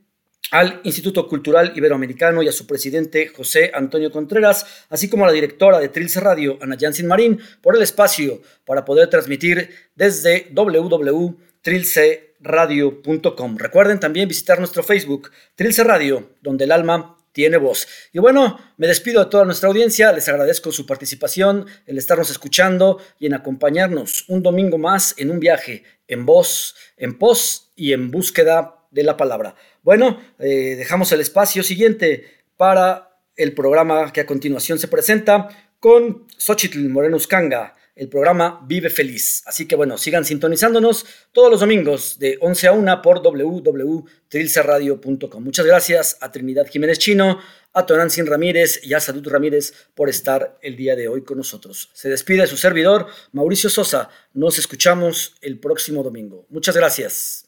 al 0.51 0.81
Instituto 0.83 1.29
Cultural 1.29 1.71
Iberoamericano 1.77 2.43
y 2.43 2.49
a 2.49 2.51
su 2.51 2.67
presidente 2.67 3.29
José 3.29 3.71
Antonio 3.73 4.11
Contreras, 4.11 4.65
así 4.89 5.07
como 5.07 5.23
a 5.23 5.27
la 5.27 5.33
directora 5.33 5.79
de 5.79 5.87
Trilce 5.87 6.19
Radio, 6.19 6.57
Ana 6.59 6.75
Jansin 6.77 7.07
Marín, 7.07 7.39
por 7.61 7.77
el 7.77 7.83
espacio 7.83 8.41
para 8.65 8.83
poder 8.83 9.09
transmitir 9.09 9.69
desde 9.95 10.49
www.trilce 10.51 12.32
radio.com. 12.43 13.57
Recuerden 13.57 13.99
también 13.99 14.27
visitar 14.27 14.59
nuestro 14.59 14.83
Facebook, 14.83 15.31
Trilce 15.55 15.83
Radio, 15.83 16.29
donde 16.41 16.65
el 16.65 16.71
alma 16.71 17.17
tiene 17.31 17.57
voz. 17.57 17.87
Y 18.13 18.19
bueno, 18.19 18.59
me 18.77 18.87
despido 18.87 19.23
de 19.23 19.29
toda 19.29 19.43
nuestra 19.43 19.67
audiencia, 19.67 20.11
les 20.11 20.29
agradezco 20.29 20.71
su 20.71 20.85
participación, 20.85 21.65
el 21.87 21.97
estarnos 21.97 22.29
escuchando 22.29 22.99
y 23.19 23.25
en 23.25 23.33
acompañarnos 23.33 24.25
un 24.29 24.43
domingo 24.43 24.77
más 24.77 25.15
en 25.17 25.31
un 25.31 25.39
viaje 25.39 25.83
en 26.07 26.25
voz, 26.25 26.75
en 26.95 27.17
pos 27.17 27.71
y 27.75 27.93
en 27.93 28.11
búsqueda 28.11 28.75
de 28.91 29.03
la 29.03 29.17
palabra. 29.17 29.55
Bueno, 29.81 30.19
eh, 30.37 30.75
dejamos 30.77 31.11
el 31.11 31.21
espacio 31.21 31.63
siguiente 31.63 32.43
para 32.55 33.17
el 33.35 33.53
programa 33.53 34.13
que 34.13 34.21
a 34.21 34.25
continuación 34.27 34.77
se 34.77 34.87
presenta 34.87 35.49
con 35.79 36.27
Xochitl 36.37 36.87
Moreno 36.87 37.17
Uscanga 37.17 37.75
el 37.95 38.09
programa 38.09 38.59
Vive 38.65 38.89
Feliz. 38.89 39.43
Así 39.45 39.67
que 39.67 39.75
bueno, 39.75 39.95
sigan 39.97 40.23
sintonizándonos 40.25 41.05
todos 41.31 41.51
los 41.51 41.59
domingos 41.59 42.17
de 42.19 42.37
11 42.41 42.67
a 42.67 42.73
1 42.73 43.01
por 43.01 43.21
www.trilcerradio.com. 43.21 45.43
Muchas 45.43 45.65
gracias 45.65 46.17
a 46.21 46.31
Trinidad 46.31 46.67
Jiménez 46.67 46.99
Chino, 46.99 47.39
a 47.73 47.85
Tonancin 47.85 48.25
Ramírez 48.25 48.79
y 48.83 48.93
a 48.93 48.99
Salud 48.99 49.25
Ramírez 49.27 49.73
por 49.93 50.09
estar 50.09 50.57
el 50.61 50.75
día 50.75 50.95
de 50.95 51.07
hoy 51.07 51.23
con 51.23 51.37
nosotros. 51.37 51.91
Se 51.93 52.09
despide 52.09 52.47
su 52.47 52.57
servidor, 52.57 53.07
Mauricio 53.31 53.69
Sosa. 53.69 54.09
Nos 54.33 54.57
escuchamos 54.57 55.35
el 55.41 55.59
próximo 55.59 56.01
domingo. 56.03 56.47
Muchas 56.49 56.75
gracias. 56.75 57.47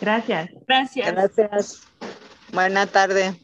Gracias. 0.00 0.48
Gracias. 0.66 1.12
Gracias. 1.12 1.82
Buena 2.52 2.86
tarde. 2.86 3.41